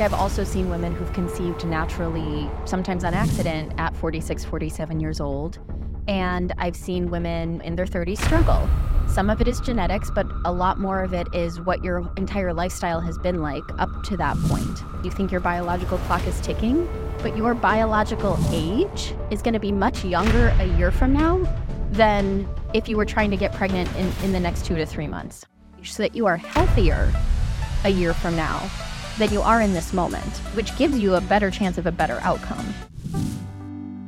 I've 0.00 0.14
also 0.14 0.44
seen 0.44 0.70
women 0.70 0.94
who've 0.94 1.12
conceived 1.12 1.66
naturally, 1.66 2.48
sometimes 2.64 3.04
on 3.04 3.12
accident, 3.12 3.72
at 3.76 3.94
46, 3.96 4.44
47 4.44 4.98
years 4.98 5.20
old. 5.20 5.58
And 6.08 6.52
I've 6.58 6.76
seen 6.76 7.10
women 7.10 7.60
in 7.60 7.76
their 7.76 7.86
30s 7.86 8.18
struggle. 8.18 8.68
Some 9.08 9.28
of 9.28 9.40
it 9.40 9.48
is 9.48 9.60
genetics, 9.60 10.10
but 10.10 10.26
a 10.44 10.52
lot 10.52 10.78
more 10.78 11.02
of 11.02 11.12
it 11.12 11.26
is 11.34 11.60
what 11.60 11.84
your 11.84 12.10
entire 12.16 12.54
lifestyle 12.54 13.00
has 13.00 13.18
been 13.18 13.42
like 13.42 13.64
up 13.78 14.02
to 14.04 14.16
that 14.16 14.36
point. 14.44 14.82
You 15.04 15.10
think 15.10 15.30
your 15.30 15.40
biological 15.40 15.98
clock 15.98 16.26
is 16.26 16.40
ticking, 16.40 16.88
but 17.18 17.36
your 17.36 17.54
biological 17.54 18.38
age 18.52 19.14
is 19.30 19.42
going 19.42 19.54
to 19.54 19.60
be 19.60 19.72
much 19.72 20.04
younger 20.04 20.48
a 20.60 20.66
year 20.78 20.90
from 20.90 21.12
now 21.12 21.46
than 21.90 22.48
if 22.72 22.88
you 22.88 22.96
were 22.96 23.04
trying 23.04 23.30
to 23.32 23.36
get 23.36 23.52
pregnant 23.52 23.94
in, 23.96 24.12
in 24.24 24.32
the 24.32 24.40
next 24.40 24.64
two 24.64 24.76
to 24.76 24.86
three 24.86 25.08
months. 25.08 25.44
So 25.82 26.02
that 26.04 26.14
you 26.14 26.26
are 26.26 26.36
healthier 26.36 27.12
a 27.84 27.90
year 27.90 28.14
from 28.14 28.36
now 28.36 28.70
than 29.18 29.32
you 29.32 29.42
are 29.42 29.60
in 29.60 29.72
this 29.72 29.92
moment, 29.92 30.38
which 30.54 30.76
gives 30.76 30.98
you 30.98 31.14
a 31.14 31.20
better 31.20 31.50
chance 31.50 31.78
of 31.78 31.86
a 31.86 31.92
better 31.92 32.18
outcome. 32.22 32.74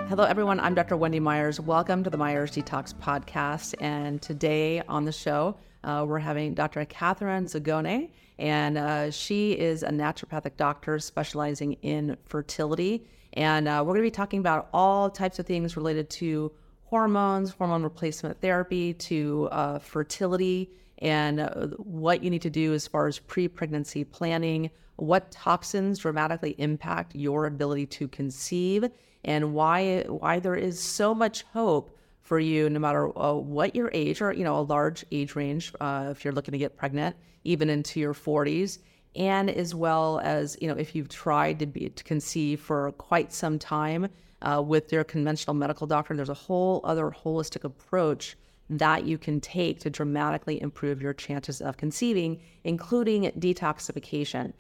Hello, 0.09 0.25
everyone. 0.25 0.61
I'm 0.61 0.75
Dr. 0.75 0.97
Wendy 0.97 1.21
Myers. 1.21 1.59
Welcome 1.59 2.05
to 2.05 2.11
the 2.11 2.19
Myers 2.19 2.51
Detox 2.51 2.93
Podcast. 2.95 3.75
And 3.81 4.21
today 4.21 4.83
on 4.89 5.05
the 5.05 5.13
show, 5.13 5.57
uh, 5.85 6.05
we're 6.07 6.19
having 6.19 6.55
Dr. 6.55 6.85
Katherine 6.85 7.47
Zagone, 7.47 8.11
and 8.39 8.77
uh, 8.77 9.11
she 9.11 9.53
is 9.53 9.83
a 9.83 9.89
naturopathic 9.89 10.57
doctor 10.57 10.99
specializing 10.99 11.75
in 11.83 12.17
fertility. 12.25 13.07
And 13.33 13.67
uh, 13.67 13.83
we're 13.85 13.95
going 13.95 14.05
to 14.05 14.07
be 14.07 14.11
talking 14.11 14.41
about 14.41 14.69
all 14.73 15.09
types 15.09 15.39
of 15.39 15.47
things 15.47 15.77
related 15.77 16.11
to 16.11 16.53
hormones, 16.85 17.51
hormone 17.51 17.83
replacement 17.83 18.41
therapy, 18.41 18.93
to 18.93 19.49
uh, 19.51 19.79
fertility, 19.79 20.71
and 20.99 21.41
uh, 21.41 21.69
what 21.79 22.23
you 22.23 22.29
need 22.29 22.43
to 22.43 22.51
do 22.51 22.75
as 22.75 22.87
far 22.87 23.07
as 23.07 23.19
pre 23.19 23.49
pregnancy 23.49 24.05
planning, 24.05 24.71
what 24.97 25.31
toxins 25.31 25.99
dramatically 25.99 26.55
impact 26.59 27.15
your 27.15 27.47
ability 27.47 27.87
to 27.87 28.09
conceive, 28.09 28.89
and 29.25 29.55
why, 29.55 30.03
why 30.09 30.39
there 30.39 30.55
is 30.55 30.81
so 30.81 31.15
much 31.15 31.43
hope 31.53 31.97
for 32.23 32.39
you 32.39 32.71
no 32.71 32.79
matter 32.79 33.17
uh, 33.19 33.35
what 33.35 33.75
your 33.75 33.91
age 33.93 34.23
or 34.23 34.33
you 34.33 34.45
know 34.45 34.59
a 34.59 34.63
large 34.63 35.05
age 35.13 35.35
range 35.35 35.73
uh, 35.81 36.09
if 36.11 36.25
you're 36.25 36.33
looking 36.33 36.53
to 36.53 36.59
get 36.59 36.77
pregnant 36.77 37.15
even 37.45 37.69
into 37.69 38.01
your 38.01 38.15
40s 38.15 38.79
and 39.17 39.51
as 39.51 39.75
well 39.75 40.21
as 40.21 40.57
you 40.61 40.69
know 40.69 40.75
if 40.75 40.95
you've 40.95 41.09
tried 41.09 41.59
to 41.59 41.67
be 41.67 41.91
to 41.91 42.05
conceive 42.05 42.61
for 42.61 42.93
quite 42.93 43.33
some 43.33 43.59
time 43.59 44.09
uh, 44.41 44.63
with 44.65 44.93
your 44.93 45.05
conventional 45.05 45.55
medical 45.55 45.87
doctor 45.87 46.15
there's 46.15 46.29
a 46.29 46.35
whole 46.35 46.81
other 46.85 47.11
holistic 47.25 47.65
approach 47.65 48.37
that 48.71 49.05
you 49.05 49.19
can 49.19 49.41
take 49.41 49.81
to 49.81 49.91
dramatically 49.91 50.61
improve 50.61 51.03
your 51.03 51.13
chances 51.13 51.61
of 51.61 51.77
conceiving, 51.77 52.41
including 52.65 53.31
detoxification. 53.39 54.53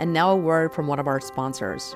And 0.00 0.12
now, 0.12 0.30
a 0.30 0.36
word 0.36 0.72
from 0.72 0.86
one 0.86 0.98
of 0.98 1.06
our 1.06 1.20
sponsors. 1.20 1.94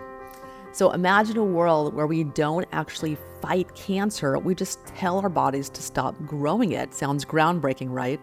So, 0.73 0.91
imagine 0.93 1.39
a 1.39 1.45
world 1.45 1.95
where 1.95 2.07
we 2.07 2.25
don't 2.25 2.67
actually 2.73 3.17
fight 3.41 3.75
cancer, 3.75 4.39
we 4.39 4.55
just 4.55 4.85
tell 4.87 5.19
our 5.21 5.29
bodies 5.29 5.71
to 5.71 5.83
stop 5.83 6.15
growing 6.27 6.73
it. 6.73 6.93
Sounds 6.93 7.25
groundbreaking, 7.25 7.89
right? 7.91 8.21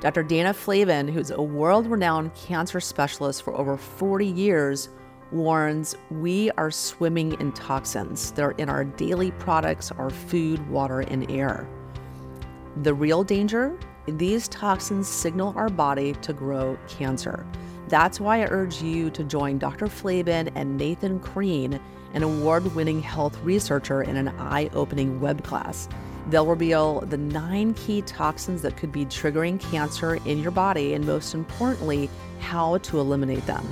Dr. 0.00 0.22
Dana 0.22 0.54
Flavin, 0.54 1.08
who's 1.08 1.30
a 1.30 1.42
world 1.42 1.86
renowned 1.86 2.34
cancer 2.34 2.80
specialist 2.80 3.42
for 3.42 3.54
over 3.56 3.76
40 3.76 4.26
years, 4.26 4.88
warns 5.32 5.96
we 6.10 6.50
are 6.52 6.70
swimming 6.70 7.32
in 7.40 7.52
toxins. 7.52 8.30
They're 8.32 8.52
in 8.52 8.68
our 8.68 8.84
daily 8.84 9.32
products, 9.32 9.90
our 9.92 10.10
food, 10.10 10.68
water, 10.68 11.00
and 11.00 11.28
air. 11.30 11.68
The 12.82 12.92
real 12.92 13.24
danger 13.24 13.78
these 14.06 14.46
toxins 14.48 15.08
signal 15.08 15.52
our 15.56 15.68
body 15.68 16.12
to 16.22 16.32
grow 16.32 16.78
cancer. 16.88 17.44
That's 17.88 18.20
why 18.20 18.42
I 18.42 18.46
urge 18.46 18.82
you 18.82 19.10
to 19.10 19.24
join 19.24 19.58
Dr. 19.58 19.88
Flavin 19.88 20.48
and 20.54 20.76
Nathan 20.76 21.18
Crane, 21.18 21.80
an 22.14 22.22
award 22.22 22.72
winning 22.74 23.02
health 23.02 23.36
researcher, 23.42 24.02
in 24.02 24.16
an 24.16 24.28
eye 24.38 24.70
opening 24.74 25.20
web 25.20 25.42
class. 25.42 25.88
They'll 26.28 26.46
reveal 26.46 27.00
the 27.00 27.16
nine 27.16 27.74
key 27.74 28.02
toxins 28.02 28.62
that 28.62 28.76
could 28.76 28.92
be 28.92 29.06
triggering 29.06 29.60
cancer 29.60 30.16
in 30.24 30.38
your 30.38 30.50
body, 30.52 30.94
and 30.94 31.04
most 31.04 31.34
importantly, 31.34 32.10
how 32.40 32.78
to 32.78 33.00
eliminate 33.00 33.46
them. 33.46 33.66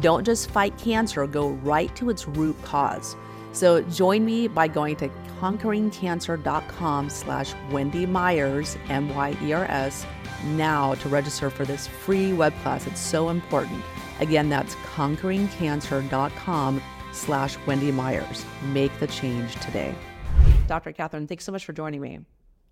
Don't 0.00 0.24
just 0.24 0.50
fight 0.50 0.76
cancer, 0.76 1.26
go 1.26 1.48
right 1.48 1.94
to 1.96 2.10
its 2.10 2.26
root 2.28 2.60
cause. 2.62 3.16
So 3.52 3.82
join 3.82 4.24
me 4.24 4.46
by 4.48 4.68
going 4.68 4.96
to 4.96 5.08
conqueringcancer.com 5.40 7.10
slash 7.10 7.54
Wendy 7.70 8.06
Myers, 8.06 8.76
M-Y-E-R-S, 8.88 10.06
now 10.48 10.94
to 10.96 11.08
register 11.08 11.48
for 11.50 11.64
this 11.64 11.86
free 11.86 12.32
web 12.32 12.54
class. 12.62 12.86
It's 12.86 13.00
so 13.00 13.30
important. 13.30 13.82
Again, 14.20 14.50
that's 14.50 14.74
conqueringcancer.com 14.94 16.82
slash 17.12 17.56
Wendy 17.66 17.90
Myers. 17.90 18.44
Make 18.72 18.98
the 19.00 19.06
change 19.06 19.54
today. 19.56 19.94
Dr. 20.66 20.92
Katherine, 20.92 21.26
thanks 21.26 21.44
so 21.44 21.52
much 21.52 21.64
for 21.64 21.72
joining 21.72 22.00
me. 22.00 22.20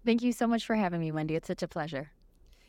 Thank 0.04 0.22
you 0.22 0.32
so 0.32 0.46
much 0.46 0.64
for 0.64 0.76
having 0.76 1.00
me, 1.00 1.10
Wendy. 1.10 1.34
It's 1.34 1.48
such 1.48 1.62
a 1.62 1.68
pleasure. 1.68 2.10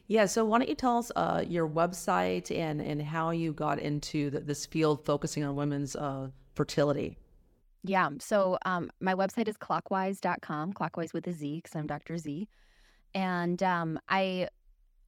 Yeah, 0.07 0.25
so 0.25 0.43
why 0.43 0.57
don't 0.57 0.69
you 0.69 0.75
tell 0.75 0.97
us 0.97 1.11
uh, 1.15 1.43
your 1.47 1.69
website 1.69 2.49
and, 2.49 2.81
and 2.81 2.99
how 3.01 3.29
you 3.29 3.53
got 3.53 3.77
into 3.77 4.31
the, 4.31 4.39
this 4.39 4.65
field 4.65 5.05
focusing 5.05 5.43
on 5.43 5.55
women's 5.55 5.95
uh, 5.95 6.29
fertility? 6.55 7.19
Yeah. 7.83 8.09
So 8.19 8.57
um, 8.65 8.91
my 8.99 9.13
website 9.13 9.47
is 9.47 9.57
clockwize.com, 9.57 10.73
clockwize 10.73 11.13
with 11.13 11.27
a 11.27 11.31
Z, 11.31 11.57
because 11.63 11.75
I'm 11.75 11.87
Dr. 11.87 12.17
Z. 12.17 12.47
And 13.13 13.61
um, 13.63 13.99
I 14.09 14.49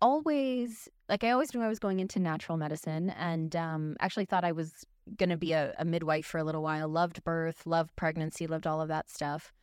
always, 0.02 0.90
like, 1.10 1.24
I 1.24 1.32
always 1.32 1.54
knew 1.54 1.62
I 1.62 1.68
was 1.68 1.80
going 1.80 2.00
into 2.00 2.20
natural 2.20 2.58
medicine 2.58 3.12
and 3.12 3.56
um, 3.56 3.96
actually 4.00 4.26
thought 4.26 4.44
I 4.44 4.54
was 4.54 4.86
going 5.18 5.30
to 5.30 5.38
be 5.38 5.52
a, 5.52 5.74
a, 5.78 5.86
midwife 5.86 6.26
for 6.26 6.38
a 6.38 6.44
little 6.44 6.64
while. 6.64 6.88
Loved 6.88 7.24
birth, 7.24 7.66
loved 7.66 7.96
pregnancy, 7.96 8.48
loved 8.48 8.66
all 8.66 8.82
of 8.82 8.88
that 8.88 9.10
stuff. 9.10 9.54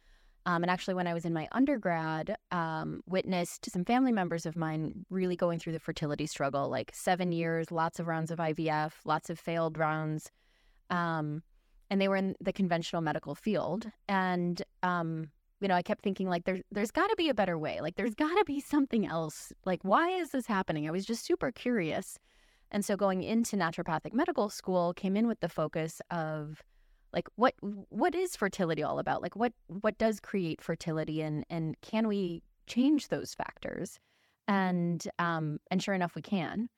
Um, 0.46 0.62
and 0.62 0.70
actually, 0.70 0.94
when 0.94 1.06
I 1.06 1.14
was 1.14 1.24
in 1.24 1.34
my 1.34 1.46
undergrad, 1.52 2.36
um, 2.52 3.02
witnessed 3.06 3.70
some 3.70 3.84
family 3.84 4.12
members 4.12 4.46
of 4.46 4.56
mine 4.56 5.04
really 5.10 5.36
going 5.36 5.58
through 5.58 5.74
the 5.74 5.80
fertility 5.80 6.26
struggle, 6.26 6.70
like 6.70 6.90
seven 6.94 7.32
years, 7.32 7.70
lots 7.70 7.98
of 8.00 8.06
rounds 8.06 8.30
of 8.30 8.38
IVF, 8.38 8.92
lots 9.04 9.28
of 9.28 9.38
failed 9.38 9.76
rounds. 9.76 10.30
Um, 10.88 11.42
and 11.90 12.00
they 12.00 12.08
were 12.08 12.16
in 12.16 12.34
the 12.40 12.52
conventional 12.52 13.02
medical 13.02 13.34
field. 13.34 13.90
And 14.08 14.62
um, 14.82 15.30
you 15.60 15.68
know, 15.68 15.74
I 15.74 15.82
kept 15.82 16.02
thinking 16.02 16.28
like 16.28 16.44
there's 16.44 16.60
there's 16.70 16.90
got 16.90 17.08
to 17.08 17.16
be 17.16 17.28
a 17.28 17.34
better 17.34 17.58
way. 17.58 17.80
Like 17.80 17.96
there's 17.96 18.14
got 18.14 18.34
to 18.36 18.44
be 18.44 18.60
something 18.60 19.06
else. 19.06 19.52
Like 19.64 19.80
why 19.82 20.10
is 20.10 20.30
this 20.30 20.46
happening? 20.46 20.86
I 20.88 20.92
was 20.92 21.04
just 21.04 21.24
super 21.24 21.50
curious. 21.50 22.18
And 22.70 22.84
so 22.84 22.96
going 22.96 23.22
into 23.22 23.56
naturopathic 23.56 24.12
medical 24.12 24.50
school 24.50 24.92
came 24.92 25.16
in 25.16 25.26
with 25.26 25.40
the 25.40 25.48
focus 25.48 26.00
of 26.10 26.62
like 27.12 27.28
what 27.36 27.54
what 27.60 28.14
is 28.14 28.36
fertility 28.36 28.82
all 28.82 28.98
about? 28.98 29.22
Like 29.22 29.36
what 29.36 29.52
what 29.66 29.98
does 29.98 30.20
create 30.20 30.60
fertility 30.60 31.22
and 31.22 31.44
and 31.48 31.76
can 31.80 32.06
we 32.06 32.42
change 32.66 33.08
those 33.08 33.34
factors? 33.34 33.98
And 34.46 35.06
um 35.18 35.58
and 35.70 35.82
sure 35.82 35.94
enough 35.94 36.14
we 36.14 36.22
can 36.22 36.68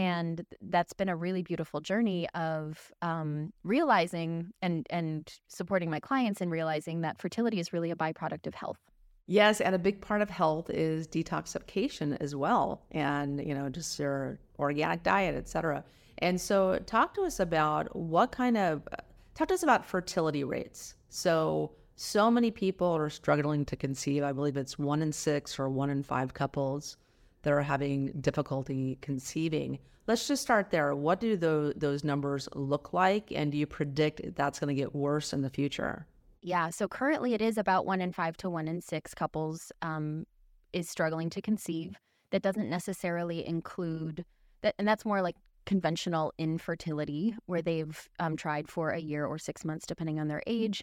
and 0.00 0.46
that's 0.62 0.94
been 0.94 1.10
a 1.10 1.14
really 1.14 1.42
beautiful 1.42 1.78
journey 1.78 2.26
of 2.30 2.90
um, 3.02 3.52
realizing 3.64 4.50
and 4.62 4.86
and 4.88 5.30
supporting 5.48 5.90
my 5.90 6.00
clients 6.00 6.40
and 6.40 6.50
realizing 6.50 7.02
that 7.02 7.20
fertility 7.20 7.60
is 7.60 7.74
really 7.74 7.90
a 7.90 7.94
byproduct 7.94 8.46
of 8.46 8.54
health. 8.54 8.78
Yes 9.26 9.60
and 9.60 9.74
a 9.74 9.78
big 9.78 10.00
part 10.00 10.22
of 10.22 10.30
health 10.30 10.70
is 10.70 11.06
detoxification 11.06 12.16
as 12.18 12.34
well 12.34 12.80
and 12.90 13.46
you 13.46 13.54
know 13.54 13.68
just 13.68 13.98
your 13.98 14.38
organic 14.58 15.02
diet 15.02 15.34
etc 15.34 15.84
and 16.18 16.40
so 16.40 16.78
talk 16.86 17.12
to 17.14 17.22
us 17.22 17.38
about 17.38 17.94
what 17.94 18.32
kind 18.32 18.56
of 18.56 18.88
talk 19.34 19.48
to 19.48 19.54
us 19.54 19.62
about 19.62 19.84
fertility 19.84 20.44
rates. 20.44 20.94
So 21.10 21.72
so 21.96 22.30
many 22.30 22.50
people 22.50 22.88
are 22.96 23.10
struggling 23.10 23.66
to 23.66 23.76
conceive. 23.76 24.22
I 24.22 24.32
believe 24.32 24.56
it's 24.56 24.78
one 24.78 25.02
in 25.02 25.12
six 25.12 25.58
or 25.58 25.68
one 25.68 25.90
in 25.90 26.02
five 26.02 26.32
couples 26.32 26.96
that 27.42 27.52
are 27.52 27.62
having 27.62 28.12
difficulty 28.20 28.98
conceiving. 29.00 29.78
Let's 30.06 30.26
just 30.26 30.42
start 30.42 30.70
there. 30.70 30.94
What 30.94 31.20
do 31.20 31.36
those, 31.36 31.74
those 31.76 32.04
numbers 32.04 32.48
look 32.54 32.92
like? 32.92 33.30
And 33.32 33.52
do 33.52 33.58
you 33.58 33.66
predict 33.66 34.34
that's 34.34 34.58
going 34.58 34.74
to 34.74 34.80
get 34.80 34.94
worse 34.94 35.32
in 35.32 35.42
the 35.42 35.50
future? 35.50 36.06
Yeah. 36.42 36.70
So 36.70 36.88
currently 36.88 37.34
it 37.34 37.42
is 37.42 37.58
about 37.58 37.86
one 37.86 38.00
in 38.00 38.12
five 38.12 38.36
to 38.38 38.50
one 38.50 38.66
in 38.66 38.80
six 38.80 39.14
couples 39.14 39.70
um, 39.82 40.26
is 40.72 40.88
struggling 40.88 41.30
to 41.30 41.42
conceive. 41.42 41.96
That 42.30 42.42
doesn't 42.42 42.70
necessarily 42.70 43.46
include 43.46 44.24
that. 44.62 44.74
And 44.78 44.88
that's 44.88 45.04
more 45.04 45.22
like 45.22 45.36
conventional 45.66 46.32
infertility, 46.38 47.34
where 47.46 47.62
they've 47.62 48.08
um, 48.18 48.36
tried 48.36 48.68
for 48.68 48.90
a 48.90 48.98
year 48.98 49.26
or 49.26 49.38
six 49.38 49.64
months, 49.64 49.86
depending 49.86 50.18
on 50.18 50.28
their 50.28 50.42
age, 50.46 50.82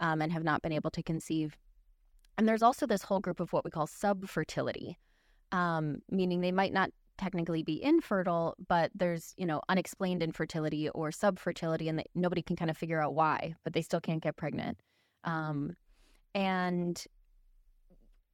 um, 0.00 0.20
and 0.20 0.32
have 0.32 0.44
not 0.44 0.60
been 0.60 0.72
able 0.72 0.90
to 0.90 1.02
conceive. 1.02 1.56
And 2.36 2.46
there's 2.46 2.62
also 2.62 2.86
this 2.86 3.02
whole 3.02 3.20
group 3.20 3.40
of 3.40 3.52
what 3.52 3.64
we 3.64 3.70
call 3.70 3.86
subfertility, 3.86 4.96
um, 5.52 6.02
meaning 6.10 6.40
they 6.40 6.52
might 6.52 6.72
not 6.72 6.90
technically 7.16 7.62
be 7.62 7.82
infertile, 7.82 8.54
but 8.68 8.90
there's, 8.94 9.34
you 9.36 9.44
know, 9.44 9.60
unexplained 9.68 10.22
infertility 10.22 10.88
or 10.90 11.10
subfertility, 11.10 11.88
and 11.88 11.98
they, 11.98 12.04
nobody 12.14 12.42
can 12.42 12.56
kind 12.56 12.70
of 12.70 12.76
figure 12.76 13.02
out 13.02 13.14
why, 13.14 13.54
but 13.64 13.72
they 13.72 13.82
still 13.82 14.00
can't 14.00 14.22
get 14.22 14.36
pregnant. 14.36 14.78
Um, 15.24 15.74
and, 16.34 17.02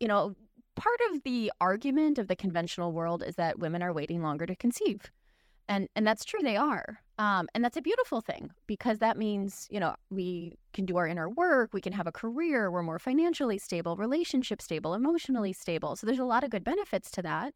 you 0.01 0.07
know, 0.07 0.35
part 0.77 1.01
of 1.11 1.23
the 1.23 1.51
argument 1.61 2.19
of 2.19 2.29
the 2.29 2.37
conventional 2.37 2.93
world 2.93 3.23
is 3.23 3.37
that 3.37 3.59
women 3.59 3.83
are 3.83 3.93
waiting 3.93 4.23
longer 4.23 4.45
to 4.45 4.57
conceive. 4.57 5.11
And 5.69 5.89
and 5.97 6.07
that's 6.07 6.25
true 6.25 6.41
they 6.43 6.57
are. 6.57 7.01
Um, 7.19 7.49
and 7.55 7.65
that's 7.65 7.77
a 7.77 7.83
beautiful 7.83 8.21
thing 8.21 8.51
because 8.67 8.99
that 8.99 9.17
means, 9.17 9.69
you 9.71 9.79
know, 9.79 9.95
we 10.11 10.59
can 10.73 10.85
do 10.85 10.97
our 10.97 11.07
inner 11.07 11.29
work, 11.29 11.73
we 11.73 11.81
can 11.81 11.93
have 11.93 12.07
a 12.09 12.13
career, 12.13 12.71
we're 12.71 12.83
more 12.83 12.99
financially 12.99 13.57
stable, 13.57 13.97
relationship 13.97 14.61
stable, 14.61 14.95
emotionally 14.95 15.53
stable. 15.53 15.95
So 15.95 16.07
there's 16.07 16.19
a 16.19 16.25
lot 16.25 16.43
of 16.43 16.51
good 16.51 16.65
benefits 16.65 17.11
to 17.13 17.23
that. 17.23 17.55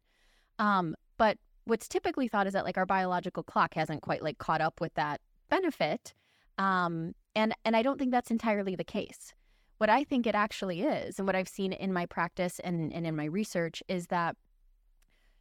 Um, 0.59 0.95
but 1.17 1.37
what's 1.65 1.87
typically 1.87 2.27
thought 2.27 2.47
is 2.47 2.53
that 2.53 2.65
like 2.65 2.77
our 2.77 2.85
biological 2.85 3.43
clock 3.43 3.73
hasn't 3.73 4.01
quite 4.01 4.23
like 4.23 4.37
caught 4.37 4.61
up 4.61 4.79
with 4.79 4.93
that 4.95 5.19
benefit. 5.49 6.13
Um, 6.57 7.13
and 7.35 7.53
and 7.65 7.75
I 7.75 7.81
don't 7.81 7.99
think 7.99 8.11
that's 8.11 8.31
entirely 8.31 8.75
the 8.75 8.83
case. 8.83 9.33
What 9.77 9.89
I 9.89 10.03
think 10.03 10.25
it 10.27 10.35
actually 10.35 10.81
is, 10.81 11.19
and 11.19 11.27
what 11.27 11.35
I've 11.35 11.47
seen 11.47 11.71
in 11.71 11.93
my 11.93 12.05
practice 12.05 12.59
and, 12.59 12.91
and 12.93 13.07
in 13.07 13.15
my 13.15 13.25
research, 13.25 13.81
is 13.87 14.07
that 14.07 14.35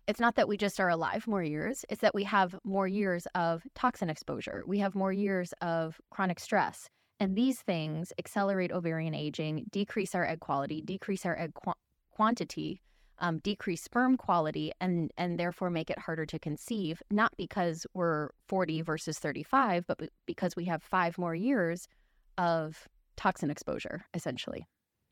it's 0.08 0.18
not 0.18 0.36
that 0.36 0.48
we 0.48 0.56
just 0.56 0.80
are 0.80 0.88
alive 0.88 1.26
more 1.26 1.42
years, 1.42 1.84
it's 1.90 2.00
that 2.00 2.14
we 2.14 2.24
have 2.24 2.58
more 2.64 2.88
years 2.88 3.26
of 3.34 3.62
toxin 3.74 4.08
exposure. 4.08 4.64
We 4.66 4.78
have 4.78 4.94
more 4.94 5.12
years 5.12 5.52
of 5.60 6.00
chronic 6.10 6.40
stress. 6.40 6.88
And 7.20 7.36
these 7.36 7.60
things 7.60 8.10
accelerate 8.18 8.72
ovarian 8.72 9.14
aging, 9.14 9.66
decrease 9.70 10.14
our 10.14 10.26
egg 10.26 10.40
quality, 10.40 10.80
decrease 10.80 11.26
our 11.26 11.38
egg 11.38 11.52
qu- 11.52 11.74
quantity, 12.10 12.80
um, 13.18 13.38
decrease 13.40 13.82
sperm 13.82 14.16
quality, 14.16 14.72
and 14.80 15.10
and 15.18 15.38
therefore 15.38 15.68
make 15.68 15.90
it 15.90 15.98
harder 15.98 16.24
to 16.24 16.38
conceive. 16.38 17.02
Not 17.10 17.36
because 17.36 17.86
we're 17.92 18.30
40 18.46 18.80
versus 18.82 19.18
35, 19.18 19.86
but 19.86 20.00
because 20.24 20.56
we 20.56 20.64
have 20.66 20.82
five 20.82 21.18
more 21.18 21.34
years 21.34 21.86
of 22.38 22.88
toxin 23.16 23.50
exposure, 23.50 24.06
essentially. 24.14 24.66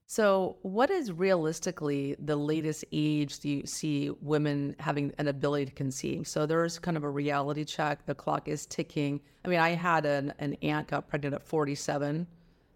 So, 0.08 0.56
what 0.62 0.88
is 0.88 1.10
realistically 1.10 2.14
the 2.20 2.36
latest 2.36 2.84
age 2.92 3.40
do 3.40 3.48
you 3.48 3.66
see 3.66 4.10
women 4.22 4.76
having 4.78 5.12
an 5.18 5.26
ability 5.26 5.66
to 5.66 5.72
conceive? 5.72 6.28
So, 6.28 6.46
there's 6.46 6.78
kind 6.78 6.96
of 6.96 7.02
a 7.02 7.10
reality 7.10 7.64
check. 7.64 8.06
The 8.06 8.14
clock 8.14 8.46
is 8.46 8.66
ticking. 8.66 9.20
I 9.44 9.48
mean, 9.48 9.58
I 9.58 9.70
had 9.70 10.06
an, 10.06 10.32
an 10.38 10.54
aunt 10.62 10.86
got 10.86 11.08
pregnant 11.08 11.34
at 11.34 11.42
47. 11.42 12.24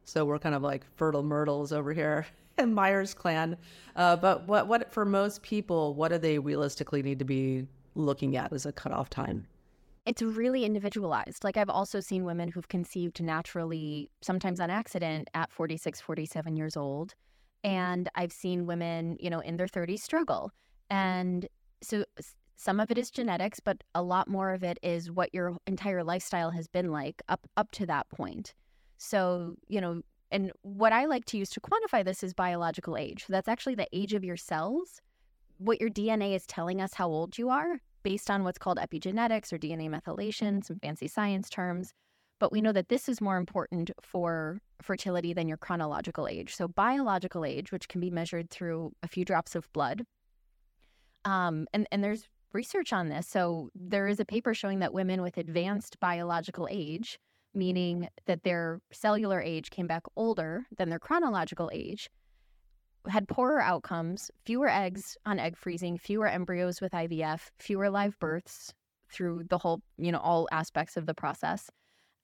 So, 0.05 0.25
we're 0.25 0.41
kind 0.41 0.57
of 0.57 0.63
like 0.63 0.85
fertile 0.97 1.23
myrtles 1.23 1.73
over 1.73 1.93
here 1.93 2.27
in 2.59 2.75
Myers 2.75 3.15
clan. 3.15 3.57
Uh, 3.95 4.17
but 4.17 4.49
what, 4.49 4.67
what, 4.67 4.93
for 4.93 5.05
most 5.05 5.41
people, 5.41 5.95
what 5.95 6.11
do 6.11 6.19
they 6.19 6.37
realistically 6.37 7.01
need 7.01 7.21
to 7.21 7.25
be 7.25 7.65
looking 7.95 8.37
at 8.37 8.53
as 8.53 8.67
a 8.67 8.73
cutoff 8.73 9.09
time? 9.09 9.47
It's 10.07 10.23
really 10.23 10.65
individualized. 10.65 11.45
Like 11.45 11.57
I've 11.57 11.69
also 11.69 12.01
seen 12.01 12.25
women 12.25 12.49
who've 12.49 12.69
conceived 12.69 13.23
naturally, 13.23 14.11
sometimes 14.23 14.61
on 14.61 14.71
accident, 14.71 15.29
at 15.35 15.53
46, 15.53 16.01
47 16.01 16.57
years 16.57 16.77
old. 16.77 17.15
Mm-hmm. 17.65 17.77
And 17.77 18.09
I've 18.15 18.33
seen 18.33 18.67
women, 18.67 19.17
you 19.21 19.31
know, 19.31 19.41
in 19.41 19.57
their 19.57 19.67
30s 19.67 20.01
struggle. 20.01 20.53
Mm-hmm. 20.91 20.97
And 20.97 21.49
so 21.83 22.05
some 22.57 22.81
of 22.81 22.91
it 22.91 22.99
is 22.99 23.11
genetics, 23.11 23.61
but 23.61 23.83
a 23.95 24.03
lot 24.03 24.29
more 24.29 24.53
of 24.53 24.63
it 24.63 24.79
is 24.83 25.11
what 25.11 25.33
your 25.35 25.57
entire 25.67 26.05
lifestyle 26.05 26.51
has 26.51 26.67
been 26.69 26.91
like 26.91 27.23
up 27.29 27.47
up 27.57 27.71
to 27.73 27.87
that 27.87 28.09
point. 28.11 28.55
So, 28.99 29.55
you 29.69 29.81
know, 29.81 30.03
and 30.31 30.53
what 30.63 30.93
I 30.93 31.07
like 31.07 31.25
to 31.27 31.39
use 31.39 31.51
to 31.51 31.61
quantify 31.61 32.05
this 32.05 32.23
is 32.23 32.35
biological 32.35 32.97
age. 32.97 33.25
So 33.27 33.33
that's 33.33 33.49
actually 33.49 33.75
the 33.75 33.89
age 33.93 34.15
of 34.15 34.25
your 34.25 34.37
cells. 34.37 35.01
What 35.59 35.81
your 35.81 35.91
DNA 35.91 36.35
is 36.35 36.47
telling 36.47 36.81
us 36.81 36.95
how 36.95 37.09
old 37.09 37.37
you 37.39 37.51
are 37.51 37.81
based 38.03 38.31
on 38.31 38.45
what's 38.45 38.59
called 38.59 38.79
epigenetics 38.79 39.53
or 39.53 39.59
DNA 39.59 39.89
methylation, 39.91 40.65
some 40.65 40.79
fancy 40.79 41.09
science 41.09 41.49
terms. 41.49 41.93
But 42.39 42.53
we 42.53 42.61
know 42.61 42.73
that 42.73 42.89
this 42.89 43.09
is 43.09 43.21
more 43.21 43.37
important 43.37 43.91
for 44.01 44.61
fertility 44.81 45.35
than 45.35 45.47
your 45.47 45.59
chronological 45.59 46.27
age. 46.27 46.57
So, 46.57 46.69
biological 46.69 47.45
age, 47.45 47.71
which 47.71 47.89
can 47.89 48.01
be 48.01 48.11
measured 48.11 48.51
through 48.51 48.93
a 49.03 49.09
few 49.09 49.25
drops 49.25 49.55
of 49.55 49.71
blood. 49.73 50.05
Um, 51.27 51.67
and, 51.75 51.87
and 51.93 52.03
there's 52.03 52.25
research 52.53 52.93
on 52.95 53.11
this. 53.11 53.27
So, 53.29 53.69
there 53.75 54.09
is 54.09 54.21
a 54.21 54.25
paper 54.25 54.55
showing 54.55 54.79
that 54.79 54.95
women 54.95 55.21
with 55.21 55.37
advanced 55.37 56.01
biological 56.01 56.67
age, 56.71 57.19
meaning 57.55 58.09
that 58.27 58.43
their 58.43 58.81
cellular 58.91 59.43
age 59.43 59.69
came 59.69 59.87
back 59.87 60.05
older 60.17 60.65
than 60.79 60.89
their 60.89 60.99
chronological 60.99 61.71
age, 61.75 62.09
had 63.09 63.29
poorer 63.29 63.61
outcomes, 63.61 64.31
fewer 64.45 64.69
eggs 64.69 65.17
on 65.27 65.39
egg 65.39 65.57
freezing, 65.57 65.97
fewer 65.97 66.29
embryos 66.29 66.81
with 66.81 66.93
IVF, 66.93 67.51
fewer 67.59 67.91
live 67.91 68.19
births 68.19 68.75
through 69.11 69.45
the 69.49 69.59
whole, 69.59 69.83
you 69.99 70.13
know, 70.13 70.19
all 70.19 70.49
aspects 70.53 70.97
of 70.97 71.07
the 71.07 71.15
process. 71.15 71.71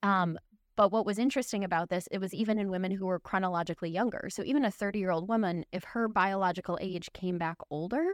Um, 0.03 0.37
but 0.75 0.91
what 0.91 1.05
was 1.05 1.17
interesting 1.17 1.63
about 1.63 1.89
this, 1.89 2.07
it 2.11 2.19
was 2.19 2.33
even 2.33 2.59
in 2.59 2.69
women 2.69 2.91
who 2.91 3.07
were 3.07 3.19
chronologically 3.19 3.89
younger. 3.89 4.29
So 4.29 4.43
even 4.43 4.63
a 4.63 4.71
30 4.71 4.99
year 4.99 5.11
old 5.11 5.27
woman, 5.27 5.65
if 5.71 5.83
her 5.83 6.07
biological 6.07 6.77
age 6.79 7.11
came 7.13 7.37
back 7.37 7.57
older, 7.71 8.13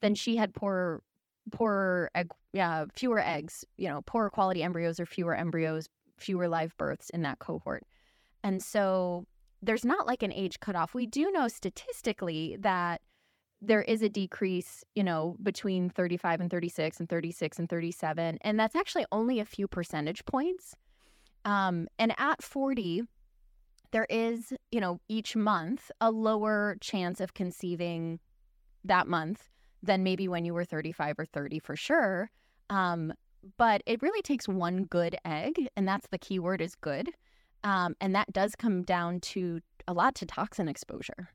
then 0.00 0.16
she 0.16 0.36
had 0.36 0.52
poorer, 0.52 1.02
poorer 1.52 2.10
egg, 2.14 2.32
yeah, 2.52 2.86
fewer 2.92 3.20
eggs, 3.20 3.64
you 3.76 3.88
know, 3.88 4.02
poorer 4.02 4.30
quality 4.30 4.64
embryos 4.64 4.98
or 4.98 5.06
fewer 5.06 5.36
embryos, 5.36 5.88
fewer 6.18 6.48
live 6.48 6.76
births 6.76 7.08
in 7.10 7.22
that 7.22 7.38
cohort. 7.38 7.84
And 8.42 8.60
so 8.60 9.24
there's 9.62 9.84
not 9.84 10.06
like 10.06 10.22
an 10.22 10.32
age 10.32 10.60
cutoff. 10.60 10.92
We 10.94 11.06
do 11.06 11.30
know 11.30 11.48
statistically 11.48 12.56
that 12.60 13.00
there 13.60 13.82
is 13.82 14.02
a 14.02 14.08
decrease, 14.08 14.82
you 14.96 15.04
know, 15.04 15.36
between 15.40 15.88
35 15.88 16.40
and 16.40 16.50
36 16.50 16.98
and 16.98 17.08
36 17.08 17.58
and 17.60 17.68
37. 17.68 18.38
And 18.40 18.58
that's 18.58 18.74
actually 18.74 19.06
only 19.12 19.38
a 19.38 19.44
few 19.44 19.68
percentage 19.68 20.24
points. 20.24 20.74
Um, 21.44 21.86
and 21.98 22.12
at 22.18 22.42
40, 22.42 23.02
there 23.92 24.06
is, 24.10 24.52
you 24.72 24.80
know, 24.80 25.00
each 25.08 25.36
month 25.36 25.92
a 26.00 26.10
lower 26.10 26.76
chance 26.80 27.20
of 27.20 27.34
conceiving 27.34 28.18
that 28.84 29.06
month 29.06 29.48
than 29.80 30.02
maybe 30.02 30.26
when 30.26 30.44
you 30.44 30.54
were 30.54 30.64
35 30.64 31.20
or 31.20 31.24
30 31.24 31.60
for 31.60 31.76
sure. 31.76 32.30
Um, 32.68 33.12
but 33.58 33.82
it 33.86 34.02
really 34.02 34.22
takes 34.22 34.48
one 34.48 34.84
good 34.84 35.16
egg, 35.24 35.68
and 35.76 35.86
that's 35.86 36.06
the 36.08 36.18
key 36.18 36.38
word 36.38 36.60
is 36.60 36.74
good. 36.76 37.10
Um, 37.64 37.94
and 38.00 38.14
that 38.14 38.32
does 38.32 38.54
come 38.56 38.82
down 38.82 39.20
to 39.20 39.60
a 39.86 39.92
lot 39.92 40.14
to 40.16 40.26
toxin 40.26 40.68
exposure. 40.68 41.30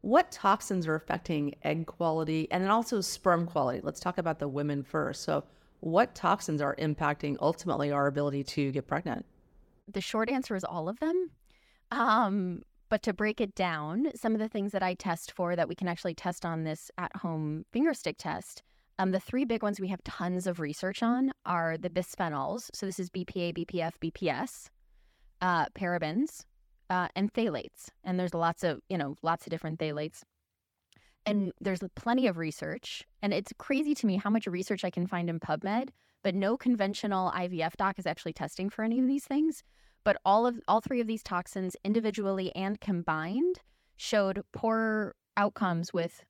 What 0.00 0.30
toxins 0.30 0.86
are 0.86 0.94
affecting 0.94 1.54
egg 1.64 1.86
quality 1.86 2.48
and 2.50 2.62
then 2.62 2.70
also 2.70 3.00
sperm 3.00 3.46
quality? 3.46 3.80
Let's 3.82 4.00
talk 4.00 4.18
about 4.18 4.38
the 4.38 4.48
women 4.48 4.82
first. 4.82 5.22
So, 5.24 5.44
what 5.80 6.14
toxins 6.14 6.62
are 6.62 6.74
impacting 6.76 7.36
ultimately 7.40 7.92
our 7.92 8.06
ability 8.06 8.44
to 8.44 8.72
get 8.72 8.86
pregnant? 8.86 9.26
The 9.92 10.00
short 10.00 10.30
answer 10.30 10.56
is 10.56 10.64
all 10.64 10.88
of 10.88 10.98
them. 11.00 11.30
Um, 11.90 12.62
but 12.88 13.02
to 13.02 13.12
break 13.12 13.40
it 13.40 13.54
down, 13.54 14.08
some 14.14 14.32
of 14.32 14.38
the 14.38 14.48
things 14.48 14.72
that 14.72 14.82
I 14.82 14.94
test 14.94 15.32
for 15.32 15.54
that 15.54 15.68
we 15.68 15.74
can 15.74 15.88
actually 15.88 16.14
test 16.14 16.46
on 16.46 16.64
this 16.64 16.90
at 16.98 17.14
home 17.16 17.64
fingerstick 17.72 18.16
test, 18.18 18.62
um, 18.98 19.10
the 19.10 19.20
three 19.20 19.44
big 19.44 19.62
ones 19.62 19.78
we 19.78 19.88
have 19.88 20.02
tons 20.04 20.46
of 20.46 20.60
research 20.60 21.02
on 21.02 21.32
are 21.44 21.76
the 21.76 21.90
bisphenols. 21.90 22.70
So 22.72 22.86
this 22.86 22.98
is 22.98 23.10
BPA, 23.10 23.58
BPF, 23.58 23.92
BPS 24.02 24.70
uh, 25.40 25.66
parabens, 25.70 26.44
uh, 26.90 27.08
and 27.16 27.32
phthalates. 27.32 27.88
And 28.04 28.18
there's 28.18 28.34
lots 28.34 28.64
of, 28.64 28.80
you 28.88 28.98
know, 28.98 29.16
lots 29.22 29.46
of 29.46 29.50
different 29.50 29.78
phthalates. 29.78 30.22
And 31.24 31.52
there's 31.60 31.80
plenty 31.96 32.26
of 32.28 32.38
research. 32.38 33.04
And 33.22 33.34
it's 33.34 33.52
crazy 33.58 33.94
to 33.96 34.06
me 34.06 34.16
how 34.16 34.30
much 34.30 34.46
research 34.46 34.84
I 34.84 34.90
can 34.90 35.06
find 35.06 35.28
in 35.28 35.40
PubMed, 35.40 35.88
but 36.22 36.34
no 36.34 36.56
conventional 36.56 37.32
IVF 37.32 37.76
doc 37.76 37.98
is 37.98 38.06
actually 38.06 38.32
testing 38.32 38.70
for 38.70 38.84
any 38.84 39.00
of 39.00 39.06
these 39.06 39.24
things. 39.24 39.62
But 40.04 40.18
all 40.24 40.46
of 40.46 40.60
all 40.68 40.80
three 40.80 41.00
of 41.00 41.08
these 41.08 41.22
toxins 41.22 41.76
individually 41.84 42.54
and 42.54 42.80
combined 42.80 43.56
showed 43.96 44.42
poor 44.52 45.16
outcomes 45.36 45.92
with 45.92 46.24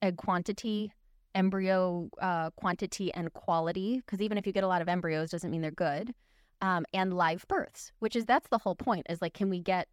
egg 0.00 0.16
quantity, 0.16 0.92
embryo 1.34 2.08
uh, 2.22 2.50
quantity, 2.50 3.12
and 3.12 3.32
quality. 3.32 3.96
Because 3.96 4.20
even 4.20 4.38
if 4.38 4.46
you 4.46 4.52
get 4.52 4.62
a 4.62 4.68
lot 4.68 4.82
of 4.82 4.88
embryos, 4.88 5.30
doesn't 5.30 5.50
mean 5.50 5.62
they're 5.62 5.72
good 5.72 6.14
um, 6.60 6.84
and 6.92 7.14
live 7.14 7.44
births, 7.48 7.92
which 7.98 8.16
is 8.16 8.24
that's 8.24 8.48
the 8.48 8.58
whole 8.58 8.74
point 8.74 9.06
is 9.08 9.22
like, 9.22 9.34
can 9.34 9.50
we 9.50 9.60
get 9.60 9.88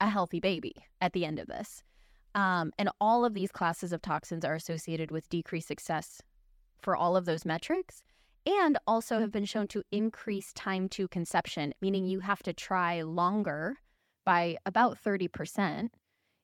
a 0.00 0.08
healthy 0.08 0.40
baby 0.40 0.74
at 1.00 1.12
the 1.12 1.24
end 1.24 1.38
of 1.38 1.46
this? 1.46 1.82
Um, 2.34 2.72
and 2.78 2.90
all 3.00 3.24
of 3.24 3.34
these 3.34 3.50
classes 3.50 3.92
of 3.92 4.02
toxins 4.02 4.44
are 4.44 4.54
associated 4.54 5.10
with 5.10 5.28
decreased 5.28 5.68
success 5.68 6.22
for 6.80 6.96
all 6.96 7.16
of 7.16 7.24
those 7.24 7.44
metrics 7.44 8.02
and 8.46 8.78
also 8.86 9.18
have 9.18 9.32
been 9.32 9.44
shown 9.44 9.66
to 9.68 9.82
increase 9.90 10.52
time 10.52 10.88
to 10.90 11.08
conception, 11.08 11.74
meaning 11.80 12.06
you 12.06 12.20
have 12.20 12.42
to 12.42 12.52
try 12.52 13.02
longer 13.02 13.76
by 14.24 14.56
about 14.64 14.98
30% 15.02 15.90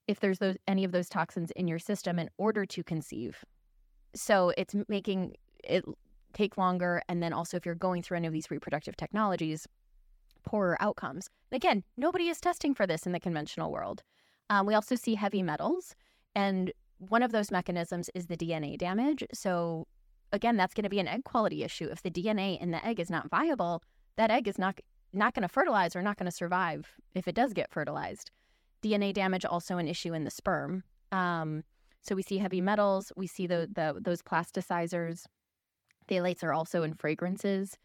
if 0.06 0.20
there's 0.20 0.38
those, 0.38 0.56
any 0.68 0.84
of 0.84 0.92
those 0.92 1.08
toxins 1.08 1.50
in 1.52 1.66
your 1.68 1.78
system 1.78 2.18
in 2.18 2.30
order 2.38 2.64
to 2.66 2.82
conceive. 2.82 3.44
So 4.14 4.52
it's 4.56 4.74
making 4.88 5.36
it 5.64 5.84
take 6.36 6.58
longer. 6.58 7.02
And 7.08 7.22
then 7.22 7.32
also, 7.32 7.56
if 7.56 7.66
you're 7.66 7.74
going 7.74 8.02
through 8.02 8.18
any 8.18 8.26
of 8.26 8.32
these 8.32 8.50
reproductive 8.50 8.96
technologies, 8.96 9.66
poorer 10.44 10.76
outcomes. 10.80 11.28
Again, 11.50 11.82
nobody 11.96 12.28
is 12.28 12.40
testing 12.40 12.74
for 12.74 12.86
this 12.86 13.06
in 13.06 13.12
the 13.12 13.20
conventional 13.20 13.72
world. 13.72 14.02
Um, 14.48 14.66
we 14.66 14.74
also 14.74 14.94
see 14.94 15.14
heavy 15.14 15.42
metals. 15.42 15.94
And 16.34 16.72
one 16.98 17.22
of 17.22 17.32
those 17.32 17.50
mechanisms 17.50 18.10
is 18.14 18.26
the 18.26 18.36
DNA 18.36 18.78
damage. 18.78 19.24
So, 19.32 19.86
again, 20.32 20.56
that's 20.56 20.74
going 20.74 20.84
to 20.84 20.90
be 20.90 21.00
an 21.00 21.08
egg 21.08 21.24
quality 21.24 21.64
issue. 21.64 21.88
If 21.90 22.02
the 22.02 22.10
DNA 22.10 22.60
in 22.60 22.70
the 22.70 22.84
egg 22.86 23.00
is 23.00 23.10
not 23.10 23.28
viable, 23.28 23.82
that 24.16 24.30
egg 24.30 24.48
is 24.48 24.58
not 24.58 24.78
not 25.12 25.34
going 25.34 25.42
to 25.42 25.48
fertilize 25.48 25.96
or 25.96 26.02
not 26.02 26.18
going 26.18 26.26
to 26.26 26.36
survive 26.36 26.92
if 27.14 27.26
it 27.26 27.34
does 27.34 27.54
get 27.54 27.70
fertilized. 27.70 28.30
DNA 28.82 29.14
damage 29.14 29.44
also 29.44 29.78
an 29.78 29.88
issue 29.88 30.12
in 30.12 30.24
the 30.24 30.30
sperm. 30.30 30.82
Um, 31.10 31.62
so 32.02 32.14
we 32.14 32.22
see 32.22 32.38
heavy 32.38 32.60
metals, 32.60 33.12
we 33.16 33.26
see 33.26 33.46
the, 33.46 33.68
the 33.72 33.98
those 34.00 34.22
plasticizers, 34.22 35.24
Phthalates 36.08 36.42
are 36.44 36.52
also 36.52 36.82
in 36.82 36.94
fragrances. 36.94 37.76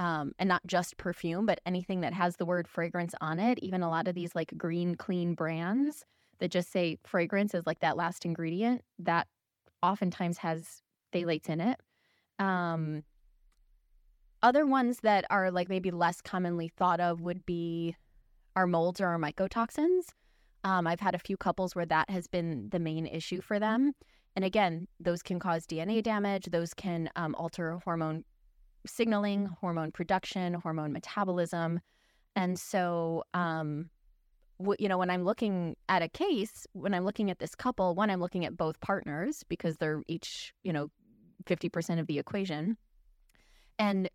um, 0.00 0.32
and 0.38 0.48
not 0.48 0.66
just 0.66 0.96
perfume, 0.96 1.44
but 1.44 1.60
anything 1.66 2.00
that 2.00 2.14
has 2.14 2.36
the 2.36 2.46
word 2.46 2.66
fragrance 2.66 3.14
on 3.20 3.38
it. 3.38 3.58
Even 3.60 3.82
a 3.82 3.90
lot 3.90 4.08
of 4.08 4.14
these 4.14 4.34
like 4.34 4.56
green, 4.56 4.94
clean 4.94 5.34
brands 5.34 6.06
that 6.38 6.50
just 6.50 6.72
say 6.72 6.96
fragrance 7.04 7.52
is 7.54 7.66
like 7.66 7.80
that 7.80 7.98
last 7.98 8.24
ingredient 8.24 8.80
that 8.98 9.28
oftentimes 9.82 10.38
has 10.38 10.80
phthalates 11.12 11.50
in 11.50 11.60
it. 11.60 11.78
Um, 12.38 13.04
other 14.42 14.64
ones 14.64 15.00
that 15.02 15.26
are 15.28 15.50
like 15.50 15.68
maybe 15.68 15.90
less 15.90 16.22
commonly 16.22 16.68
thought 16.68 17.00
of 17.00 17.20
would 17.20 17.44
be 17.44 17.94
our 18.56 18.66
molds 18.66 19.02
or 19.02 19.08
our 19.08 19.18
mycotoxins. 19.18 20.04
Um, 20.64 20.86
I've 20.86 21.00
had 21.00 21.14
a 21.14 21.18
few 21.18 21.36
couples 21.36 21.74
where 21.74 21.84
that 21.86 22.08
has 22.08 22.26
been 22.26 22.70
the 22.70 22.78
main 22.78 23.06
issue 23.06 23.42
for 23.42 23.58
them. 23.58 23.92
And 24.36 24.44
again, 24.44 24.86
those 25.00 25.22
can 25.22 25.38
cause 25.38 25.66
DNA 25.66 26.02
damage, 26.02 26.46
those 26.46 26.72
can 26.74 27.10
um, 27.16 27.34
alter 27.36 27.80
hormone 27.84 28.24
signaling, 28.86 29.46
hormone 29.60 29.92
production, 29.92 30.54
hormone 30.54 30.92
metabolism. 30.92 31.80
And 32.36 32.58
so, 32.58 33.24
um, 33.34 33.90
w- 34.58 34.76
you 34.78 34.88
know, 34.88 34.98
when 34.98 35.10
I'm 35.10 35.24
looking 35.24 35.76
at 35.88 36.02
a 36.02 36.08
case, 36.08 36.66
when 36.72 36.94
I'm 36.94 37.04
looking 37.04 37.30
at 37.30 37.38
this 37.38 37.54
couple, 37.54 37.94
one, 37.94 38.10
I'm 38.10 38.20
looking 38.20 38.44
at 38.44 38.56
both 38.56 38.80
partners 38.80 39.44
because 39.48 39.76
they're 39.76 40.02
each, 40.08 40.54
you 40.62 40.72
know, 40.72 40.88
50% 41.44 41.98
of 41.98 42.06
the 42.06 42.18
equation. 42.18 42.76
And 43.78 44.08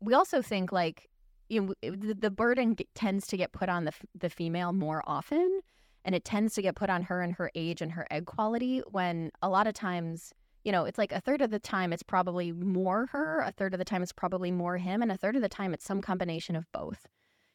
we 0.00 0.14
also 0.14 0.42
think 0.42 0.72
like, 0.72 1.08
you 1.48 1.60
know, 1.60 1.74
the, 1.82 2.14
the 2.14 2.30
burden 2.30 2.76
g- 2.76 2.88
tends 2.94 3.26
to 3.28 3.36
get 3.36 3.52
put 3.52 3.68
on 3.68 3.84
the, 3.84 3.90
f- 3.92 4.06
the 4.18 4.30
female 4.30 4.72
more 4.72 5.02
often. 5.06 5.60
And 6.04 6.14
it 6.14 6.24
tends 6.24 6.54
to 6.54 6.62
get 6.62 6.76
put 6.76 6.90
on 6.90 7.02
her 7.04 7.20
and 7.20 7.34
her 7.34 7.50
age 7.54 7.82
and 7.82 7.92
her 7.92 8.06
egg 8.10 8.26
quality 8.26 8.82
when 8.90 9.30
a 9.42 9.48
lot 9.48 9.66
of 9.66 9.74
times 9.74 10.32
you 10.64 10.72
know, 10.72 10.84
it's 10.84 10.98
like 10.98 11.12
a 11.12 11.20
third 11.20 11.40
of 11.40 11.50
the 11.50 11.58
time 11.58 11.92
it's 11.92 12.02
probably 12.02 12.52
more 12.52 13.06
her, 13.12 13.40
a 13.40 13.52
third 13.52 13.72
of 13.72 13.78
the 13.78 13.84
time 13.84 14.02
it's 14.02 14.12
probably 14.12 14.50
more 14.50 14.76
him, 14.76 15.02
and 15.02 15.10
a 15.10 15.16
third 15.16 15.36
of 15.36 15.42
the 15.42 15.48
time 15.48 15.72
it's 15.72 15.84
some 15.84 16.02
combination 16.02 16.54
of 16.54 16.70
both, 16.72 17.06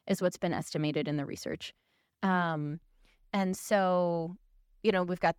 is 0.07 0.21
what's 0.21 0.37
been 0.37 0.53
estimated 0.53 1.07
in 1.07 1.17
the 1.17 1.25
research. 1.25 1.73
Um, 2.23 2.79
and 3.31 3.55
so, 3.55 4.35
you 4.81 4.91
know, 4.91 5.03
we've 5.03 5.19
got 5.19 5.35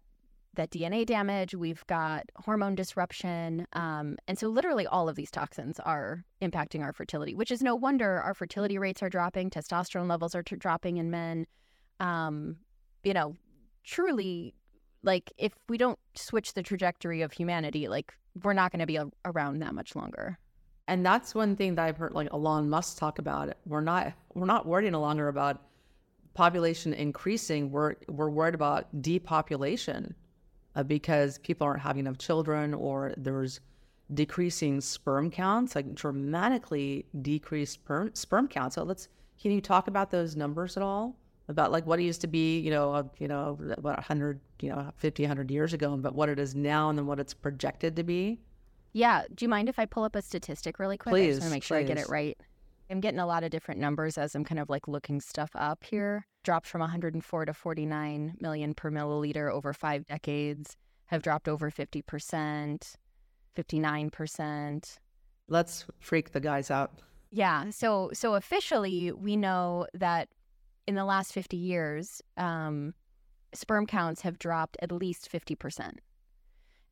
that 0.54 0.70
DNA 0.70 1.04
damage, 1.04 1.54
we've 1.54 1.86
got 1.86 2.25
hormone 2.36 2.76
disruption. 2.76 3.66
Um, 3.72 4.16
and 4.28 4.38
so, 4.38 4.48
literally, 4.48 4.86
all 4.86 5.08
of 5.08 5.16
these 5.16 5.30
toxins 5.30 5.80
are 5.80 6.25
impacting 6.40 6.82
our 6.82 6.92
fertility, 6.92 7.34
which 7.34 7.50
is 7.50 7.62
no 7.62 7.75
wonder 7.75 8.20
our 8.20 8.32
fertility 8.32 8.78
rates 8.78 9.02
are 9.02 9.10
dropping, 9.10 9.50
testosterone 9.50 10.08
levels 10.08 10.34
are 10.34 10.42
t- 10.42 10.56
dropping 10.56 10.98
in 10.98 11.10
men. 11.10 11.46
Um, 11.98 12.56
you 13.06 13.14
know, 13.14 13.36
truly 13.84 14.52
like 15.04 15.32
if 15.38 15.52
we 15.68 15.78
don't 15.78 15.98
switch 16.16 16.54
the 16.54 16.62
trajectory 16.62 17.22
of 17.22 17.32
humanity, 17.32 17.86
like 17.86 18.12
we're 18.42 18.52
not 18.52 18.72
going 18.72 18.80
to 18.80 18.86
be 18.86 18.96
a- 18.96 19.10
around 19.25 19.60
that 19.60 19.75
much 19.75 19.94
longer. 19.94 20.36
And 20.88 21.06
that's 21.06 21.32
one 21.32 21.54
thing 21.54 21.76
that 21.76 21.84
I've 21.84 21.96
heard 21.96 22.14
like 22.14 22.28
Elon 22.32 22.68
Musk 22.68 22.98
talk 22.98 23.20
about. 23.20 23.54
We're 23.64 23.80
not 23.80 24.12
we're 24.34 24.46
not 24.46 24.66
worried 24.66 24.88
any 24.88 24.96
longer 24.96 25.28
about 25.28 25.62
population 26.34 26.92
increasing. 26.92 27.70
We're 27.70 27.94
we're 28.08 28.28
worried 28.28 28.56
about 28.56 29.02
depopulation 29.02 30.14
uh, 30.75 30.82
because 30.82 31.38
people 31.38 31.64
aren't 31.66 31.82
having 31.82 32.06
enough 32.06 32.18
children 32.18 32.75
or 32.75 33.14
there's 33.16 33.60
decreasing 34.14 34.80
sperm 34.80 35.30
counts, 35.30 35.76
like 35.76 35.94
dramatically 35.94 37.06
decreased 37.22 37.75
sperm 37.75 38.10
sperm 38.14 38.48
counts. 38.48 38.75
So 38.75 38.82
let's 38.82 39.08
can 39.40 39.52
you 39.52 39.60
talk 39.60 39.86
about 39.86 40.10
those 40.10 40.34
numbers 40.34 40.76
at 40.76 40.82
all? 40.82 41.16
About 41.48 41.70
like 41.70 41.86
what 41.86 42.00
it 42.00 42.02
used 42.02 42.20
to 42.22 42.26
be, 42.26 42.58
you 42.58 42.70
know, 42.70 42.92
uh, 42.92 43.04
you 43.18 43.28
know, 43.28 43.56
about 43.70 43.98
100, 43.98 44.40
you 44.60 44.68
know, 44.68 44.92
50, 44.96 45.22
100 45.22 45.50
years 45.50 45.72
ago, 45.72 45.96
but 45.96 46.14
what 46.14 46.28
it 46.28 46.38
is 46.40 46.54
now 46.54 46.88
and 46.90 46.98
then 46.98 47.06
what 47.06 47.20
it's 47.20 47.34
projected 47.34 47.94
to 47.96 48.02
be. 48.02 48.40
Yeah. 48.92 49.22
Do 49.32 49.44
you 49.44 49.48
mind 49.48 49.68
if 49.68 49.78
I 49.78 49.86
pull 49.86 50.04
up 50.04 50.16
a 50.16 50.22
statistic 50.22 50.78
really 50.78 50.96
quick? 50.96 51.12
I 51.12 51.18
Please, 51.18 51.36
just 51.36 51.40
want 51.42 51.50
to 51.50 51.56
make 51.56 51.62
sure 51.62 51.76
I 51.76 51.82
get 51.82 51.98
it 51.98 52.08
right. 52.08 52.36
I'm 52.90 53.00
getting 53.00 53.20
a 53.20 53.26
lot 53.26 53.44
of 53.44 53.50
different 53.50 53.80
numbers 53.80 54.16
as 54.16 54.34
I'm 54.34 54.44
kind 54.44 54.58
of 54.58 54.70
like 54.70 54.88
looking 54.88 55.20
stuff 55.20 55.50
up 55.54 55.84
here. 55.84 56.26
Dropped 56.44 56.66
from 56.66 56.80
104 56.80 57.44
to 57.44 57.52
49 57.52 58.36
million 58.40 58.74
per 58.74 58.90
milliliter 58.90 59.50
over 59.50 59.72
five 59.72 60.06
decades, 60.06 60.76
have 61.06 61.22
dropped 61.22 61.48
over 61.48 61.70
50%, 61.70 62.96
59%. 63.56 64.98
Let's 65.48 65.84
freak 66.00 66.32
the 66.32 66.40
guys 66.40 66.70
out. 66.70 66.92
Yeah. 67.30 67.70
So 67.70 68.10
so 68.12 68.34
officially, 68.34 69.12
we 69.12 69.36
know 69.36 69.86
that 69.94 70.28
in 70.86 70.94
the 70.94 71.04
last 71.04 71.32
50 71.32 71.56
years, 71.56 72.22
um, 72.36 72.94
sperm 73.52 73.86
counts 73.86 74.22
have 74.22 74.38
dropped 74.38 74.76
at 74.80 74.92
least 74.92 75.30
50%. 75.30 75.98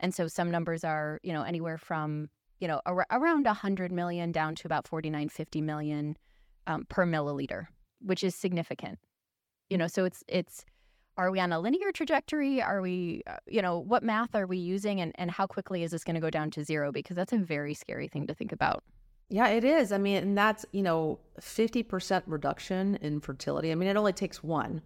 And 0.01 0.15
so 0.15 0.27
some 0.27 0.51
numbers 0.51 0.85
are, 0.85 1.21
you 1.23 1.33
know, 1.33 1.43
anywhere 1.43 1.79
from, 1.79 2.29
you 2.59 2.69
know, 2.69 2.81
ar- 2.87 3.07
around 3.11 3.47
100 3.47 3.93
million 3.93 4.33
down 4.33 4.55
to 4.57 4.67
about 4.67 4.89
49, 4.89 5.29
50 5.29 5.61
million 5.61 6.17
um, 6.67 6.87
per 6.89 7.07
milliliter, 7.07 7.67
which 8.01 8.25
is 8.25 8.35
significant. 8.35 8.99
You 9.71 9.79
know, 9.79 9.87
so 9.87 10.05
it's, 10.05 10.25
it's, 10.29 10.65
are 11.17 11.31
we 11.31 11.39
on 11.39 11.53
a 11.53 11.61
linear 11.61 11.93
trajectory? 11.93 12.61
Are 12.61 12.81
we, 12.81 13.23
uh, 13.27 13.37
you 13.47 13.63
know, 13.63 13.79
what 13.79 14.03
math 14.03 14.35
are 14.35 14.47
we 14.47 14.59
using 14.59 15.01
and, 15.01 15.13
and 15.15 15.31
how 15.31 15.47
quickly 15.47 15.85
is 15.85 15.93
this 15.93 16.03
going 16.03 16.17
to 16.17 16.21
go 16.21 16.31
down 16.31 16.51
to 16.53 16.65
zero? 16.65 16.91
Because 16.91 17.17
that's 17.17 17.33
a 17.33 17.39
very 17.39 17.73
scary 17.73 18.09
thing 18.09 18.27
to 18.27 18.35
think 18.35 18.51
about. 18.51 18.83
Yeah, 19.35 19.49
it 19.49 19.65
is. 19.65 19.91
I 19.91 19.99
mean, 19.99 20.19
and 20.19 20.39
that's, 20.39 20.65
you 20.71 20.81
know, 20.81 21.19
50% 21.41 22.23
reduction 22.29 22.95
in 23.03 23.19
fertility. 23.19 23.73
I 23.73 23.75
mean, 23.75 23.89
it 23.89 23.97
only 23.97 24.13
takes 24.13 24.45
one, 24.45 24.81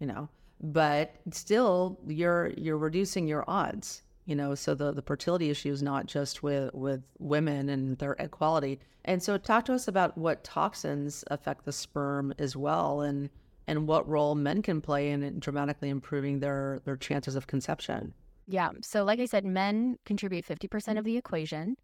you 0.00 0.06
know, 0.06 0.28
but 0.60 1.14
still 1.30 1.98
you're 2.06 2.52
you're 2.58 2.76
reducing 2.76 3.26
your 3.26 3.42
odds, 3.48 4.02
you 4.26 4.36
know, 4.36 4.54
so 4.54 4.74
the 4.74 4.92
the 4.92 5.00
fertility 5.00 5.48
issue 5.48 5.72
is 5.72 5.82
not 5.82 6.04
just 6.04 6.42
with 6.42 6.74
with 6.74 7.04
women 7.18 7.70
and 7.70 7.96
their 7.96 8.20
egg 8.20 8.32
quality. 8.32 8.80
And 9.06 9.22
so 9.22 9.38
talk 9.38 9.64
to 9.64 9.72
us 9.72 9.88
about 9.88 10.18
what 10.18 10.44
toxins 10.44 11.24
affect 11.28 11.64
the 11.64 11.72
sperm 11.72 12.34
as 12.38 12.54
well 12.54 13.00
and 13.00 13.30
and 13.66 13.88
what 13.88 14.06
role 14.06 14.34
men 14.34 14.60
can 14.60 14.82
play 14.82 15.08
in 15.08 15.38
dramatically 15.38 15.88
improving 15.88 16.40
their 16.40 16.82
their 16.84 16.98
chances 16.98 17.34
of 17.34 17.46
conception. 17.46 18.12
Yeah. 18.46 18.72
So, 18.82 19.04
like 19.04 19.20
I 19.20 19.26
said, 19.26 19.46
men 19.46 19.96
contribute 20.04 20.46
50% 20.46 20.98
of 20.98 21.04
the 21.04 21.16
equation. 21.16 21.76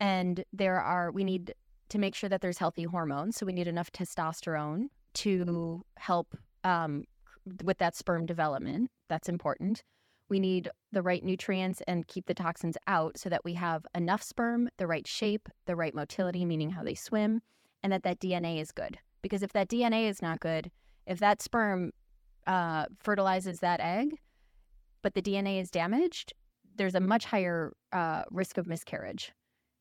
And 0.00 0.44
there 0.52 0.80
are, 0.80 1.10
we 1.10 1.24
need 1.24 1.54
to 1.88 1.98
make 1.98 2.14
sure 2.14 2.28
that 2.28 2.40
there's 2.40 2.58
healthy 2.58 2.84
hormones. 2.84 3.36
So, 3.36 3.46
we 3.46 3.52
need 3.52 3.68
enough 3.68 3.92
testosterone 3.92 4.88
to 5.14 5.82
help 5.96 6.36
um, 6.64 7.04
with 7.62 7.78
that 7.78 7.96
sperm 7.96 8.26
development. 8.26 8.90
That's 9.08 9.28
important. 9.28 9.82
We 10.28 10.40
need 10.40 10.68
the 10.92 11.02
right 11.02 11.24
nutrients 11.24 11.82
and 11.86 12.06
keep 12.06 12.26
the 12.26 12.34
toxins 12.34 12.76
out 12.86 13.16
so 13.18 13.28
that 13.28 13.44
we 13.44 13.54
have 13.54 13.86
enough 13.94 14.22
sperm, 14.22 14.68
the 14.76 14.86
right 14.86 15.06
shape, 15.06 15.48
the 15.66 15.76
right 15.76 15.94
motility, 15.94 16.44
meaning 16.44 16.70
how 16.70 16.82
they 16.82 16.94
swim, 16.94 17.42
and 17.82 17.92
that 17.92 18.02
that 18.02 18.18
DNA 18.18 18.60
is 18.60 18.72
good. 18.72 18.98
Because 19.22 19.42
if 19.42 19.52
that 19.52 19.68
DNA 19.68 20.08
is 20.08 20.20
not 20.20 20.40
good, 20.40 20.70
if 21.06 21.20
that 21.20 21.40
sperm 21.40 21.92
uh, 22.46 22.86
fertilizes 22.98 23.60
that 23.60 23.80
egg, 23.80 24.18
but 25.02 25.14
the 25.14 25.22
DNA 25.22 25.60
is 25.60 25.70
damaged, 25.70 26.32
there's 26.74 26.94
a 26.94 27.00
much 27.00 27.24
higher 27.24 27.72
uh, 27.92 28.24
risk 28.30 28.58
of 28.58 28.66
miscarriage. 28.66 29.32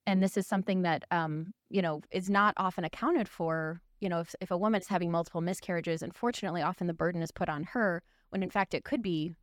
And 0.08 0.22
this 0.22 0.38
is 0.38 0.46
something 0.46 0.84
that, 0.84 1.04
um, 1.12 1.54
you 1.70 1.82
know, 1.82 2.02
is 2.12 2.30
not 2.30 2.54
often 2.58 2.84
accounted 2.84 3.28
for. 3.28 3.82
You 4.02 4.10
know, 4.10 4.20
if, 4.20 4.36
if 4.40 4.52
a 4.52 4.58
woman 4.58 4.82
is 4.82 4.88
having 4.88 5.12
multiple 5.12 5.42
miscarriages, 5.42 6.04
unfortunately, 6.04 6.62
often 6.62 6.88
the 6.88 6.94
burden 6.94 7.22
is 7.22 7.32
put 7.32 7.50
on 7.50 7.64
her 7.64 8.04
when 8.30 8.44
in 8.44 8.50
fact 8.50 8.74
it 8.74 8.84
could 8.84 9.02
be 9.02 9.34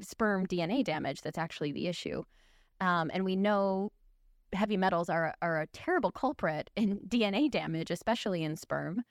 sperm 0.00 0.46
DNA 0.46 0.84
damage 0.84 1.22
that's 1.22 1.38
actually 1.38 1.72
the 1.72 1.86
issue. 1.86 2.22
Um, 2.80 3.10
and 3.14 3.24
we 3.24 3.36
know 3.36 3.90
heavy 4.52 4.76
metals 4.76 5.08
are, 5.08 5.34
are 5.42 5.60
a 5.60 5.66
terrible 5.68 6.10
culprit 6.10 6.70
in 6.76 6.98
DNA 7.08 7.50
damage, 7.50 7.90
especially 7.90 8.42
in 8.42 8.56
sperm. 8.56 9.02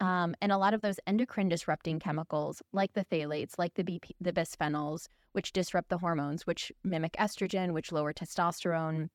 Um, 0.00 0.34
and 0.40 0.50
a 0.50 0.58
lot 0.58 0.74
of 0.74 0.80
those 0.80 0.98
endocrine 1.06 1.48
disrupting 1.48 2.00
chemicals, 2.00 2.60
like 2.72 2.92
the 2.92 3.04
phthalates, 3.04 3.52
like 3.56 3.74
the 3.74 3.84
BP, 3.84 4.10
the 4.20 4.32
bisphenols, 4.32 5.06
which 5.32 5.52
disrupt 5.52 5.90
the 5.90 5.98
hormones, 5.98 6.46
which 6.46 6.72
mimic 6.82 7.12
estrogen, 7.20 7.72
which 7.72 7.92
lower 7.92 8.12
testosterone, 8.12 9.08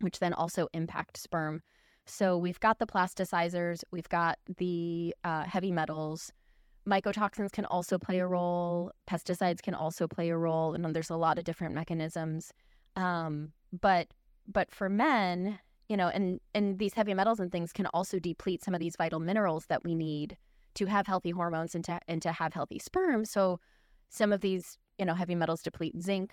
which 0.00 0.18
then 0.18 0.32
also 0.32 0.68
impact 0.72 1.16
sperm. 1.16 1.62
So 2.06 2.36
we've 2.36 2.60
got 2.60 2.78
the 2.78 2.86
plasticizers, 2.86 3.84
we've 3.90 4.08
got 4.08 4.38
the 4.58 5.14
uh, 5.22 5.44
heavy 5.44 5.70
metals. 5.70 6.32
Mycotoxins 6.88 7.52
can 7.52 7.66
also 7.66 7.98
play 7.98 8.18
a 8.18 8.26
role. 8.26 8.90
Pesticides 9.08 9.62
can 9.62 9.74
also 9.74 10.08
play 10.08 10.30
a 10.30 10.36
role, 10.36 10.74
and 10.74 10.84
there's 10.94 11.10
a 11.10 11.16
lot 11.16 11.38
of 11.38 11.44
different 11.44 11.74
mechanisms. 11.74 12.52
Um, 12.96 13.52
but 13.80 14.08
but 14.48 14.72
for 14.72 14.88
men, 14.88 15.58
you 15.88 15.96
know, 15.96 16.08
and 16.08 16.40
and 16.54 16.78
these 16.78 16.94
heavy 16.94 17.14
metals 17.14 17.38
and 17.38 17.52
things 17.52 17.72
can 17.72 17.86
also 17.86 18.18
deplete 18.18 18.64
some 18.64 18.74
of 18.74 18.80
these 18.80 18.96
vital 18.96 19.20
minerals 19.20 19.66
that 19.66 19.84
we 19.84 19.94
need 19.94 20.36
to 20.74 20.86
have 20.86 21.06
healthy 21.06 21.30
hormones 21.30 21.74
and 21.74 21.84
to 21.84 22.00
and 22.08 22.22
to 22.22 22.32
have 22.32 22.54
healthy 22.54 22.78
sperm. 22.78 23.24
So 23.24 23.60
some 24.08 24.32
of 24.32 24.40
these, 24.40 24.78
you 24.98 25.04
know, 25.04 25.14
heavy 25.14 25.34
metals 25.34 25.62
deplete 25.62 26.00
zinc. 26.00 26.32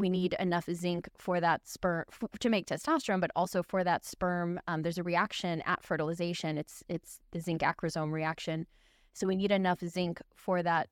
We 0.00 0.10
need 0.10 0.34
enough 0.40 0.66
zinc 0.72 1.08
for 1.18 1.40
that 1.40 1.68
sperm 1.68 2.06
f- 2.10 2.40
to 2.40 2.50
make 2.50 2.66
testosterone, 2.66 3.20
but 3.20 3.32
also 3.36 3.62
for 3.62 3.84
that 3.84 4.04
sperm. 4.06 4.60
Um, 4.68 4.82
there's 4.82 4.98
a 4.98 5.04
reaction 5.04 5.62
at 5.66 5.84
fertilization. 5.84 6.58
It's 6.58 6.84
it's 6.88 7.20
the 7.32 7.40
zinc 7.40 7.62
acrosome 7.62 8.12
reaction. 8.12 8.66
So 9.14 9.26
we 9.28 9.36
need 9.36 9.52
enough 9.52 9.80
zinc 9.86 10.20
for 10.36 10.62
that 10.64 10.88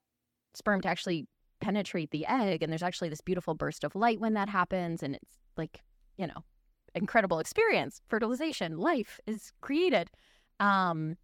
sperm 0.54 0.80
to 0.82 0.88
actually 0.88 1.26
penetrate 1.60 2.10
the 2.12 2.26
egg. 2.26 2.62
And 2.62 2.72
there's 2.72 2.84
actually 2.84 3.10
this 3.10 3.22
beautiful 3.22 3.54
burst 3.54 3.84
of 3.84 3.96
light 3.96 4.20
when 4.20 4.34
that 4.34 4.48
happens, 4.50 5.02
and 5.02 5.16
it's 5.16 5.38
like 5.56 5.82
you 6.18 6.26
know 6.28 6.44
incredible 6.94 7.40
experience 7.40 8.00
fertilization 8.08 8.78
life 8.78 9.20
is 9.26 9.52
created 9.60 10.10
Um, 10.60 11.16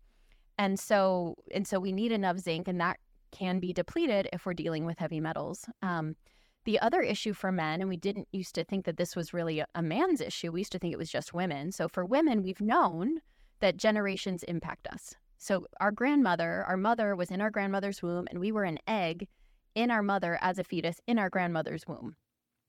and 0.58 0.78
so 0.78 1.36
and 1.54 1.66
so 1.66 1.80
we 1.80 1.92
need 1.92 2.12
enough 2.12 2.38
zinc, 2.38 2.68
and 2.68 2.80
that 2.80 2.98
can 3.32 3.60
be 3.60 3.72
depleted 3.72 4.28
if 4.32 4.46
we're 4.46 4.54
dealing 4.54 4.84
with 4.86 4.98
heavy 4.98 5.20
metals. 5.20 5.66
Um, 5.82 6.16
the 6.64 6.80
other 6.80 7.02
issue 7.02 7.32
for 7.32 7.52
men, 7.52 7.80
and 7.80 7.88
we 7.88 7.96
didn't 7.96 8.28
used 8.32 8.54
to 8.54 8.64
think 8.64 8.84
that 8.84 8.96
this 8.96 9.14
was 9.14 9.34
really 9.34 9.62
a, 9.74 9.82
man's 9.82 10.20
issue. 10.20 10.52
We 10.52 10.60
used 10.60 10.72
to 10.72 10.78
think 10.78 10.92
it 10.92 10.98
was 10.98 11.10
just 11.10 11.34
women. 11.34 11.72
So 11.72 11.88
for 11.88 12.04
women, 12.04 12.42
we've 12.42 12.60
known 12.60 13.20
that 13.60 13.76
generations 13.76 14.42
impact 14.44 14.86
us. 14.88 15.14
So 15.38 15.66
our 15.80 15.90
grandmother, 15.90 16.64
our 16.66 16.76
mother 16.76 17.14
was 17.14 17.30
in 17.30 17.40
our 17.40 17.50
grandmother's 17.50 18.02
womb, 18.02 18.26
and 18.30 18.40
we 18.40 18.52
were 18.52 18.64
an 18.64 18.78
egg 18.88 19.28
in 19.74 19.90
our 19.90 20.02
mother 20.02 20.38
as 20.40 20.58
a 20.58 20.64
fetus 20.64 21.00
in 21.06 21.18
our 21.18 21.28
grandmother's 21.28 21.86
womb. 21.86 22.16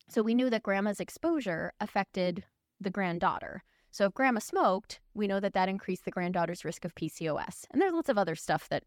So 0.09 0.21
we 0.21 0.35
knew 0.35 0.49
that 0.49 0.63
grandma's 0.63 0.99
exposure 0.99 1.73
affected 1.79 2.43
the 2.81 2.89
granddaughter. 2.89 3.63
So 3.91 4.05
if 4.05 4.13
grandma 4.13 4.39
smoked, 4.39 4.99
we 5.13 5.27
know 5.27 5.39
that 5.39 5.53
that 5.53 5.69
increased 5.69 6.05
the 6.05 6.11
granddaughter's 6.11 6.65
risk 6.65 6.83
of 6.83 6.93
PCOS. 6.95 7.65
And 7.71 7.81
there's 7.81 7.93
lots 7.93 8.09
of 8.09 8.17
other 8.17 8.35
stuff 8.35 8.67
that 8.69 8.83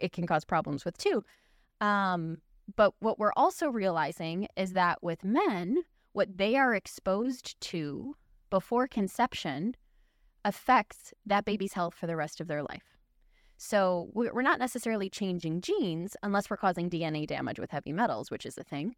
it 0.00 0.12
can 0.12 0.26
cause 0.26 0.44
problems 0.44 0.84
with 0.84 0.96
too. 0.96 1.22
Um, 1.80 2.38
but 2.76 2.94
what 3.00 3.18
we're 3.18 3.32
also 3.36 3.68
realizing 3.68 4.48
is 4.56 4.72
that 4.74 5.02
with 5.02 5.24
men, 5.24 5.82
what 6.12 6.36
they 6.36 6.56
are 6.56 6.74
exposed 6.74 7.60
to 7.60 8.14
before 8.50 8.86
conception 8.86 9.74
affects 10.44 11.12
that 11.26 11.44
baby's 11.44 11.72
health 11.72 11.94
for 11.94 12.06
the 12.06 12.16
rest 12.16 12.40
of 12.40 12.48
their 12.48 12.62
life. 12.62 12.98
So 13.56 14.08
we're 14.14 14.42
not 14.42 14.60
necessarily 14.60 15.10
changing 15.10 15.62
genes 15.62 16.16
unless 16.22 16.48
we're 16.48 16.56
causing 16.56 16.88
DNA 16.88 17.26
damage 17.26 17.58
with 17.58 17.70
heavy 17.70 17.92
metals, 17.92 18.30
which 18.30 18.46
is 18.46 18.56
a 18.56 18.62
thing. 18.62 18.94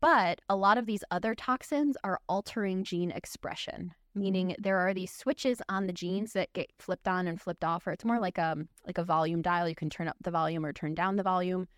But 0.00 0.40
a 0.48 0.56
lot 0.56 0.78
of 0.78 0.86
these 0.86 1.04
other 1.10 1.34
toxins 1.34 1.96
are 2.02 2.20
altering 2.26 2.82
gene 2.84 3.10
expression, 3.10 3.92
meaning 4.14 4.48
mm-hmm. 4.48 4.62
there 4.62 4.78
are 4.78 4.94
these 4.94 5.12
switches 5.12 5.60
on 5.68 5.86
the 5.86 5.92
genes 5.92 6.32
that 6.32 6.52
get 6.54 6.70
flipped 6.78 7.06
on 7.06 7.26
and 7.26 7.38
flipped 7.38 7.64
off, 7.64 7.86
or 7.86 7.92
it's 7.92 8.04
more 8.04 8.18
like 8.18 8.38
a 8.38 8.56
like 8.86 8.96
a 8.96 9.04
volume 9.04 9.42
dial. 9.42 9.68
You 9.68 9.74
can 9.74 9.90
turn 9.90 10.08
up 10.08 10.16
the 10.22 10.30
volume 10.30 10.64
or 10.64 10.72
turn 10.72 10.94
down 10.94 11.16
the 11.16 11.22
volume. 11.22 11.68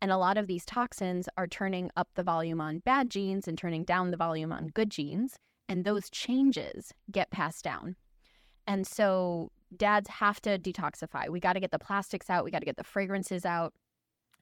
And 0.00 0.12
a 0.12 0.16
lot 0.16 0.38
of 0.38 0.46
these 0.46 0.64
toxins 0.64 1.28
are 1.36 1.46
turning 1.46 1.90
up 1.96 2.08
the 2.14 2.22
volume 2.22 2.60
on 2.60 2.78
bad 2.80 3.10
genes 3.10 3.48
and 3.48 3.58
turning 3.58 3.84
down 3.84 4.10
the 4.10 4.16
volume 4.16 4.52
on 4.52 4.68
good 4.68 4.90
genes. 4.90 5.36
And 5.68 5.84
those 5.84 6.08
changes 6.08 6.92
get 7.10 7.30
passed 7.30 7.64
down. 7.64 7.96
And 8.66 8.86
so 8.86 9.50
dads 9.76 10.08
have 10.08 10.40
to 10.42 10.58
detoxify. 10.58 11.28
We 11.28 11.40
got 11.40 11.54
to 11.54 11.60
get 11.60 11.72
the 11.72 11.78
plastics 11.78 12.30
out. 12.30 12.44
We 12.44 12.50
got 12.50 12.60
to 12.60 12.66
get 12.66 12.76
the 12.76 12.84
fragrances 12.84 13.44
out. 13.44 13.74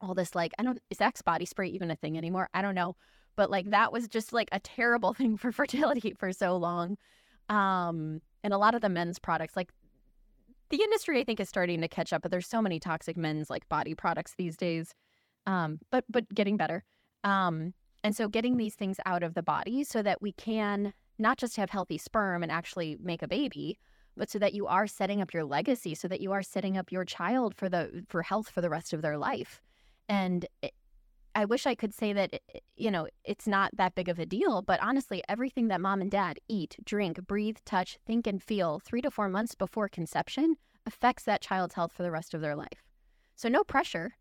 All 0.00 0.14
this, 0.14 0.34
like, 0.34 0.52
I 0.58 0.62
don't, 0.62 0.78
is 0.90 1.00
Axe 1.00 1.22
body 1.22 1.46
spray 1.46 1.68
even 1.68 1.90
a 1.90 1.96
thing 1.96 2.18
anymore? 2.18 2.50
I 2.52 2.60
don't 2.60 2.74
know. 2.74 2.96
But 3.34 3.50
like, 3.50 3.70
that 3.70 3.92
was 3.92 4.08
just 4.08 4.32
like 4.32 4.48
a 4.52 4.60
terrible 4.60 5.14
thing 5.14 5.36
for 5.36 5.52
fertility 5.52 6.14
for 6.18 6.32
so 6.32 6.56
long. 6.56 6.98
Um, 7.48 8.20
and 8.44 8.52
a 8.52 8.58
lot 8.58 8.74
of 8.74 8.82
the 8.82 8.88
men's 8.88 9.18
products, 9.18 9.56
like, 9.56 9.70
the 10.68 10.82
industry, 10.82 11.20
I 11.20 11.24
think, 11.24 11.38
is 11.38 11.48
starting 11.48 11.80
to 11.80 11.88
catch 11.88 12.12
up, 12.12 12.22
but 12.22 12.32
there's 12.32 12.48
so 12.48 12.60
many 12.60 12.80
toxic 12.80 13.16
men's 13.16 13.48
like 13.48 13.68
body 13.68 13.94
products 13.94 14.34
these 14.36 14.56
days 14.56 14.94
um, 15.46 15.78
but 15.90 16.04
but 16.08 16.28
getting 16.34 16.56
better. 16.56 16.84
Um, 17.24 17.74
and 18.04 18.14
so 18.14 18.28
getting 18.28 18.56
these 18.56 18.74
things 18.74 18.98
out 19.04 19.22
of 19.22 19.34
the 19.34 19.42
body 19.42 19.82
so 19.82 20.02
that 20.02 20.22
we 20.22 20.32
can 20.32 20.92
not 21.18 21.38
just 21.38 21.56
have 21.56 21.70
healthy 21.70 21.98
sperm 21.98 22.42
and 22.42 22.52
actually 22.52 22.96
make 23.02 23.22
a 23.22 23.28
baby, 23.28 23.78
but 24.16 24.30
so 24.30 24.38
that 24.38 24.54
you 24.54 24.66
are 24.66 24.86
setting 24.86 25.20
up 25.20 25.32
your 25.32 25.44
legacy, 25.44 25.94
so 25.94 26.08
that 26.08 26.20
you 26.20 26.32
are 26.32 26.42
setting 26.42 26.76
up 26.76 26.92
your 26.92 27.04
child 27.04 27.54
for 27.54 27.68
the 27.68 28.04
for 28.08 28.22
health 28.22 28.48
for 28.48 28.60
the 28.60 28.70
rest 28.70 28.92
of 28.92 29.02
their 29.02 29.18
life. 29.18 29.60
And 30.08 30.46
I 31.34 31.44
wish 31.44 31.66
I 31.66 31.74
could 31.74 31.92
say 31.92 32.12
that 32.12 32.40
you 32.76 32.90
know 32.90 33.08
it's 33.24 33.46
not 33.46 33.76
that 33.76 33.94
big 33.94 34.08
of 34.08 34.18
a 34.18 34.26
deal, 34.26 34.62
but 34.62 34.80
honestly, 34.82 35.22
everything 35.28 35.68
that 35.68 35.80
mom 35.80 36.00
and 36.00 36.10
dad 36.10 36.38
eat, 36.48 36.76
drink, 36.84 37.26
breathe, 37.26 37.58
touch, 37.64 37.98
think, 38.06 38.26
and 38.26 38.42
feel 38.42 38.78
three 38.78 39.02
to 39.02 39.10
four 39.10 39.28
months 39.28 39.54
before 39.54 39.88
conception 39.88 40.56
affects 40.86 41.24
that 41.24 41.42
child's 41.42 41.74
health 41.74 41.92
for 41.92 42.02
the 42.02 42.10
rest 42.10 42.34
of 42.34 42.40
their 42.40 42.56
life. 42.56 42.84
So 43.34 43.48
no 43.48 43.64
pressure. 43.64 44.14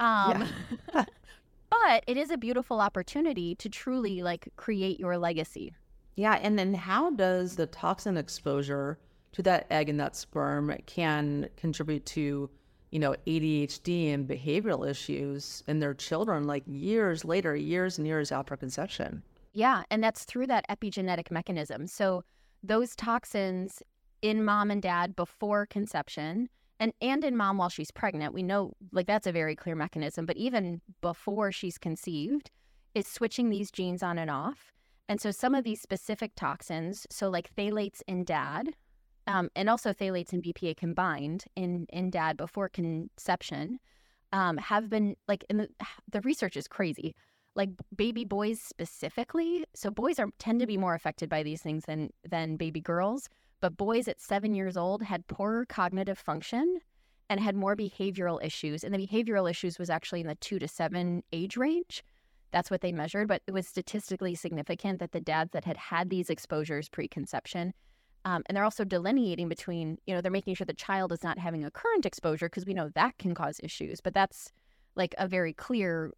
Um, 0.00 0.48
yeah. 0.94 1.04
but 1.70 2.04
it 2.06 2.16
is 2.16 2.30
a 2.30 2.36
beautiful 2.36 2.80
opportunity 2.80 3.54
to 3.56 3.68
truly 3.68 4.22
like 4.22 4.48
create 4.56 4.98
your 5.00 5.18
legacy. 5.18 5.74
Yeah, 6.16 6.38
and 6.42 6.58
then 6.58 6.74
how 6.74 7.10
does 7.10 7.56
the 7.56 7.66
toxin 7.66 8.16
exposure 8.16 8.98
to 9.32 9.42
that 9.42 9.66
egg 9.70 9.88
and 9.88 10.00
that 10.00 10.16
sperm 10.16 10.74
can 10.86 11.48
contribute 11.56 12.04
to, 12.06 12.50
you 12.90 12.98
know, 12.98 13.14
ADHD 13.26 14.12
and 14.12 14.28
behavioral 14.28 14.88
issues 14.88 15.62
in 15.68 15.78
their 15.78 15.94
children 15.94 16.44
like 16.44 16.64
years 16.66 17.24
later, 17.24 17.54
years 17.54 17.98
and 17.98 18.06
years 18.06 18.32
after 18.32 18.56
conception? 18.56 19.22
Yeah, 19.52 19.84
and 19.90 20.02
that's 20.02 20.24
through 20.24 20.48
that 20.48 20.66
epigenetic 20.68 21.30
mechanism. 21.30 21.86
So 21.86 22.24
those 22.62 22.96
toxins 22.96 23.82
in 24.22 24.44
mom 24.44 24.70
and 24.70 24.82
dad 24.82 25.14
before 25.14 25.66
conception 25.66 26.48
and 26.80 26.92
and 27.00 27.24
in 27.24 27.36
mom 27.36 27.58
while 27.58 27.68
she's 27.68 27.90
pregnant 27.90 28.34
we 28.34 28.42
know 28.42 28.72
like 28.92 29.06
that's 29.06 29.26
a 29.26 29.32
very 29.32 29.56
clear 29.56 29.76
mechanism 29.76 30.26
but 30.26 30.36
even 30.36 30.80
before 31.00 31.52
she's 31.52 31.78
conceived 31.78 32.50
is 32.94 33.06
switching 33.06 33.50
these 33.50 33.70
genes 33.70 34.02
on 34.02 34.18
and 34.18 34.30
off 34.30 34.72
and 35.08 35.20
so 35.20 35.30
some 35.30 35.54
of 35.54 35.64
these 35.64 35.80
specific 35.80 36.32
toxins 36.34 37.06
so 37.10 37.28
like 37.28 37.54
phthalates 37.54 38.02
in 38.06 38.24
dad 38.24 38.74
um, 39.26 39.50
and 39.54 39.68
also 39.68 39.92
phthalates 39.92 40.32
and 40.32 40.42
bpa 40.42 40.76
combined 40.76 41.44
in 41.56 41.86
in 41.90 42.10
dad 42.10 42.36
before 42.36 42.68
conception 42.68 43.78
um, 44.32 44.56
have 44.58 44.90
been 44.90 45.16
like 45.26 45.44
in 45.48 45.58
the, 45.58 45.68
the 46.10 46.20
research 46.22 46.56
is 46.56 46.68
crazy. 46.68 47.14
Like 47.54 47.70
baby 47.94 48.24
boys 48.24 48.60
specifically 48.60 49.64
so 49.74 49.90
boys 49.90 50.20
are 50.20 50.28
tend 50.38 50.60
to 50.60 50.66
be 50.66 50.76
more 50.76 50.94
affected 50.94 51.28
by 51.28 51.42
these 51.42 51.60
things 51.60 51.84
than 51.86 52.10
than 52.28 52.56
baby 52.56 52.80
girls 52.80 53.28
but 53.60 53.76
boys 53.76 54.08
at 54.08 54.20
seven 54.20 54.54
years 54.54 54.76
old 54.76 55.02
had 55.02 55.26
poorer 55.26 55.64
cognitive 55.66 56.18
function 56.18 56.80
and 57.30 57.40
had 57.40 57.56
more 57.56 57.76
behavioral 57.76 58.42
issues. 58.42 58.84
And 58.84 58.94
the 58.94 59.06
behavioral 59.06 59.50
issues 59.50 59.78
was 59.78 59.90
actually 59.90 60.20
in 60.20 60.26
the 60.26 60.34
two 60.36 60.58
to 60.58 60.68
seven 60.68 61.22
age 61.32 61.56
range. 61.56 62.02
That's 62.50 62.70
what 62.70 62.80
they 62.80 62.92
measured, 62.92 63.28
but 63.28 63.42
it 63.46 63.52
was 63.52 63.66
statistically 63.66 64.34
significant 64.34 65.00
that 65.00 65.12
the 65.12 65.20
dads 65.20 65.52
that 65.52 65.64
had 65.64 65.76
had 65.76 66.08
these 66.08 66.30
exposures 66.30 66.88
preconception, 66.88 67.74
um, 68.24 68.42
and 68.46 68.56
they're 68.56 68.64
also 68.64 68.84
delineating 68.84 69.48
between, 69.48 69.98
you 70.06 70.14
know, 70.14 70.20
they're 70.20 70.32
making 70.32 70.54
sure 70.54 70.64
the 70.64 70.72
child 70.72 71.12
is 71.12 71.22
not 71.22 71.38
having 71.38 71.64
a 71.64 71.70
current 71.70 72.06
exposure 72.06 72.48
because 72.48 72.66
we 72.66 72.74
know 72.74 72.88
that 72.94 73.18
can 73.18 73.34
cause 73.34 73.60
issues, 73.62 74.00
but 74.00 74.14
that's 74.14 74.50
like 74.96 75.14
a 75.18 75.28
very 75.28 75.52
clear 75.52 76.12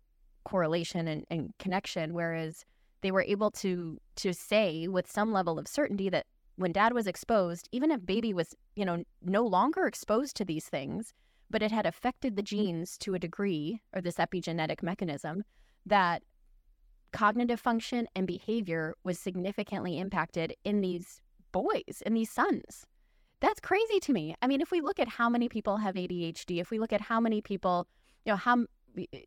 correlation 0.44 1.08
and, 1.08 1.24
and 1.30 1.52
connection. 1.58 2.14
Whereas 2.14 2.64
they 3.02 3.10
were 3.10 3.22
able 3.22 3.50
to 3.50 3.98
to 4.16 4.32
say 4.32 4.86
with 4.88 5.10
some 5.10 5.32
level 5.32 5.58
of 5.58 5.66
certainty 5.66 6.08
that 6.10 6.26
when 6.60 6.72
dad 6.72 6.92
was 6.92 7.06
exposed, 7.06 7.68
even 7.72 7.90
if 7.90 8.04
baby 8.04 8.34
was, 8.34 8.54
you 8.76 8.84
know, 8.84 9.02
no 9.22 9.44
longer 9.44 9.86
exposed 9.86 10.36
to 10.36 10.44
these 10.44 10.66
things, 10.66 11.14
but 11.48 11.62
it 11.62 11.72
had 11.72 11.86
affected 11.86 12.36
the 12.36 12.42
mm. 12.42 12.46
genes 12.46 12.98
to 12.98 13.14
a 13.14 13.18
degree 13.18 13.80
or 13.94 14.00
this 14.00 14.16
epigenetic 14.16 14.82
mechanism 14.82 15.42
that 15.86 16.22
cognitive 17.12 17.58
function 17.58 18.06
and 18.14 18.26
behavior 18.26 18.94
was 19.04 19.18
significantly 19.18 19.98
impacted 19.98 20.54
in 20.64 20.80
these 20.82 21.22
boys, 21.50 22.02
in 22.04 22.14
these 22.14 22.30
sons. 22.30 22.86
That's 23.40 23.58
crazy 23.58 23.98
to 24.00 24.12
me. 24.12 24.36
I 24.42 24.46
mean, 24.46 24.60
if 24.60 24.70
we 24.70 24.82
look 24.82 25.00
at 25.00 25.08
how 25.08 25.30
many 25.30 25.48
people 25.48 25.78
have 25.78 25.94
ADHD, 25.94 26.60
if 26.60 26.70
we 26.70 26.78
look 26.78 26.92
at 26.92 27.00
how 27.00 27.20
many 27.20 27.40
people, 27.40 27.88
you 28.26 28.32
know, 28.32 28.36
how 28.36 28.66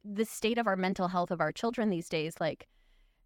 the 0.05 0.25
state 0.25 0.59
of 0.59 0.67
our 0.67 0.75
mental 0.75 1.07
health 1.07 1.31
of 1.31 1.41
our 1.41 1.51
children 1.51 1.89
these 1.89 2.09
days, 2.09 2.35
like, 2.39 2.67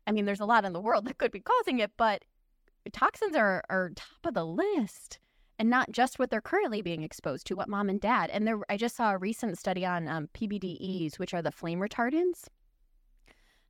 I 0.07 0.13
mean, 0.13 0.23
there's 0.23 0.39
a 0.39 0.45
lot 0.45 0.63
in 0.63 0.71
the 0.71 0.79
world 0.79 1.05
that 1.05 1.17
could 1.17 1.31
be 1.31 1.41
causing 1.41 1.79
it, 1.79 1.91
but 1.97 2.23
toxins 2.93 3.35
are, 3.35 3.63
are 3.69 3.91
top 3.95 4.25
of 4.25 4.33
the 4.33 4.45
list 4.45 5.19
and 5.59 5.69
not 5.69 5.91
just 5.91 6.19
what 6.19 6.29
they're 6.29 6.41
currently 6.41 6.81
being 6.81 7.03
exposed 7.03 7.47
to, 7.47 7.55
what 7.55 7.67
mom 7.67 7.89
and 7.89 7.99
dad. 7.99 8.29
And 8.31 8.47
there, 8.47 8.59
I 8.69 8.77
just 8.77 8.95
saw 8.95 9.11
a 9.11 9.17
recent 9.17 9.57
study 9.57 9.85
on 9.85 10.07
um, 10.07 10.29
PBDEs, 10.33 11.17
which 11.17 11.33
are 11.33 11.41
the 11.41 11.51
flame 11.51 11.79
retardants, 11.79 12.45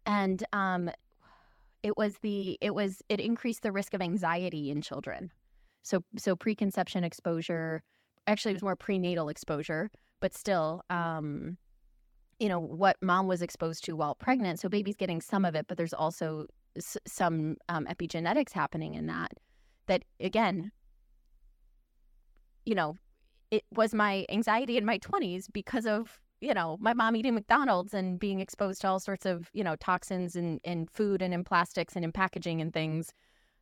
and 0.06 0.44
um, 0.54 0.90
it 1.84 1.98
was 1.98 2.18
the 2.22 2.58
it 2.62 2.74
was 2.74 3.02
it 3.10 3.20
increased 3.20 3.64
the 3.64 3.72
risk 3.72 3.94
of 3.94 4.02
anxiety 4.02 4.70
in 4.70 4.82
children. 4.82 5.32
So 5.84 6.04
so 6.18 6.36
preconception 6.36 7.04
exposure, 7.04 7.84
actually, 8.26 8.52
it 8.52 8.56
was 8.56 8.64
more 8.64 8.76
prenatal 8.76 9.30
exposure, 9.30 9.90
but 10.20 10.34
still, 10.34 10.82
um, 10.90 11.58
you 12.40 12.50
know 12.50 12.60
what 12.60 12.98
mom 13.02 13.28
was 13.28 13.42
exposed 13.42 13.86
to 13.86 13.96
while 13.96 14.16
pregnant. 14.16 14.60
So 14.60 14.68
baby's 14.68 14.98
getting 14.98 15.22
some 15.22 15.46
of 15.46 15.56
it, 15.56 15.68
but 15.68 15.78
there's 15.78 15.94
also 15.94 16.48
s- 16.78 16.98
some 17.06 17.58
um, 17.70 17.86
epigenetics 17.86 18.54
happening 18.54 18.94
in 18.96 19.08
that. 19.08 19.32
That 19.88 20.04
again, 20.20 20.72
you 22.66 22.76
know, 22.76 22.96
it 23.52 23.64
was 23.74 23.94
my 23.94 24.26
anxiety 24.30 24.78
in 24.78 24.86
my 24.86 25.00
20s 25.00 25.48
because 25.52 25.86
of 25.86 26.20
you 26.42 26.54
know 26.54 26.78
my 26.80 26.94
mom 26.94 27.16
eating 27.16 27.34
mcdonald's 27.34 27.94
and 27.96 28.20
being 28.20 28.40
exposed 28.40 28.82
to 28.82 28.88
all 28.88 29.00
sorts 29.00 29.26
of 29.26 29.50
you 29.54 29.64
know 29.64 29.76
toxins 29.78 30.36
in, 30.36 30.60
in 30.64 30.86
food 30.86 31.22
and 31.22 31.34
in 31.34 31.44
plastics 31.44 31.96
and 31.96 32.06
in 32.06 32.12
packaging 32.12 32.62
and 32.62 32.74
things 32.74 33.12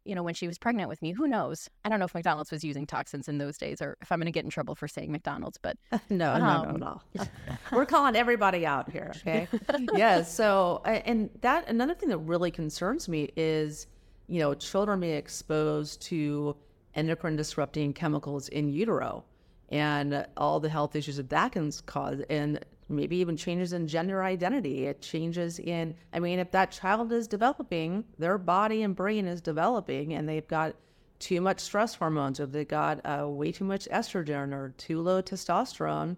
you 0.05 0.13
know, 0.15 0.23
when 0.23 0.35
she 0.35 0.47
was 0.47 0.57
pregnant 0.57 0.87
with 0.87 1.01
me. 1.01 1.11
Who 1.11 1.27
knows? 1.27 1.69
I 1.83 1.89
don't 1.89 1.99
know 1.99 2.05
if 2.05 2.13
McDonald's 2.13 2.51
was 2.51 2.63
using 2.63 2.85
toxins 2.85 3.27
in 3.27 3.39
those 3.39 3.57
days 3.57 3.81
or 3.81 3.97
if 4.01 4.11
I'm 4.11 4.19
going 4.19 4.27
to 4.27 4.31
get 4.31 4.43
in 4.43 4.51
trouble 4.51 4.75
for 4.75 4.87
saying 4.87 5.11
McDonald's, 5.11 5.57
but 5.57 5.77
no, 6.09 6.33
um, 6.33 6.39
no, 6.39 6.71
no, 6.71 7.01
no. 7.15 7.25
We're 7.71 7.85
calling 7.85 8.15
everybody 8.15 8.65
out 8.65 8.89
here. 8.89 9.11
Okay. 9.17 9.47
yeah. 9.95 10.21
So, 10.21 10.81
and 10.85 11.29
that 11.41 11.67
another 11.67 11.95
thing 11.95 12.09
that 12.09 12.19
really 12.19 12.51
concerns 12.51 13.09
me 13.09 13.31
is, 13.35 13.87
you 14.27 14.39
know, 14.39 14.53
children 14.53 14.99
being 14.99 15.15
exposed 15.17 16.01
to 16.03 16.55
endocrine 16.93 17.35
disrupting 17.35 17.93
chemicals 17.93 18.47
in 18.49 18.69
utero. 18.69 19.25
And 19.69 20.25
all 20.37 20.59
the 20.59 20.69
health 20.69 20.95
issues 20.95 21.17
that 21.17 21.29
that 21.29 21.51
can 21.53 21.71
cause, 21.85 22.21
and 22.29 22.63
maybe 22.87 23.17
even 23.17 23.35
changes 23.35 23.73
in 23.73 23.87
gender 23.87 24.23
identity. 24.23 24.85
It 24.85 25.01
changes 25.01 25.59
in, 25.59 25.95
I 26.13 26.19
mean, 26.19 26.39
if 26.39 26.51
that 26.51 26.71
child 26.71 27.11
is 27.11 27.27
developing, 27.27 28.05
their 28.19 28.37
body 28.37 28.83
and 28.83 28.95
brain 28.95 29.25
is 29.25 29.41
developing, 29.41 30.13
and 30.13 30.29
they've 30.29 30.47
got 30.47 30.75
too 31.17 31.41
much 31.41 31.59
stress 31.59 31.95
hormones, 31.95 32.39
or 32.39 32.45
they 32.45 32.65
got 32.65 32.99
uh, 33.05 33.27
way 33.27 33.51
too 33.51 33.63
much 33.63 33.87
estrogen 33.89 34.53
or 34.53 34.73
too 34.77 35.01
low 35.01 35.21
testosterone, 35.21 36.17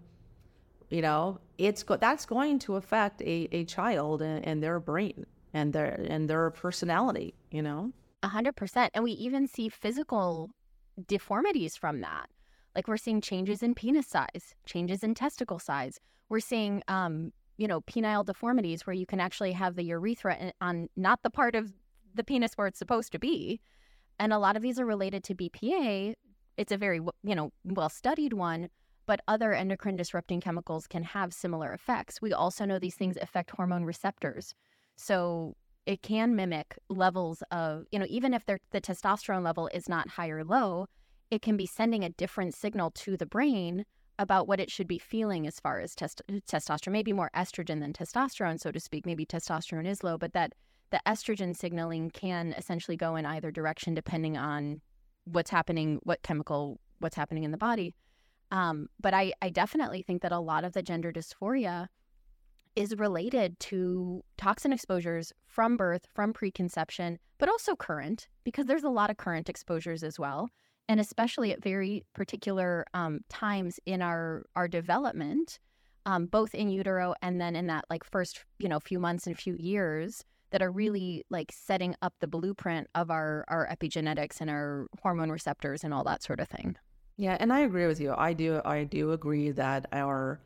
you 0.90 1.02
know, 1.02 1.38
it's 1.56 1.82
go- 1.82 1.96
that's 1.96 2.26
going 2.26 2.58
to 2.60 2.76
affect 2.76 3.22
a, 3.22 3.48
a 3.52 3.64
child 3.64 4.22
and, 4.22 4.44
and 4.44 4.62
their 4.62 4.80
brain 4.80 5.26
and 5.54 5.72
their 5.72 6.04
and 6.08 6.28
their 6.28 6.50
personality, 6.50 7.34
you 7.50 7.62
know. 7.62 7.92
A 8.22 8.28
hundred 8.28 8.56
percent. 8.56 8.90
And 8.94 9.04
we 9.04 9.12
even 9.12 9.46
see 9.46 9.68
physical 9.68 10.50
deformities 11.06 11.76
from 11.76 12.00
that. 12.00 12.28
Like 12.78 12.86
we're 12.86 12.96
seeing 12.96 13.20
changes 13.20 13.64
in 13.64 13.74
penis 13.74 14.06
size, 14.06 14.54
changes 14.64 15.02
in 15.02 15.12
testicle 15.12 15.58
size. 15.58 15.98
We're 16.28 16.38
seeing, 16.38 16.80
um, 16.86 17.32
you 17.56 17.66
know, 17.66 17.80
penile 17.80 18.24
deformities 18.24 18.86
where 18.86 18.94
you 18.94 19.04
can 19.04 19.18
actually 19.18 19.50
have 19.50 19.74
the 19.74 19.82
urethra 19.82 20.52
on 20.60 20.88
not 20.94 21.24
the 21.24 21.30
part 21.30 21.56
of 21.56 21.72
the 22.14 22.22
penis 22.22 22.52
where 22.54 22.68
it's 22.68 22.78
supposed 22.78 23.10
to 23.10 23.18
be. 23.18 23.60
And 24.20 24.32
a 24.32 24.38
lot 24.38 24.54
of 24.54 24.62
these 24.62 24.78
are 24.78 24.86
related 24.86 25.24
to 25.24 25.34
BPA. 25.34 26.14
It's 26.56 26.70
a 26.70 26.76
very, 26.76 27.00
you 27.24 27.34
know, 27.34 27.50
well 27.64 27.88
studied 27.88 28.32
one, 28.32 28.68
but 29.06 29.22
other 29.26 29.52
endocrine 29.52 29.96
disrupting 29.96 30.40
chemicals 30.40 30.86
can 30.86 31.02
have 31.02 31.34
similar 31.34 31.72
effects. 31.72 32.22
We 32.22 32.32
also 32.32 32.64
know 32.64 32.78
these 32.78 32.94
things 32.94 33.16
affect 33.20 33.50
hormone 33.50 33.86
receptors. 33.86 34.54
So 34.94 35.56
it 35.84 36.02
can 36.02 36.36
mimic 36.36 36.78
levels 36.88 37.42
of, 37.50 37.86
you 37.90 37.98
know, 37.98 38.06
even 38.08 38.34
if 38.34 38.46
the 38.46 38.60
testosterone 38.72 39.42
level 39.42 39.68
is 39.74 39.88
not 39.88 40.10
high 40.10 40.28
or 40.28 40.44
low, 40.44 40.86
it 41.30 41.42
can 41.42 41.56
be 41.56 41.66
sending 41.66 42.04
a 42.04 42.10
different 42.10 42.54
signal 42.54 42.90
to 42.92 43.16
the 43.16 43.26
brain 43.26 43.84
about 44.18 44.48
what 44.48 44.60
it 44.60 44.70
should 44.70 44.88
be 44.88 44.98
feeling 44.98 45.46
as 45.46 45.60
far 45.60 45.78
as 45.80 45.94
test- 45.94 46.22
testosterone, 46.28 46.92
maybe 46.92 47.12
more 47.12 47.30
estrogen 47.36 47.80
than 47.80 47.92
testosterone, 47.92 48.58
so 48.58 48.72
to 48.72 48.80
speak. 48.80 49.06
Maybe 49.06 49.24
testosterone 49.24 49.86
is 49.86 50.02
low, 50.02 50.18
but 50.18 50.32
that 50.32 50.54
the 50.90 51.00
estrogen 51.06 51.56
signaling 51.56 52.10
can 52.10 52.54
essentially 52.56 52.96
go 52.96 53.14
in 53.16 53.26
either 53.26 53.50
direction 53.50 53.94
depending 53.94 54.36
on 54.36 54.80
what's 55.24 55.50
happening, 55.50 56.00
what 56.02 56.22
chemical, 56.22 56.80
what's 56.98 57.14
happening 57.14 57.44
in 57.44 57.50
the 57.50 57.58
body. 57.58 57.94
Um, 58.50 58.88
but 58.98 59.12
I, 59.12 59.32
I 59.42 59.50
definitely 59.50 60.02
think 60.02 60.22
that 60.22 60.32
a 60.32 60.40
lot 60.40 60.64
of 60.64 60.72
the 60.72 60.82
gender 60.82 61.12
dysphoria 61.12 61.88
is 62.74 62.96
related 62.96 63.58
to 63.60 64.22
toxin 64.36 64.72
exposures 64.72 65.32
from 65.46 65.76
birth, 65.76 66.06
from 66.14 66.32
preconception, 66.32 67.18
but 67.38 67.48
also 67.48 67.76
current, 67.76 68.28
because 68.44 68.66
there's 68.66 68.84
a 68.84 68.88
lot 68.88 69.10
of 69.10 69.16
current 69.16 69.48
exposures 69.48 70.02
as 70.02 70.18
well. 70.18 70.48
And 70.88 71.00
especially 71.00 71.52
at 71.52 71.62
very 71.62 72.04
particular 72.14 72.86
um, 72.94 73.20
times 73.28 73.78
in 73.84 74.00
our, 74.00 74.44
our 74.56 74.68
development, 74.68 75.58
um, 76.06 76.26
both 76.26 76.54
in 76.54 76.70
utero 76.70 77.14
and 77.20 77.40
then 77.40 77.54
in 77.54 77.66
that 77.66 77.84
like 77.90 78.04
first, 78.04 78.44
you 78.58 78.68
know, 78.68 78.80
few 78.80 78.98
months 78.98 79.26
and 79.26 79.38
few 79.38 79.54
years 79.58 80.24
that 80.50 80.62
are 80.62 80.70
really 80.70 81.24
like 81.30 81.52
setting 81.52 81.94
up 82.00 82.14
the 82.20 82.26
blueprint 82.26 82.88
of 82.94 83.10
our, 83.10 83.44
our 83.48 83.68
epigenetics 83.68 84.40
and 84.40 84.48
our 84.48 84.86
hormone 85.02 85.30
receptors 85.30 85.84
and 85.84 85.92
all 85.92 86.04
that 86.04 86.22
sort 86.22 86.40
of 86.40 86.48
thing. 86.48 86.76
Yeah, 87.18 87.36
and 87.40 87.52
I 87.52 87.60
agree 87.60 87.86
with 87.86 88.00
you. 88.00 88.14
I 88.16 88.32
do 88.32 88.60
I 88.64 88.84
do 88.84 89.12
agree 89.12 89.50
that 89.50 89.86
our 89.92 90.40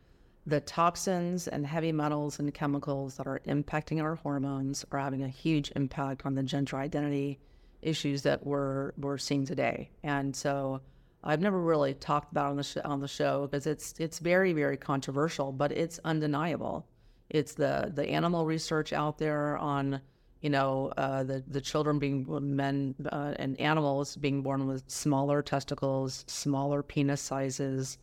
the 0.47 0.61
toxins 0.61 1.47
and 1.47 1.67
heavy 1.67 1.93
metals 1.93 2.39
and 2.41 2.53
chemicals 2.53 3.17
that 3.17 3.27
are 3.27 3.41
impacting 3.47 4.03
our 4.03 4.17
hormones 4.17 4.85
are 4.91 4.99
having 4.99 5.23
a 5.23 5.29
huge 5.29 5.71
impact 5.77 6.27
on 6.27 6.35
the 6.35 6.43
gender 6.43 6.79
identity 6.79 7.39
issues 7.83 8.23
that 8.23 8.47
we're 8.47 8.93
we're 8.97 9.19
seeing 9.19 9.45
today. 9.45 9.91
And 10.03 10.35
so 10.35 10.81
I've 11.25 11.41
never 11.41 11.61
really 11.61 11.95
talked 11.95 12.33
about 12.33 12.51
on 12.51 12.57
the 12.57 12.63
sh- 12.63 12.79
on 12.85 13.01
the 13.01 13.09
show 13.09 13.47
because 13.47 13.67
it's 13.67 13.95
it's 13.99 14.19
very 14.19 14.53
very 14.53 14.77
controversial, 14.77 15.53
but 15.53 15.73
it's 15.73 16.01
undeniable. 16.05 16.87
It's 17.31 17.55
the 17.55 17.93
the 17.95 18.09
animal 18.09 18.47
research 18.47 18.93
out 18.93 19.19
there 19.19 19.57
on 19.59 20.01
you 20.41 20.51
know 20.51 20.93
uh, 20.97 21.23
the 21.25 21.45
the 21.47 21.61
children 21.61 21.99
being 21.99 22.27
men 22.57 22.95
uh, 23.11 23.35
and 23.37 23.59
animals 23.61 24.17
being 24.17 24.43
born 24.43 24.67
with 24.67 24.83
smaller 24.89 25.43
testicles, 25.43 26.25
smaller 26.27 26.83
penis 26.83 27.21
sizes, 27.21 27.99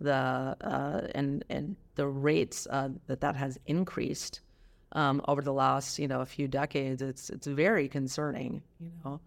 the 0.00 0.12
uh, 0.12 1.06
and 1.14 1.44
and 1.48 1.76
the 1.94 2.06
rates 2.06 2.66
uh, 2.70 2.88
that 3.06 3.20
that 3.20 3.36
has 3.36 3.58
increased 3.66 4.40
um, 4.94 5.20
over 5.28 5.42
the 5.42 5.52
last 5.52 5.98
you 5.98 6.08
know 6.08 6.20
a 6.20 6.26
few 6.26 6.48
decades. 6.48 7.02
It's 7.02 7.30
it's 7.30 7.46
very 7.46 7.88
concerning, 7.88 8.62
you 8.80 8.90
know, 9.04 9.20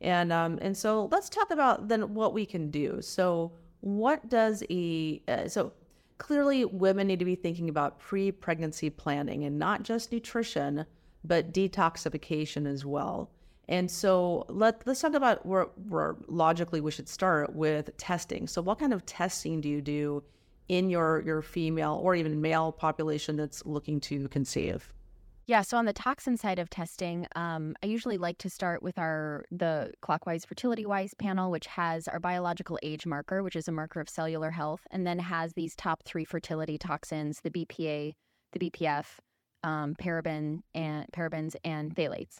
and 0.00 0.32
um, 0.32 0.58
and 0.62 0.76
so 0.76 1.08
let's 1.10 1.28
talk 1.28 1.50
about 1.50 1.88
then 1.88 2.14
what 2.14 2.32
we 2.32 2.46
can 2.46 2.70
do. 2.70 3.00
So 3.00 3.52
what 3.80 4.28
does 4.28 4.62
a 4.70 5.22
uh, 5.28 5.48
so 5.48 5.72
clearly 6.18 6.64
women 6.64 7.08
need 7.08 7.18
to 7.18 7.24
be 7.24 7.34
thinking 7.34 7.68
about 7.68 7.98
pre-pregnancy 7.98 8.90
planning 8.90 9.44
and 9.44 9.58
not 9.58 9.82
just 9.82 10.12
nutrition 10.12 10.86
but 11.24 11.52
detoxification 11.52 12.66
as 12.66 12.84
well. 12.84 13.30
And 13.68 13.90
so 13.90 14.44
let 14.48 14.86
let's 14.86 15.00
talk 15.00 15.14
about 15.14 15.46
where, 15.46 15.64
where 15.88 16.16
logically 16.26 16.80
we 16.80 16.90
should 16.90 17.08
start 17.08 17.54
with 17.54 17.96
testing. 17.96 18.46
So 18.46 18.60
what 18.60 18.78
kind 18.78 18.92
of 18.92 19.06
testing 19.06 19.60
do 19.60 19.68
you 19.68 19.80
do 19.80 20.22
in 20.68 20.90
your 20.90 21.22
your 21.22 21.42
female 21.42 22.00
or 22.02 22.14
even 22.14 22.40
male 22.40 22.72
population 22.72 23.36
that's 23.36 23.64
looking 23.64 24.00
to 24.00 24.28
conceive? 24.28 24.92
Yeah, 25.46 25.62
so 25.62 25.76
on 25.76 25.86
the 25.86 25.92
toxin 25.92 26.36
side 26.36 26.58
of 26.58 26.70
testing, 26.70 27.26
um, 27.34 27.74
I 27.82 27.86
usually 27.86 28.16
like 28.16 28.38
to 28.38 28.50
start 28.50 28.82
with 28.82 28.96
our 28.98 29.44
the 29.50 29.92
Clockwize 30.00 30.46
Fertility 30.46 30.86
Wise 30.86 31.14
panel, 31.14 31.50
which 31.50 31.66
has 31.66 32.06
our 32.06 32.20
biological 32.20 32.78
age 32.82 33.06
marker, 33.06 33.42
which 33.42 33.56
is 33.56 33.66
a 33.66 33.72
marker 33.72 34.00
of 34.00 34.08
cellular 34.08 34.50
health, 34.50 34.86
and 34.92 35.06
then 35.06 35.18
has 35.18 35.52
these 35.54 35.74
top 35.74 36.04
three 36.04 36.24
fertility 36.24 36.78
toxins: 36.78 37.40
the 37.40 37.50
BPA, 37.50 38.14
the 38.52 38.58
BPF, 38.70 39.18
um, 39.64 39.96
paraben 39.96 40.62
and 40.74 41.06
parabens 41.12 41.56
and 41.64 41.94
phthalates 41.94 42.38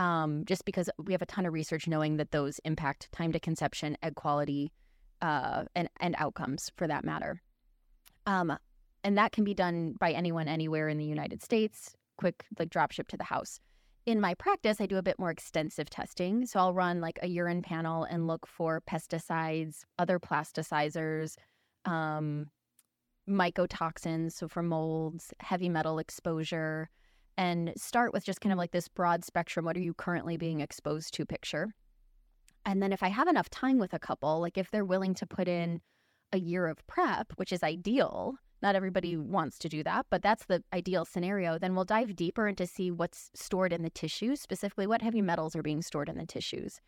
um, 0.00 0.44
just 0.46 0.64
because 0.64 0.88
we 0.98 1.12
have 1.12 1.22
a 1.22 1.26
ton 1.26 1.46
of 1.46 1.52
research 1.52 1.86
knowing 1.86 2.16
that 2.16 2.30
those 2.30 2.58
impact 2.64 3.10
time 3.12 3.32
to 3.32 3.40
conception, 3.40 3.96
egg 4.02 4.14
quality, 4.14 4.72
uh, 5.20 5.64
and 5.74 5.88
and 6.00 6.14
outcomes 6.18 6.70
for 6.76 6.86
that 6.86 7.04
matter. 7.04 7.40
Um, 8.26 8.56
and 9.04 9.18
that 9.18 9.32
can 9.32 9.44
be 9.44 9.54
done 9.54 9.94
by 9.98 10.12
anyone 10.12 10.48
anywhere 10.48 10.88
in 10.88 10.98
the 10.98 11.04
United 11.04 11.42
States. 11.42 11.96
Quick, 12.20 12.44
like 12.58 12.68
drop 12.68 12.92
ship 12.92 13.08
to 13.08 13.16
the 13.16 13.24
house. 13.24 13.60
In 14.04 14.20
my 14.20 14.34
practice, 14.34 14.78
I 14.78 14.84
do 14.84 14.98
a 14.98 15.02
bit 15.02 15.18
more 15.18 15.30
extensive 15.30 15.88
testing. 15.88 16.44
So 16.44 16.60
I'll 16.60 16.74
run 16.74 17.00
like 17.00 17.18
a 17.22 17.26
urine 17.26 17.62
panel 17.62 18.04
and 18.04 18.26
look 18.26 18.46
for 18.46 18.82
pesticides, 18.86 19.84
other 19.98 20.18
plasticizers, 20.18 21.36
um, 21.86 22.50
mycotoxins, 23.26 24.32
so 24.32 24.48
for 24.48 24.62
molds, 24.62 25.32
heavy 25.40 25.70
metal 25.70 25.98
exposure, 25.98 26.90
and 27.38 27.72
start 27.74 28.12
with 28.12 28.22
just 28.22 28.42
kind 28.42 28.52
of 28.52 28.58
like 28.58 28.72
this 28.72 28.88
broad 28.88 29.24
spectrum 29.24 29.64
what 29.64 29.76
are 29.78 29.80
you 29.80 29.94
currently 29.94 30.36
being 30.36 30.60
exposed 30.60 31.14
to 31.14 31.24
picture. 31.24 31.74
And 32.66 32.82
then 32.82 32.92
if 32.92 33.02
I 33.02 33.08
have 33.08 33.28
enough 33.28 33.48
time 33.48 33.78
with 33.78 33.94
a 33.94 33.98
couple, 33.98 34.40
like 34.40 34.58
if 34.58 34.70
they're 34.70 34.84
willing 34.84 35.14
to 35.14 35.26
put 35.26 35.48
in 35.48 35.80
a 36.34 36.38
year 36.38 36.66
of 36.66 36.86
prep, 36.86 37.32
which 37.36 37.50
is 37.50 37.62
ideal, 37.62 38.34
not 38.62 38.74
everybody 38.74 39.16
wants 39.16 39.58
to 39.60 39.68
do 39.68 39.82
that, 39.84 40.06
but 40.10 40.22
that's 40.22 40.44
the 40.44 40.62
ideal 40.72 41.04
scenario. 41.04 41.58
Then 41.58 41.74
we'll 41.74 41.84
dive 41.84 42.16
deeper 42.16 42.46
into 42.46 42.66
see 42.66 42.90
what's 42.90 43.30
stored 43.34 43.72
in 43.72 43.82
the 43.82 43.90
tissues, 43.90 44.40
specifically 44.40 44.86
what 44.86 45.02
heavy 45.02 45.22
metals 45.22 45.56
are 45.56 45.62
being 45.62 45.82
stored 45.82 46.08
in 46.08 46.18
the 46.18 46.26
tissues. 46.26 46.80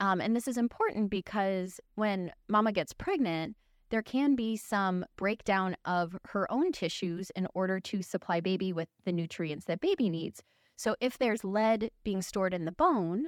Um, 0.00 0.20
and 0.20 0.34
this 0.34 0.48
is 0.48 0.56
important 0.56 1.10
because 1.10 1.80
when 1.94 2.32
mama 2.48 2.72
gets 2.72 2.92
pregnant, 2.92 3.56
there 3.90 4.02
can 4.02 4.34
be 4.34 4.56
some 4.56 5.04
breakdown 5.16 5.76
of 5.84 6.16
her 6.28 6.50
own 6.50 6.72
tissues 6.72 7.30
in 7.36 7.46
order 7.54 7.78
to 7.78 8.02
supply 8.02 8.40
baby 8.40 8.72
with 8.72 8.88
the 9.04 9.12
nutrients 9.12 9.66
that 9.66 9.80
baby 9.80 10.08
needs. 10.08 10.42
So 10.76 10.96
if 11.00 11.18
there's 11.18 11.44
lead 11.44 11.90
being 12.02 12.22
stored 12.22 12.54
in 12.54 12.64
the 12.64 12.72
bone 12.72 13.26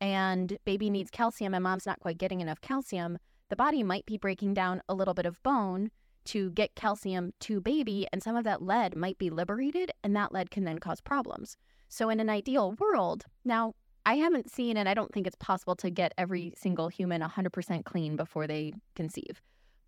and 0.00 0.56
baby 0.64 0.88
needs 0.88 1.10
calcium 1.10 1.52
and 1.52 1.64
mom's 1.64 1.84
not 1.84 2.00
quite 2.00 2.16
getting 2.16 2.40
enough 2.40 2.60
calcium, 2.60 3.18
the 3.50 3.56
body 3.56 3.82
might 3.82 4.06
be 4.06 4.16
breaking 4.16 4.54
down 4.54 4.82
a 4.88 4.94
little 4.94 5.14
bit 5.14 5.26
of 5.26 5.42
bone 5.42 5.90
to 6.26 6.50
get 6.50 6.74
calcium 6.74 7.32
to 7.40 7.60
baby, 7.60 8.06
and 8.12 8.22
some 8.22 8.36
of 8.36 8.44
that 8.44 8.62
lead 8.62 8.96
might 8.96 9.18
be 9.18 9.30
liberated, 9.30 9.90
and 10.02 10.14
that 10.16 10.32
lead 10.32 10.50
can 10.50 10.64
then 10.64 10.78
cause 10.78 11.00
problems. 11.00 11.56
So, 11.88 12.10
in 12.10 12.20
an 12.20 12.30
ideal 12.30 12.74
world, 12.78 13.24
now 13.44 13.74
I 14.06 14.14
haven't 14.14 14.50
seen, 14.50 14.76
and 14.76 14.88
I 14.88 14.94
don't 14.94 15.12
think 15.12 15.26
it's 15.26 15.36
possible 15.36 15.76
to 15.76 15.90
get 15.90 16.12
every 16.18 16.52
single 16.56 16.88
human 16.88 17.22
100% 17.22 17.84
clean 17.84 18.16
before 18.16 18.46
they 18.46 18.74
conceive. 18.94 19.40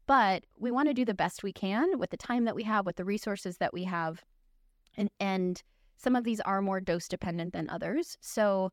But 0.07 0.45
we 0.59 0.71
want 0.71 0.89
to 0.89 0.95
do 0.95 1.05
the 1.05 1.15
best 1.15 1.43
we 1.43 1.53
can 1.53 1.99
with 1.99 2.11
the 2.11 2.17
time 2.17 2.45
that 2.45 2.55
we 2.55 2.63
have, 2.63 2.87
with 2.87 2.97
the 2.97 3.05
resources 3.05 3.59
that 3.59 3.75
we 3.75 3.85
have. 3.85 4.23
And, 4.97 5.11
and 5.21 5.63
some 5.97 6.15
of 6.17 6.25
these 6.25 6.41
are 6.41 6.63
more 6.63 6.81
dose 6.81 7.09
dependent 7.09 7.53
than 7.53 7.69
others. 7.69 8.17
So 8.21 8.71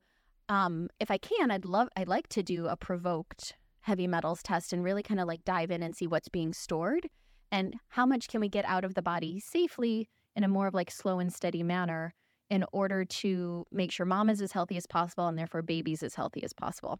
um, 0.48 0.90
if 1.00 1.10
I 1.10 1.18
can, 1.18 1.50
I'd 1.52 1.66
love, 1.66 1.90
I'd 1.98 2.08
like 2.08 2.28
to 2.30 2.44
do 2.44 2.68
a 2.68 2.78
provoked 2.78 3.56
heavy 3.82 4.08
metals 4.08 4.42
test 4.44 4.72
and 4.72 4.84
really 4.84 5.04
kind 5.04 5.20
of 5.20 5.28
like 5.28 5.44
dive 5.44 5.72
in 5.72 5.84
and 5.84 5.96
see 5.96 6.08
what's 6.08 6.30
being 6.30 6.54
stored 6.54 7.10
and 7.54 7.76
how 7.90 8.06
much 8.06 8.28
can 8.28 8.42
we 8.42 8.50
get 8.50 8.66
out 8.66 8.84
of 8.84 8.96
the 8.96 9.02
body 9.04 9.40
safely 9.40 10.10
in 10.36 10.44
a 10.44 10.48
more 10.48 10.66
of 10.66 10.74
like 10.74 10.90
slow 10.90 11.20
and 11.20 11.32
steady 11.32 11.62
manner 11.62 12.16
in 12.50 12.66
order 12.74 13.06
to 13.06 13.64
make 13.72 13.92
sure 13.92 14.08
mom 14.08 14.28
is 14.28 14.42
as 14.42 14.52
healthy 14.52 14.76
as 14.76 14.88
possible 14.88 15.28
and 15.28 15.38
therefore 15.38 15.62
babies 15.62 16.02
as 16.02 16.16
healthy 16.16 16.44
as 16.44 16.52
possible. 16.52 17.00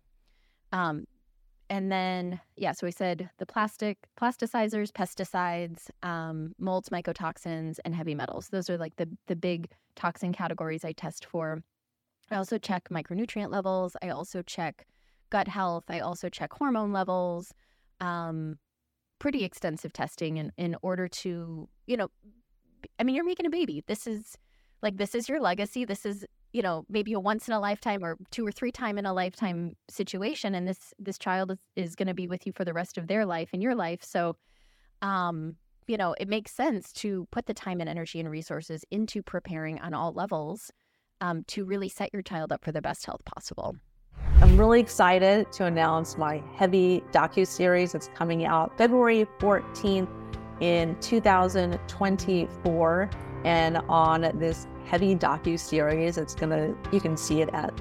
Um, 0.72 1.06
and 1.72 1.92
then 1.92 2.40
yeah, 2.56 2.72
so 2.72 2.86
we 2.86 2.92
said 2.92 3.32
the 3.40 3.48
plastic 3.48 3.98
plasticizers, 4.16 4.92
pesticides, 4.92 5.90
um, 6.04 6.54
molds, 6.60 6.90
mycotoxins, 6.90 7.80
and 7.84 7.96
heavy 7.96 8.14
metals. 8.14 8.50
Those 8.50 8.70
are 8.70 8.78
like 8.78 8.96
the 8.98 9.10
the 9.26 9.36
big 9.36 9.72
toxin 9.96 10.34
categories 10.34 10.86
I 10.86 10.92
test 10.92 11.26
for. 11.26 11.64
I 12.30 12.36
also 12.36 12.60
check 12.60 12.90
micronutrient 12.90 13.52
levels. 13.52 13.96
I 14.04 14.10
also 14.10 14.44
check 14.44 14.86
gut 15.32 15.48
health. 15.48 15.86
I 15.90 16.00
also 16.00 16.30
check 16.30 16.54
hormone 16.54 16.94
levels. 16.94 17.54
Um, 18.00 18.60
pretty 19.24 19.46
extensive 19.46 19.94
testing 19.94 20.36
in, 20.36 20.52
in 20.58 20.76
order 20.82 21.08
to, 21.08 21.70
you 21.88 21.96
know, 21.96 22.10
I 23.00 23.06
mean, 23.06 23.16
you're 23.16 23.24
making 23.24 23.46
a 23.46 23.50
baby. 23.50 23.82
This 23.88 24.06
is 24.06 24.38
like, 24.82 24.98
this 24.98 25.16
is 25.16 25.30
your 25.30 25.40
legacy. 25.40 25.86
This 25.86 26.06
is, 26.06 26.26
you 26.52 26.62
know, 26.62 26.84
maybe 26.90 27.14
a 27.14 27.20
once 27.22 27.48
in 27.48 27.54
a 27.54 27.60
lifetime 27.62 28.04
or 28.04 28.18
two 28.32 28.46
or 28.46 28.52
three 28.52 28.74
time 28.74 28.98
in 28.98 29.06
a 29.06 29.14
lifetime 29.14 29.78
situation. 29.90 30.56
And 30.56 30.68
this, 30.68 30.94
this 31.00 31.18
child 31.18 31.52
is, 31.52 31.60
is 31.78 31.96
going 31.96 32.10
to 32.10 32.14
be 32.14 32.28
with 32.28 32.46
you 32.46 32.52
for 32.52 32.66
the 32.66 32.74
rest 32.74 32.98
of 32.98 33.08
their 33.08 33.26
life 33.26 33.52
and 33.54 33.64
your 33.64 33.76
life. 33.76 34.04
So, 34.04 34.36
um, 35.02 35.56
you 35.88 35.96
know, 35.96 36.14
it 36.20 36.28
makes 36.28 36.52
sense 36.52 36.92
to 36.92 37.26
put 37.32 37.46
the 37.46 37.54
time 37.54 37.80
and 37.80 37.90
energy 37.90 38.20
and 38.20 38.30
resources 38.30 38.84
into 38.92 39.24
preparing 39.24 39.80
on 39.80 39.94
all 39.94 40.12
levels 40.12 40.70
um, 41.22 41.46
to 41.48 41.64
really 41.64 41.88
set 41.88 42.10
your 42.12 42.24
child 42.24 42.52
up 42.52 42.62
for 42.62 42.74
the 42.74 42.82
best 42.82 43.06
health 43.06 43.24
possible. 43.24 43.78
I'm 44.44 44.60
really 44.60 44.82
excited 44.82 45.50
to 45.54 45.66
announce 45.68 46.18
my 46.18 46.44
heavy 46.54 47.02
docu 47.14 47.48
series 47.48 47.94
that's 47.94 48.10
coming 48.10 48.44
out 48.44 48.78
February 48.78 49.26
14th 49.40 50.10
in 50.60 51.00
2024. 51.00 53.10
And 53.46 53.78
on 53.88 54.38
this 54.38 54.68
heavy 54.84 55.16
docu 55.16 55.58
series, 55.58 56.18
it's 56.18 56.36
gonna 56.36 56.76
you 56.92 57.00
can 57.00 57.16
see 57.16 57.42
it 57.42 57.48
at 57.54 57.74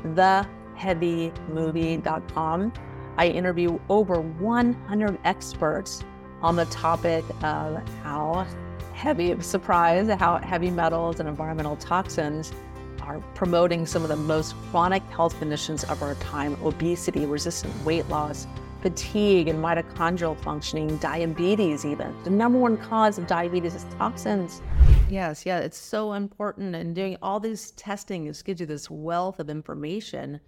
theheavymovie.com. 0.76 2.72
I 3.18 3.26
interview 3.26 3.80
over 3.88 4.20
100 4.20 5.18
experts 5.24 6.04
on 6.42 6.54
the 6.54 6.66
topic 6.66 7.24
of 7.42 7.82
how 8.04 8.46
heavy 8.94 9.36
surprise, 9.40 10.08
how 10.16 10.38
heavy 10.38 10.70
metals 10.70 11.18
and 11.18 11.28
environmental 11.28 11.74
toxins 11.74 12.52
are 13.02 13.20
promoting 13.34 13.86
some 13.86 14.02
of 14.02 14.08
the 14.08 14.16
most 14.16 14.54
chronic 14.70 15.02
health 15.04 15.38
conditions 15.38 15.84
of 15.84 16.02
our 16.02 16.14
time 16.16 16.56
obesity, 16.64 17.26
resistant 17.26 17.74
weight 17.84 18.08
loss, 18.08 18.46
fatigue, 18.80 19.48
and 19.48 19.62
mitochondrial 19.62 20.38
functioning, 20.40 20.96
diabetes, 20.98 21.84
even. 21.84 22.14
The 22.24 22.30
number 22.30 22.58
one 22.58 22.76
cause 22.76 23.16
of 23.18 23.26
diabetes 23.26 23.74
is 23.74 23.84
toxins. 23.96 24.60
Yes, 25.08 25.46
yeah, 25.46 25.58
it's 25.60 25.78
so 25.78 26.14
important. 26.14 26.74
And 26.74 26.94
doing 26.94 27.16
all 27.22 27.38
these 27.38 27.70
testing 27.72 28.26
just 28.26 28.44
gives 28.44 28.60
you 28.60 28.66
this 28.66 28.90
wealth 28.90 29.38
of 29.38 29.48
information, 29.48 30.40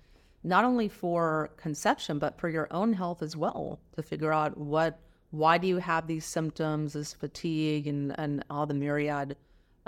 not 0.42 0.64
only 0.64 0.88
for 0.88 1.50
conception, 1.56 2.18
but 2.18 2.38
for 2.38 2.48
your 2.48 2.68
own 2.70 2.92
health 2.92 3.22
as 3.22 3.36
well, 3.36 3.78
to 3.94 4.02
figure 4.02 4.32
out 4.32 4.56
what, 4.58 4.98
why 5.30 5.58
do 5.58 5.66
you 5.66 5.78
have 5.78 6.06
these 6.06 6.24
symptoms, 6.24 6.94
this 6.94 7.12
fatigue, 7.12 7.86
and, 7.86 8.18
and 8.18 8.44
all 8.50 8.66
the 8.66 8.74
myriad 8.74 9.36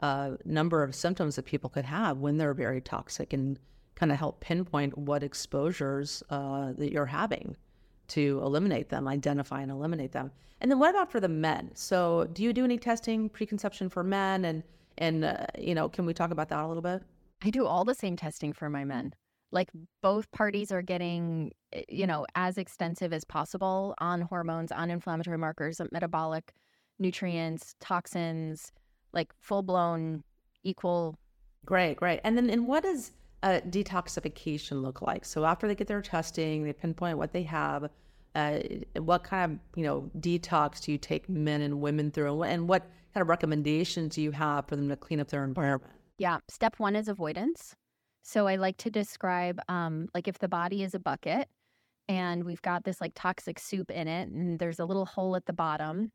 uh, 0.02 0.32
number 0.44 0.82
of 0.82 0.94
symptoms 0.94 1.37
that 1.37 1.44
people 1.44 1.70
could 1.70 1.85
have 1.85 2.18
when 2.18 2.37
they're 2.37 2.54
very 2.54 2.80
toxic 2.80 3.32
and 3.32 3.59
kind 3.94 4.12
of 4.12 4.18
help 4.18 4.40
pinpoint 4.40 4.96
what 4.96 5.22
exposures 5.22 6.22
uh, 6.30 6.72
that 6.76 6.92
you're 6.92 7.06
having 7.06 7.56
to 8.09 8.40
eliminate 8.44 8.88
them, 8.88 9.09
identify 9.09 9.62
and 9.62 9.70
eliminate 9.70 10.12
them. 10.12 10.30
And 10.61 10.70
then 10.70 10.78
what 10.78 10.90
about 10.90 11.11
for 11.11 11.20
the 11.20 11.28
men? 11.28 11.70
So 11.74 12.28
do 12.32 12.42
you 12.42 12.52
do 12.52 12.64
any 12.64 12.78
testing 12.78 13.28
preconception 13.28 13.88
for 13.88 14.02
men? 14.02 14.44
And, 14.44 14.62
and 14.98 15.24
uh, 15.24 15.46
you 15.59 15.74
know, 15.74 15.88
can 15.88 16.06
we 16.06 16.14
talk 16.14 16.30
about 16.30 16.48
that 16.50 16.62
a 16.62 16.66
little 16.66 16.82
bit? 16.82 17.02
I 17.42 17.50
do 17.50 17.66
all 17.66 17.85
the 17.85 17.94
same 17.94 18.16
testing 18.16 18.52
for 18.52 18.70
my 18.70 18.85
men. 18.85 19.12
Like 19.52 19.70
both 20.02 20.30
parties 20.32 20.72
are 20.72 20.82
getting, 20.82 21.52
eh, 21.72 21.82
you 21.88 22.06
know, 22.06 22.26
as 22.35 22.59
extensive 22.59 23.12
as 23.12 23.24
possible 23.24 23.94
on 23.98 24.22
hormones, 24.22 24.72
on 24.72 24.90
inflammatory 24.90 25.38
markers, 25.38 25.80
metabolic 25.92 26.52
nutrients, 26.98 27.74
toxins, 27.80 28.72
like 29.16 29.33
full 29.40 29.62
blown 29.62 30.22
equal. 30.62 31.16
Great, 31.64 31.96
great. 31.96 32.20
And 32.22 32.37
then, 32.37 32.48
and 32.48 32.68
what 32.68 32.85
does 32.85 33.11
uh, 33.42 33.61
detoxification 33.68 34.83
look 34.83 35.02
like? 35.02 35.24
So 35.24 35.44
after 35.44 35.66
they 35.66 35.74
get 35.74 35.88
their 35.88 36.02
testing, 36.02 36.62
they 36.62 36.72
pinpoint 36.72 37.18
what 37.18 37.33
they 37.33 37.42
have. 37.42 37.90
Uh, 38.37 38.61
what 38.98 39.24
kind 39.24 39.52
of 39.52 39.59
you 39.76 39.83
know 39.83 40.11
detox 40.20 40.83
do 40.83 40.92
you 40.92 40.98
take 40.98 41.29
men 41.29 41.62
and 41.62 41.81
women 41.81 42.12
through, 42.12 42.44
and 42.44 42.68
what 42.68 42.83
kind 43.14 43.22
of 43.22 43.29
recommendations 43.29 44.14
do 44.14 44.22
you 44.22 44.31
have 44.31 44.68
for 44.68 44.76
them 44.76 44.88
to 44.88 44.96
clean 44.96 45.18
up 45.18 45.29
their 45.29 45.42
environment? 45.42 45.92
Yeah, 46.18 46.38
step 46.48 46.79
one 46.79 46.94
is 46.94 47.09
avoidance. 47.09 47.74
So 48.22 48.46
I 48.46 48.57
like 48.57 48.76
to 48.79 48.90
describe 48.90 49.61
um, 49.68 50.09
like 50.12 50.29
if 50.29 50.38
the 50.38 50.48
body 50.48 50.83
is 50.83 50.94
a 50.94 50.98
bucket 50.98 51.48
and 52.09 52.44
we've 52.44 52.62
got 52.62 52.85
this 52.85 53.00
like 53.00 53.12
toxic 53.14 53.59
soup 53.59 53.90
in 53.90 54.09
it, 54.09 54.29
and 54.29 54.59
there's 54.59 54.79
a 54.79 54.85
little 54.85 55.07
hole 55.07 55.37
at 55.37 55.46
the 55.46 55.52
bottom, 55.52 56.12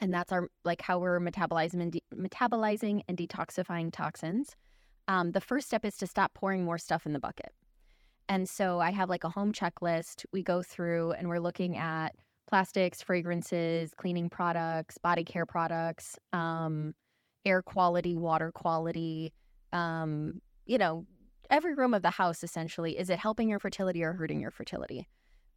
and 0.00 0.12
that's 0.12 0.32
our 0.32 0.48
like 0.64 0.82
how 0.82 0.98
we're 0.98 1.20
metabolizing 1.20 1.82
and 1.82 1.92
de- 1.92 2.02
metabolizing 2.14 3.02
and 3.08 3.16
detoxifying 3.16 3.92
toxins. 3.92 4.56
Um, 5.08 5.32
the 5.32 5.40
first 5.40 5.66
step 5.66 5.84
is 5.84 5.96
to 5.98 6.06
stop 6.06 6.34
pouring 6.34 6.64
more 6.64 6.78
stuff 6.78 7.06
in 7.06 7.12
the 7.12 7.18
bucket. 7.18 7.52
And 8.28 8.48
so 8.48 8.78
I 8.78 8.90
have 8.90 9.08
like 9.08 9.24
a 9.24 9.30
home 9.30 9.52
checklist. 9.52 10.26
We 10.32 10.42
go 10.42 10.62
through 10.62 11.12
and 11.12 11.28
we're 11.28 11.40
looking 11.40 11.78
at 11.78 12.14
plastics, 12.46 13.02
fragrances, 13.02 13.92
cleaning 13.96 14.28
products, 14.28 14.98
body 14.98 15.24
care 15.24 15.46
products, 15.46 16.18
um, 16.32 16.94
air 17.44 17.62
quality, 17.62 18.16
water 18.16 18.52
quality. 18.52 19.32
Um, 19.72 20.40
you 20.66 20.76
know, 20.76 21.06
every 21.50 21.74
room 21.74 21.94
of 21.94 22.02
the 22.02 22.10
house 22.10 22.44
essentially. 22.44 22.98
Is 22.98 23.08
it 23.08 23.18
helping 23.18 23.48
your 23.48 23.58
fertility 23.58 24.02
or 24.02 24.12
hurting 24.12 24.40
your 24.40 24.50
fertility? 24.50 25.08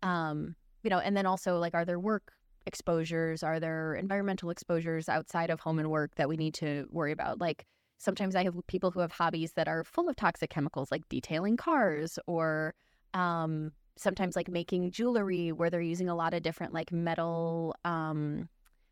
Um, 0.01 0.55
you 0.83 0.89
know, 0.89 0.99
and 0.99 1.15
then 1.15 1.25
also 1.25 1.57
like, 1.59 1.73
are 1.73 1.85
there 1.85 1.99
work 1.99 2.31
exposures? 2.65 3.43
Are 3.43 3.59
there 3.59 3.95
environmental 3.95 4.49
exposures 4.49 5.09
outside 5.09 5.49
of 5.49 5.59
home 5.59 5.79
and 5.79 5.89
work 5.89 6.15
that 6.15 6.29
we 6.29 6.37
need 6.37 6.53
to 6.55 6.87
worry 6.91 7.11
about? 7.11 7.39
Like 7.39 7.65
sometimes 7.97 8.35
I 8.35 8.43
have 8.43 8.55
people 8.67 8.91
who 8.91 8.99
have 8.99 9.11
hobbies 9.11 9.53
that 9.53 9.67
are 9.67 9.83
full 9.83 10.09
of 10.09 10.15
toxic 10.15 10.49
chemicals, 10.49 10.91
like 10.91 11.07
detailing 11.09 11.57
cars 11.57 12.17
or 12.27 12.73
um, 13.13 13.71
sometimes 13.97 14.35
like 14.35 14.49
making 14.49 14.91
jewelry 14.91 15.51
where 15.51 15.69
they're 15.69 15.81
using 15.81 16.09
a 16.09 16.15
lot 16.15 16.33
of 16.33 16.41
different 16.41 16.73
like 16.73 16.91
metal 16.91 17.75
um, 17.85 18.49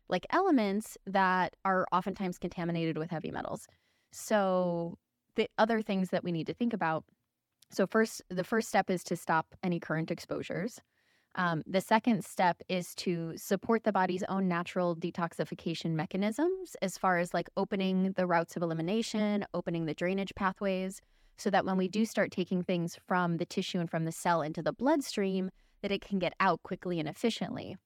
like 0.08 0.26
elements 0.30 0.98
that 1.06 1.54
are 1.64 1.86
oftentimes 1.92 2.38
contaminated 2.38 2.98
with 2.98 3.10
heavy 3.10 3.30
metals. 3.30 3.66
So 4.12 4.98
the 5.36 5.48
other 5.58 5.82
things 5.82 6.10
that 6.10 6.24
we 6.24 6.32
need 6.32 6.46
to 6.48 6.54
think 6.54 6.72
about. 6.72 7.04
So 7.70 7.86
first, 7.86 8.22
the 8.28 8.44
first 8.44 8.68
step 8.68 8.90
is 8.90 9.04
to 9.04 9.16
stop 9.16 9.54
any 9.62 9.78
current 9.78 10.10
exposures. 10.10 10.80
Um, 11.36 11.62
the 11.66 11.80
second 11.80 12.24
step 12.24 12.60
is 12.68 12.94
to 12.96 13.36
support 13.36 13.84
the 13.84 13.92
body's 13.92 14.24
own 14.28 14.48
natural 14.48 14.96
detoxification 14.96 15.92
mechanisms 15.92 16.76
as 16.82 16.98
far 16.98 17.18
as 17.18 17.32
like 17.32 17.48
opening 17.56 18.12
the 18.12 18.26
routes 18.26 18.56
of 18.56 18.62
elimination, 18.62 19.46
opening 19.54 19.86
the 19.86 19.94
drainage 19.94 20.34
pathways, 20.34 21.00
so 21.38 21.48
that 21.50 21.64
when 21.64 21.76
we 21.76 21.88
do 21.88 22.04
start 22.04 22.32
taking 22.32 22.62
things 22.62 22.98
from 23.06 23.36
the 23.36 23.46
tissue 23.46 23.78
and 23.78 23.88
from 23.88 24.04
the 24.04 24.12
cell 24.12 24.42
into 24.42 24.60
the 24.60 24.72
bloodstream, 24.72 25.50
that 25.82 25.92
it 25.92 26.02
can 26.02 26.18
get 26.18 26.34
out 26.40 26.62
quickly 26.62 26.98
and 26.98 27.08
efficiently. 27.08 27.76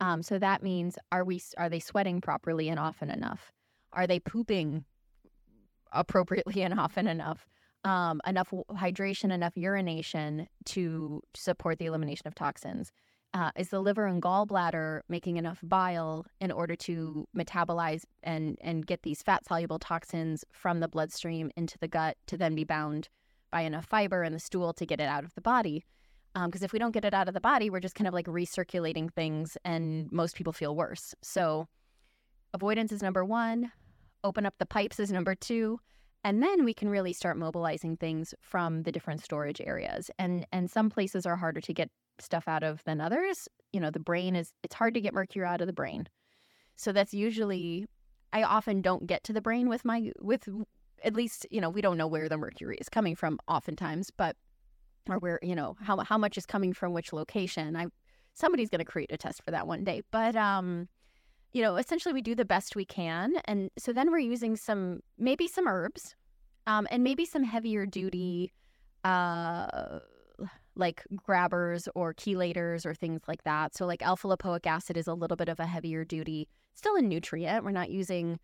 Um, 0.00 0.22
so 0.22 0.38
that 0.38 0.62
means 0.62 0.98
are 1.12 1.24
we 1.24 1.40
are 1.56 1.68
they 1.68 1.80
sweating 1.80 2.20
properly 2.20 2.68
and 2.68 2.80
often 2.80 3.10
enough? 3.10 3.52
Are 3.92 4.06
they 4.06 4.18
pooping 4.18 4.84
appropriately 5.92 6.62
and 6.64 6.78
often 6.78 7.06
enough? 7.06 7.46
Um, 7.84 8.20
enough 8.26 8.50
hydration, 8.72 9.32
enough 9.32 9.56
urination 9.56 10.48
to 10.66 11.22
support 11.34 11.78
the 11.78 11.86
elimination 11.86 12.26
of 12.26 12.34
toxins? 12.34 12.92
Uh, 13.32 13.50
is 13.56 13.68
the 13.68 13.80
liver 13.80 14.06
and 14.06 14.20
gallbladder 14.20 15.02
making 15.08 15.36
enough 15.36 15.60
bile 15.62 16.26
in 16.40 16.50
order 16.50 16.74
to 16.74 17.28
metabolize 17.36 18.02
and 18.24 18.58
and 18.60 18.88
get 18.88 19.02
these 19.02 19.22
fat 19.22 19.44
soluble 19.46 19.78
toxins 19.78 20.44
from 20.52 20.80
the 20.80 20.88
bloodstream 20.88 21.48
into 21.56 21.78
the 21.78 21.86
gut 21.86 22.16
to 22.26 22.36
then 22.36 22.56
be 22.56 22.64
bound 22.64 23.08
by 23.52 23.60
enough 23.60 23.86
fiber 23.86 24.24
in 24.24 24.32
the 24.32 24.40
stool 24.40 24.72
to 24.72 24.84
get 24.84 25.00
it 25.00 25.08
out 25.08 25.22
of 25.22 25.32
the 25.34 25.40
body? 25.40 25.84
Because 26.34 26.62
um, 26.62 26.64
if 26.64 26.72
we 26.72 26.78
don't 26.80 26.92
get 26.92 27.04
it 27.04 27.14
out 27.14 27.28
of 27.28 27.34
the 27.34 27.40
body, 27.40 27.70
we're 27.70 27.80
just 27.80 27.94
kind 27.94 28.08
of 28.08 28.14
like 28.14 28.26
recirculating 28.26 29.12
things, 29.12 29.56
and 29.64 30.10
most 30.10 30.36
people 30.36 30.52
feel 30.52 30.76
worse. 30.76 31.14
So, 31.22 31.66
avoidance 32.54 32.92
is 32.92 33.02
number 33.02 33.24
one. 33.24 33.72
Open 34.22 34.46
up 34.46 34.54
the 34.58 34.66
pipes 34.66 35.00
is 35.00 35.10
number 35.10 35.34
two 35.34 35.80
and 36.24 36.42
then 36.42 36.64
we 36.64 36.74
can 36.74 36.88
really 36.88 37.12
start 37.12 37.36
mobilizing 37.36 37.96
things 37.96 38.34
from 38.40 38.82
the 38.82 38.92
different 38.92 39.22
storage 39.22 39.60
areas. 39.60 40.10
And 40.18 40.46
and 40.52 40.70
some 40.70 40.90
places 40.90 41.26
are 41.26 41.36
harder 41.36 41.60
to 41.60 41.72
get 41.72 41.90
stuff 42.18 42.48
out 42.48 42.62
of 42.62 42.84
than 42.84 43.00
others. 43.00 43.48
You 43.72 43.80
know 43.80 43.90
the 43.90 44.00
brain 44.00 44.36
is 44.36 44.52
it's 44.62 44.74
hard 44.74 44.94
to 44.94 45.00
get 45.00 45.14
mercury 45.14 45.46
out 45.46 45.60
of 45.60 45.66
the 45.66 45.72
brain. 45.72 46.08
So 46.76 46.92
that's 46.92 47.14
usually 47.14 47.86
i 48.32 48.44
often 48.44 48.80
don't 48.80 49.08
get 49.08 49.24
to 49.24 49.32
the 49.32 49.40
brain 49.40 49.68
with 49.68 49.84
my 49.84 50.12
with 50.20 50.48
at 51.02 51.14
least 51.14 51.46
you 51.50 51.60
know 51.60 51.68
we 51.68 51.80
don't 51.80 51.98
know 51.98 52.06
where 52.06 52.28
the 52.28 52.36
mercury 52.36 52.76
is 52.80 52.88
coming 52.88 53.16
from 53.16 53.40
oftentimes 53.48 54.08
but 54.16 54.36
or 55.08 55.18
where 55.18 55.38
you 55.42 55.54
know 55.54 55.76
how 55.80 55.98
how 55.98 56.18
much 56.18 56.36
is 56.36 56.46
coming 56.46 56.72
from 56.72 56.92
which 56.92 57.12
location. 57.12 57.76
I 57.76 57.86
somebody's 58.34 58.70
going 58.70 58.80
to 58.80 58.84
create 58.84 59.12
a 59.12 59.16
test 59.16 59.42
for 59.42 59.50
that 59.50 59.66
one 59.66 59.84
day. 59.84 60.02
But 60.10 60.36
um 60.36 60.88
you 61.52 61.62
know, 61.62 61.76
essentially 61.76 62.12
we 62.12 62.22
do 62.22 62.34
the 62.34 62.44
best 62.44 62.76
we 62.76 62.84
can. 62.84 63.34
And 63.46 63.70
so 63.78 63.92
then 63.92 64.10
we're 64.10 64.18
using 64.18 64.56
some, 64.56 65.00
maybe 65.18 65.48
some 65.48 65.66
herbs, 65.66 66.14
um, 66.66 66.86
and 66.90 67.02
maybe 67.02 67.24
some 67.24 67.42
heavier 67.42 67.86
duty, 67.86 68.52
uh, 69.04 70.00
like 70.76 71.04
grabbers 71.16 71.88
or 71.94 72.14
chelators 72.14 72.86
or 72.86 72.94
things 72.94 73.22
like 73.26 73.42
that. 73.44 73.76
So, 73.76 73.86
like 73.86 74.02
alpha 74.02 74.28
lipoic 74.28 74.66
acid 74.66 74.96
is 74.96 75.06
a 75.06 75.14
little 75.14 75.36
bit 75.36 75.48
of 75.48 75.60
a 75.60 75.66
heavier 75.66 76.04
duty, 76.04 76.48
still 76.74 76.96
a 76.96 77.02
nutrient. 77.02 77.64
We're 77.64 77.72
not 77.72 77.90
using, 77.90 78.38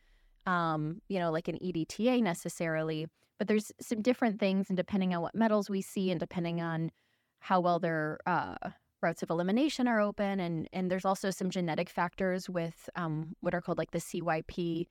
um, 0.46 1.00
you 1.08 1.18
know, 1.18 1.30
like 1.30 1.48
an 1.48 1.58
EDTA 1.62 2.22
necessarily, 2.22 3.06
but 3.38 3.48
there's 3.48 3.70
some 3.80 4.02
different 4.02 4.40
things, 4.40 4.68
and 4.68 4.76
depending 4.76 5.14
on 5.14 5.22
what 5.22 5.34
metals 5.34 5.70
we 5.70 5.80
see, 5.80 6.10
and 6.10 6.18
depending 6.18 6.60
on 6.60 6.90
how 7.40 7.60
well 7.60 7.78
their 7.78 8.18
uh, 8.26 8.56
routes 9.06 9.22
of 9.22 9.30
elimination 9.30 9.88
are 9.88 10.00
open, 10.00 10.40
and 10.40 10.68
and 10.72 10.90
there's 10.90 11.04
also 11.04 11.30
some 11.30 11.50
genetic 11.50 11.88
factors 11.88 12.50
with 12.50 12.90
um, 12.96 13.34
what 13.40 13.54
are 13.54 13.62
called 13.62 13.78
like 13.78 13.92
the 13.92 13.98
CYP 13.98 14.86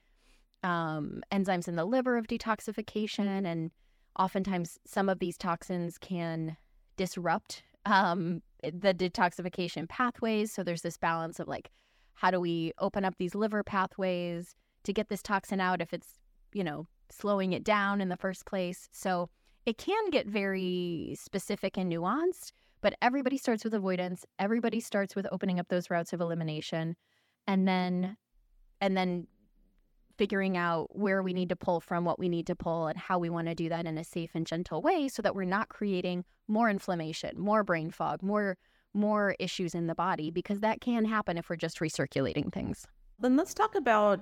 um, 0.63 1.21
enzymes 1.31 1.67
in 1.67 1.75
the 1.75 1.85
liver 1.85 2.17
of 2.17 2.27
detoxification, 2.27 3.45
and 3.45 3.71
oftentimes 4.17 4.79
some 4.85 5.09
of 5.09 5.19
these 5.19 5.37
toxins 5.37 5.97
can 5.97 6.57
disrupt 6.97 7.63
um, 7.85 8.41
the 8.63 8.93
detoxification 8.93 9.87
pathways. 9.87 10.51
So 10.51 10.63
there's 10.63 10.81
this 10.81 10.97
balance 10.97 11.39
of 11.39 11.47
like, 11.47 11.69
how 12.13 12.31
do 12.31 12.39
we 12.39 12.71
open 12.79 13.05
up 13.05 13.15
these 13.17 13.35
liver 13.35 13.63
pathways 13.63 14.55
to 14.83 14.93
get 14.93 15.09
this 15.09 15.21
toxin 15.21 15.59
out 15.59 15.81
if 15.81 15.93
it's, 15.93 16.13
you 16.53 16.63
know, 16.63 16.87
slowing 17.09 17.53
it 17.53 17.63
down 17.63 18.01
in 18.01 18.09
the 18.09 18.17
first 18.17 18.45
place? 18.45 18.89
So 18.91 19.29
it 19.65 19.77
can 19.77 20.09
get 20.09 20.27
very 20.27 21.15
specific 21.19 21.77
and 21.77 21.91
nuanced, 21.91 22.51
but 22.85 22.93
everybody 23.01 23.35
starts 23.35 23.63
with 23.63 23.73
avoidance. 23.73 24.27
Everybody 24.37 24.79
starts 24.79 25.15
with 25.15 25.25
opening 25.31 25.59
up 25.59 25.69
those 25.69 25.89
routes 25.89 26.13
of 26.13 26.21
elimination. 26.21 26.95
And 27.47 27.67
then, 27.67 28.15
and 28.79 28.95
then 28.95 29.25
figuring 30.19 30.55
out 30.55 30.95
where 30.95 31.23
we 31.23 31.33
need 31.33 31.49
to 31.49 31.55
pull 31.55 31.79
from, 31.79 32.05
what 32.05 32.19
we 32.19 32.29
need 32.29 32.45
to 32.45 32.55
pull, 32.55 32.85
and 32.85 32.95
how 32.95 33.17
we 33.17 33.27
want 33.27 33.47
to 33.47 33.55
do 33.55 33.69
that 33.69 33.87
in 33.87 33.97
a 33.97 34.03
safe 34.03 34.29
and 34.35 34.45
gentle 34.45 34.83
way 34.83 35.07
so 35.07 35.23
that 35.23 35.33
we're 35.33 35.45
not 35.45 35.67
creating 35.67 36.25
more 36.47 36.69
inflammation, 36.69 37.31
more 37.39 37.63
brain 37.63 37.89
fog, 37.89 38.21
more 38.21 38.55
more 38.93 39.35
issues 39.39 39.73
in 39.73 39.87
the 39.87 39.95
body 39.95 40.29
because 40.29 40.59
that 40.59 40.79
can 40.79 41.05
happen 41.05 41.39
if 41.39 41.49
we're 41.49 41.55
just 41.55 41.79
recirculating 41.79 42.53
things. 42.53 42.85
Then 43.19 43.35
let's 43.35 43.55
talk 43.55 43.73
about 43.73 44.21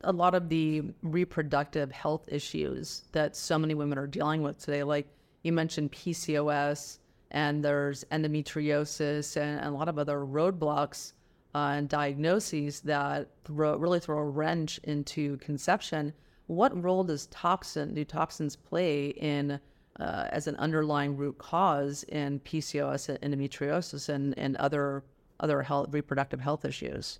a 0.00 0.12
lot 0.12 0.34
of 0.34 0.48
the 0.48 0.82
reproductive 1.02 1.92
health 1.92 2.24
issues 2.26 3.04
that 3.12 3.36
so 3.36 3.56
many 3.56 3.74
women 3.74 3.98
are 3.98 4.08
dealing 4.08 4.42
with 4.42 4.58
today. 4.58 4.82
Like 4.82 5.06
you 5.44 5.52
mentioned 5.52 5.92
PCOS 5.92 6.98
and 7.34 7.64
there's 7.64 8.04
endometriosis 8.12 9.36
and, 9.36 9.58
and 9.58 9.68
a 9.68 9.76
lot 9.76 9.88
of 9.88 9.98
other 9.98 10.20
roadblocks 10.20 11.12
uh, 11.54 11.74
and 11.76 11.88
diagnoses 11.88 12.80
that 12.80 13.28
really 13.48 13.98
throw 14.00 14.18
a 14.18 14.24
wrench 14.24 14.78
into 14.84 15.36
conception. 15.38 16.12
What 16.46 16.80
role 16.80 17.02
does 17.02 17.26
toxin 17.26 17.92
do 17.92 18.04
toxins 18.04 18.54
play 18.54 19.08
in 19.08 19.60
uh, 19.98 20.28
as 20.30 20.46
an 20.46 20.56
underlying 20.56 21.16
root 21.16 21.36
cause 21.38 22.04
in 22.04 22.38
PCOS 22.40 23.08
and 23.08 23.18
endometriosis 23.20 24.08
and, 24.08 24.38
and 24.38 24.56
other 24.56 25.04
other 25.40 25.62
health 25.62 25.88
reproductive 25.90 26.40
health 26.40 26.64
issues? 26.64 27.18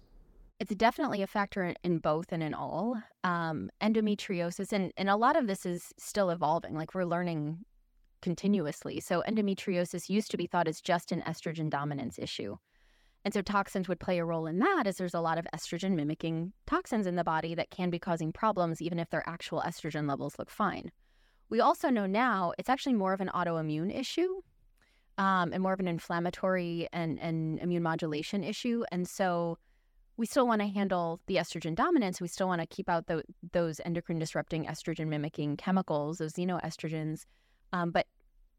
It's 0.61 0.75
definitely 0.77 1.23
a 1.23 1.27
factor 1.27 1.75
in 1.83 1.99
both 1.99 2.31
and 2.31 2.43
in 2.43 2.55
all. 2.55 3.03
Um, 3.25 3.71
endometriosis, 3.83 4.73
and, 4.73 4.93
and 4.97 5.11
a 5.11 5.17
lot 5.17 5.37
of 5.37 5.49
this 5.49 5.67
is 5.67 5.93
still 5.99 6.31
evolving. 6.31 6.75
Like 6.77 6.95
we're 6.95 7.05
learning 7.05 7.65
continuously. 8.25 9.01
So 9.01 9.23
endometriosis 9.29 10.09
used 10.09 10.31
to 10.31 10.39
be 10.39 10.47
thought 10.47 10.67
as 10.67 10.81
just 10.81 11.13
an 11.13 11.21
estrogen 11.23 11.69
dominance 11.69 12.19
issue. 12.19 12.57
And 13.23 13.35
so 13.35 13.43
toxins 13.43 13.87
would 13.87 14.01
play 14.01 14.19
a 14.19 14.25
role 14.25 14.47
in 14.47 14.59
that 14.61 14.87
as 14.87 14.97
there's 14.97 15.15
a 15.15 15.21
lot 15.21 15.39
of 15.39 15.47
estrogen 15.55 15.93
mimicking 15.93 16.53
toxins 16.67 17.07
in 17.07 17.17
the 17.17 17.23
body 17.23 17.55
that 17.55 17.71
can 17.71 17.91
be 17.91 17.99
causing 17.99 18.33
problems 18.33 18.81
even 18.81 18.99
if 18.99 19.11
their 19.11 19.23
actual 19.29 19.61
estrogen 19.61 20.09
levels 20.09 20.39
look 20.39 20.51
fine. 20.51 20.91
We 21.51 21.61
also 21.61 21.91
know 21.91 22.07
now 22.07 22.55
it's 22.59 22.71
actually 22.71 22.95
more 22.95 23.13
of 23.13 23.21
an 23.21 23.31
autoimmune 23.35 23.95
issue 23.95 24.41
um, 25.19 25.53
and 25.53 25.63
more 25.63 25.75
of 25.75 25.81
an 25.81 25.89
inflammatory 25.89 26.89
and, 26.93 27.21
and 27.21 27.59
immune 27.61 27.83
modulation 27.83 28.43
issue. 28.43 28.85
And 28.91 29.07
so 29.07 29.59
we 30.17 30.25
still 30.25 30.47
want 30.47 30.63
to 30.63 30.67
handle 30.69 31.21
the 31.27 31.37
estrogen 31.37 31.75
dominance. 31.75 32.23
We 32.23 32.29
still 32.29 32.49
want 32.49 32.63
to 32.63 32.67
keep 32.67 32.89
out 32.89 33.07
the, 33.07 33.23
those 33.53 33.81
endocrine 33.85 34.19
disrupting 34.19 34.65
estrogen 34.65 35.09
mimicking 35.09 35.59
chemicals, 35.59 36.19
those 36.19 36.33
xenoestrogens. 36.33 37.27
Um, 37.73 37.91
but 37.91 38.07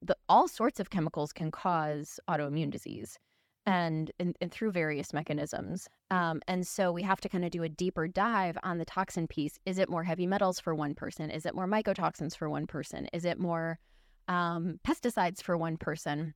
the, 0.05 0.15
all 0.29 0.47
sorts 0.47 0.79
of 0.79 0.89
chemicals 0.89 1.33
can 1.33 1.51
cause 1.51 2.19
autoimmune 2.29 2.69
disease 2.69 3.17
and, 3.65 4.11
and, 4.19 4.35
and 4.39 4.51
through 4.51 4.71
various 4.71 5.13
mechanisms. 5.13 5.87
Um, 6.11 6.41
and 6.47 6.65
so 6.67 6.91
we 6.91 7.01
have 7.01 7.19
to 7.21 7.29
kind 7.29 7.43
of 7.43 7.51
do 7.51 7.63
a 7.63 7.69
deeper 7.69 8.07
dive 8.07 8.57
on 8.63 8.77
the 8.77 8.85
toxin 8.85 9.27
piece. 9.27 9.57
Is 9.65 9.79
it 9.79 9.89
more 9.89 10.03
heavy 10.03 10.27
metals 10.27 10.59
for 10.59 10.75
one 10.75 10.93
person? 10.93 11.31
Is 11.31 11.45
it 11.45 11.55
more 11.55 11.67
mycotoxins 11.67 12.37
for 12.37 12.49
one 12.49 12.67
person? 12.67 13.07
Is 13.11 13.25
it 13.25 13.39
more 13.39 13.79
um, 14.27 14.79
pesticides 14.87 15.41
for 15.41 15.57
one 15.57 15.77
person 15.77 16.33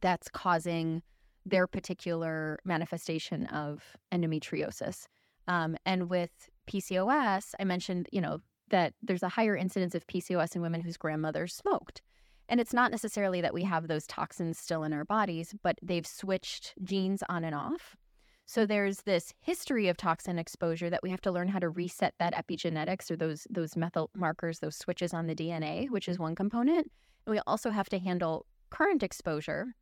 that's 0.00 0.28
causing 0.28 1.02
their 1.44 1.68
particular 1.68 2.58
manifestation 2.64 3.46
of 3.46 3.82
endometriosis? 4.12 5.06
Um, 5.46 5.76
and 5.86 6.10
with 6.10 6.30
PCOS, 6.68 7.54
I 7.60 7.64
mentioned, 7.64 8.08
you 8.10 8.20
know, 8.20 8.40
that 8.70 8.94
there's 9.00 9.22
a 9.22 9.28
higher 9.28 9.56
incidence 9.56 9.94
of 9.94 10.08
PCOS 10.08 10.56
in 10.56 10.62
women 10.62 10.80
whose 10.80 10.96
grandmothers 10.96 11.54
smoked. 11.54 12.02
And 12.48 12.60
it's 12.60 12.72
not 12.72 12.90
necessarily 12.90 13.40
that 13.40 13.54
we 13.54 13.64
have 13.64 13.88
those 13.88 14.06
toxins 14.06 14.58
still 14.58 14.84
in 14.84 14.92
our 14.92 15.04
bodies, 15.04 15.54
but 15.62 15.78
they've 15.82 16.06
switched 16.06 16.74
genes 16.82 17.22
on 17.28 17.44
and 17.44 17.54
off. 17.54 17.96
So 18.44 18.64
there's 18.64 19.02
this 19.02 19.34
history 19.40 19.88
of 19.88 19.96
toxin 19.96 20.38
exposure 20.38 20.88
that 20.88 21.02
we 21.02 21.10
have 21.10 21.20
to 21.22 21.32
learn 21.32 21.48
how 21.48 21.58
to 21.58 21.68
reset 21.68 22.14
that 22.20 22.34
epigenetics 22.34 23.10
or 23.10 23.16
those 23.16 23.46
those 23.50 23.76
methyl 23.76 24.10
markers, 24.14 24.60
those 24.60 24.76
switches 24.76 25.12
on 25.12 25.26
the 25.26 25.34
DNA, 25.34 25.90
which 25.90 26.08
is 26.08 26.18
one 26.18 26.36
component. 26.36 26.92
And 27.26 27.34
we 27.34 27.40
also 27.46 27.70
have 27.70 27.88
to 27.88 27.98
handle 27.98 28.46
current 28.70 29.02
exposure, 29.02 29.74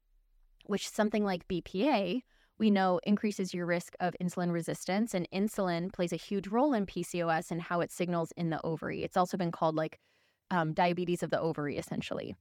which 0.66 0.88
something 0.88 1.24
like 1.24 1.46
BPA 1.46 2.22
we 2.58 2.70
know 2.70 3.00
increases 3.04 3.52
your 3.52 3.66
risk 3.66 3.94
of 4.00 4.14
insulin 4.22 4.52
resistance 4.52 5.14
and 5.14 5.28
insulin 5.32 5.92
plays 5.92 6.12
a 6.12 6.16
huge 6.16 6.48
role 6.48 6.72
in 6.72 6.86
PCOS 6.86 7.50
and 7.50 7.60
how 7.60 7.80
it 7.80 7.90
signals 7.90 8.32
in 8.36 8.50
the 8.50 8.64
ovary. 8.64 9.02
It's 9.02 9.16
also 9.16 9.36
been 9.36 9.50
called 9.50 9.74
like 9.74 9.98
um, 10.50 10.72
diabetes 10.72 11.22
of 11.22 11.30
the 11.30 11.40
ovary 11.40 11.76
essentially. 11.76 12.36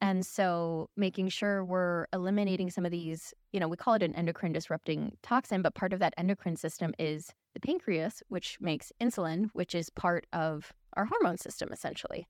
And 0.00 0.24
so 0.24 0.90
making 0.96 1.28
sure 1.28 1.64
we're 1.64 2.06
eliminating 2.12 2.70
some 2.70 2.84
of 2.84 2.92
these, 2.92 3.34
you 3.52 3.58
know, 3.58 3.66
we 3.66 3.76
call 3.76 3.94
it 3.94 4.02
an 4.02 4.14
endocrine 4.14 4.52
disrupting 4.52 5.16
toxin, 5.22 5.60
but 5.60 5.74
part 5.74 5.92
of 5.92 5.98
that 5.98 6.14
endocrine 6.16 6.56
system 6.56 6.94
is 6.98 7.32
the 7.54 7.60
pancreas, 7.60 8.22
which 8.28 8.58
makes 8.60 8.92
insulin, 9.00 9.50
which 9.54 9.74
is 9.74 9.90
part 9.90 10.26
of 10.32 10.72
our 10.94 11.04
hormone 11.04 11.38
system 11.38 11.70
essentially. 11.72 12.28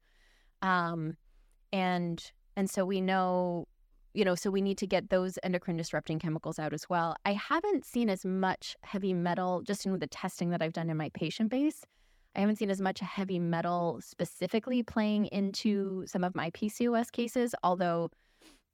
Um, 0.63 1.17
and 1.73 2.33
and 2.57 2.69
so 2.69 2.85
we 2.85 3.01
know, 3.01 3.69
you 4.15 4.25
know, 4.25 4.35
so 4.35 4.51
we 4.51 4.63
need 4.63 4.79
to 4.79 4.87
get 4.87 5.11
those 5.11 5.39
endocrine 5.43 5.77
disrupting 5.77 6.19
chemicals 6.19 6.59
out 6.59 6.73
as 6.73 6.89
well. 6.89 7.17
I 7.25 7.35
haven't 7.35 7.85
seen 7.85 8.09
as 8.11 8.25
much 8.25 8.77
heavy 8.83 9.13
metal 9.13 9.63
just 9.63 9.87
in 9.87 9.97
the 9.99 10.07
testing 10.07 10.51
that 10.51 10.63
I've 10.63 10.73
done 10.73 10.91
in 10.91 10.97
my 10.97 11.11
patient 11.11 11.51
base. 11.51 11.85
I 12.37 12.41
haven't 12.41 12.57
seen 12.57 12.71
as 12.71 12.81
much 12.81 13.01
heavy 13.01 13.39
metal 13.39 14.01
specifically 14.01 14.83
playing 14.83 15.27
into 15.27 16.05
some 16.07 16.23
of 16.23 16.35
my 16.35 16.51
PCOS 16.51 17.11
cases, 17.11 17.55
although 17.63 18.11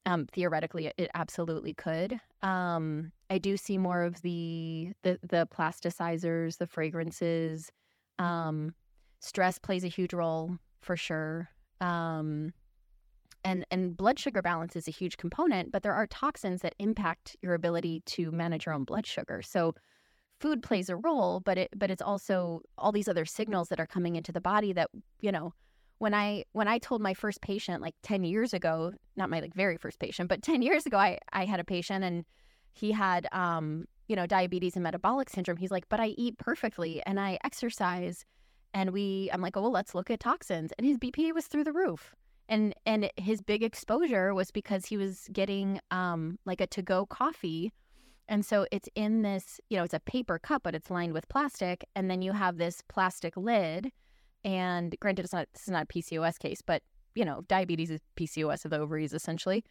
um, 0.07 0.27
theoretically 0.27 0.93
it 0.97 1.11
absolutely 1.15 1.73
could. 1.75 2.21
Um, 2.43 3.13
I 3.31 3.39
do 3.39 3.57
see 3.57 3.79
more 3.79 4.03
of 4.03 4.21
the 4.23 4.93
the, 5.03 5.19
the 5.23 5.49
plasticizers, 5.53 6.59
the 6.59 6.67
fragrances. 6.67 7.73
Um, 8.19 8.75
stress 9.21 9.59
plays 9.59 9.85
a 9.85 9.89
huge 9.89 10.13
role 10.13 10.59
for 10.83 10.97
sure. 10.97 11.49
Um, 11.81 12.53
and 13.45 13.65
and 13.71 13.97
blood 13.97 14.19
sugar 14.19 14.43
balance 14.43 14.77
is 14.77 14.89
a 14.89 14.91
huge 14.91 15.17
component, 15.17 15.73
but 15.73 15.83
there 15.83 15.95
are 15.95 16.07
toxins 16.07 16.63
that 16.63 16.75
impact 16.79 17.37
your 17.43 17.55
ability 17.55 18.03
to 18.07 18.31
manage 18.31 18.67
your 18.67 18.75
own 18.75 18.85
blood 18.85 19.07
sugar. 19.07 19.43
So 19.43 19.75
food 20.45 20.63
plays 20.63 20.91
a 20.91 20.97
role, 20.97 21.41
but 21.41 21.57
it 21.57 21.71
but 21.75 21.91
it's 21.91 22.03
also 22.03 22.61
all 22.77 22.93
these 22.93 23.09
other 23.09 23.25
signals 23.25 23.71
that 23.71 23.81
are 23.81 23.87
coming 23.87 24.15
into 24.15 24.31
the 24.31 24.43
body 24.43 24.75
that, 24.75 24.91
you 25.23 25.33
know, 25.33 25.55
when 25.97 26.13
I 26.13 26.45
when 26.53 26.69
I 26.69 26.77
told 26.77 27.01
my 27.01 27.15
first 27.15 27.41
patient 27.41 27.81
like 27.81 27.95
10 28.03 28.25
years 28.25 28.53
ago, 28.53 28.93
not 29.17 29.31
my 29.31 29.41
like 29.41 29.55
very 29.55 29.79
first 29.79 29.99
patient, 29.99 30.29
but 30.29 30.43
10 30.43 30.61
years 30.61 30.85
ago 30.85 30.99
I 30.99 31.19
I 31.33 31.47
had 31.47 31.61
a 31.61 31.65
patient 31.65 32.05
and 32.05 32.27
he 32.75 32.93
had 32.93 33.27
um, 33.33 33.87
you 34.07 34.17
know, 34.17 34.27
diabetes 34.27 34.77
and 34.77 34.83
metabolic 34.83 35.31
syndrome. 35.31 35.57
He's 35.57 35.71
like, 35.71 35.89
"But 35.89 36.01
I 36.01 36.09
eat 36.09 36.37
perfectly 36.37 37.03
and 37.07 37.19
I 37.19 37.39
exercise." 37.43 38.27
And 38.75 38.91
we 38.91 39.31
I'm 39.33 39.41
like, 39.41 39.57
"Oh, 39.57 39.63
well, 39.63 39.73
let's 39.73 39.95
look 39.95 40.11
at 40.11 40.21
toxins." 40.21 40.73
And 40.77 40.87
his 40.87 40.99
BPA 40.99 41.33
was 41.33 41.47
through 41.47 41.65
the 41.65 41.73
roof. 41.73 42.15
And 42.51 42.75
and 42.85 43.11
his 43.17 43.41
big 43.41 43.63
exposure 43.63 44.35
was 44.35 44.51
because 44.51 44.85
he 44.85 44.99
was 44.99 45.27
getting 45.33 45.81
um 45.91 46.39
like 46.45 46.61
a 46.61 46.67
to-go 46.67 47.07
coffee 47.07 47.73
and 48.29 48.45
so 48.45 48.67
it's 48.73 48.89
in 48.95 49.23
this, 49.23 49.61
you 49.69 49.77
know, 49.77 49.85
it's 49.85 49.95
a 49.95 50.01
paper 50.01 50.39
cup, 50.39 50.63
but 50.63 50.75
it's 50.75 50.91
lined 50.91 51.13
with 51.13 51.29
plastic. 51.29 51.85
And 51.95 52.11
then 52.11 52.23
you 52.23 52.33
have 52.33 52.57
this 52.57 52.83
plastic 52.89 53.37
lid. 53.37 53.91
And 54.45 54.95
granted, 55.01 55.25
it's 55.25 55.33
not, 55.33 55.49
this 55.53 55.63
is 55.63 55.71
not 55.71 55.85
a 55.85 55.87
PCOS 55.87 56.39
case, 56.39 56.63
but, 56.63 56.83
you 57.15 57.25
know, 57.25 57.43
diabetes 57.49 57.91
is 57.91 58.01
PCOS 58.17 58.65
of 58.65 58.71
the 58.71 58.79
ovaries 58.79 59.13
essentially. 59.13 59.65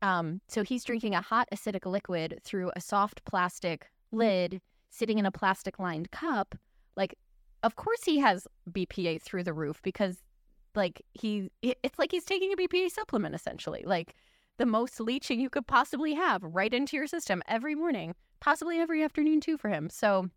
Um, 0.00 0.40
so 0.48 0.64
he's 0.64 0.82
drinking 0.82 1.14
a 1.14 1.20
hot 1.20 1.48
acidic 1.54 1.86
liquid 1.86 2.40
through 2.42 2.72
a 2.74 2.80
soft 2.80 3.24
plastic 3.24 3.86
lid 4.10 4.60
sitting 4.90 5.18
in 5.18 5.26
a 5.26 5.30
plastic 5.30 5.78
lined 5.78 6.10
cup. 6.10 6.56
Like, 6.96 7.14
of 7.62 7.76
course 7.76 8.02
he 8.04 8.18
has 8.18 8.48
BPA 8.70 9.22
through 9.22 9.44
the 9.44 9.52
roof 9.52 9.80
because, 9.82 10.18
like, 10.74 11.02
he, 11.12 11.50
it's 11.62 11.98
like 12.00 12.10
he's 12.10 12.24
taking 12.24 12.52
a 12.52 12.56
BPA 12.56 12.90
supplement 12.90 13.36
essentially. 13.36 13.84
Like, 13.86 14.16
the 14.58 14.66
most 14.66 15.00
leaching 15.00 15.40
you 15.40 15.50
could 15.50 15.66
possibly 15.66 16.14
have 16.14 16.42
right 16.42 16.72
into 16.72 16.96
your 16.96 17.06
system 17.06 17.42
every 17.48 17.74
morning, 17.74 18.14
possibly 18.40 18.78
every 18.78 19.02
afternoon 19.02 19.40
too 19.40 19.56
for 19.56 19.68
him. 19.68 19.88
So, 19.90 20.28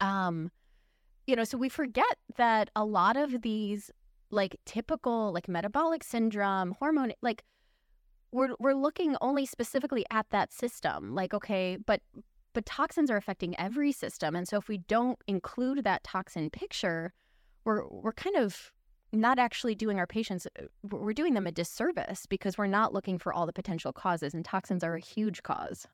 um, 0.00 0.50
you 1.26 1.36
know, 1.36 1.44
so 1.44 1.58
we 1.58 1.68
forget 1.68 2.16
that 2.36 2.70
a 2.76 2.84
lot 2.84 3.16
of 3.16 3.42
these 3.42 3.90
like 4.30 4.56
typical 4.64 5.32
like 5.32 5.48
metabolic 5.48 6.04
syndrome, 6.04 6.76
hormone, 6.78 7.12
like 7.22 7.44
we're 8.32 8.54
we're 8.60 8.74
looking 8.74 9.16
only 9.20 9.46
specifically 9.46 10.04
at 10.10 10.26
that 10.30 10.52
system. 10.52 11.14
Like, 11.14 11.34
okay, 11.34 11.76
but 11.84 12.00
but 12.52 12.66
toxins 12.66 13.10
are 13.10 13.16
affecting 13.16 13.58
every 13.58 13.92
system, 13.92 14.36
and 14.36 14.46
so 14.46 14.56
if 14.56 14.68
we 14.68 14.78
don't 14.78 15.18
include 15.26 15.84
that 15.84 16.04
toxin 16.04 16.50
picture, 16.50 17.12
we're 17.64 17.86
we're 17.88 18.12
kind 18.12 18.36
of 18.36 18.72
not 19.12 19.38
actually 19.38 19.74
doing 19.74 19.98
our 19.98 20.06
patients 20.06 20.46
uh, 20.46 20.64
we're 20.90 21.12
doing 21.12 21.34
them 21.34 21.46
a 21.46 21.52
disservice 21.52 22.26
because 22.26 22.56
we're 22.56 22.66
not 22.66 22.92
looking 22.92 23.18
for 23.18 23.32
all 23.32 23.46
the 23.46 23.52
potential 23.52 23.92
causes 23.92 24.34
and 24.34 24.44
toxins 24.44 24.84
are 24.84 24.94
a 24.94 25.00
huge 25.00 25.42
cause. 25.42 25.86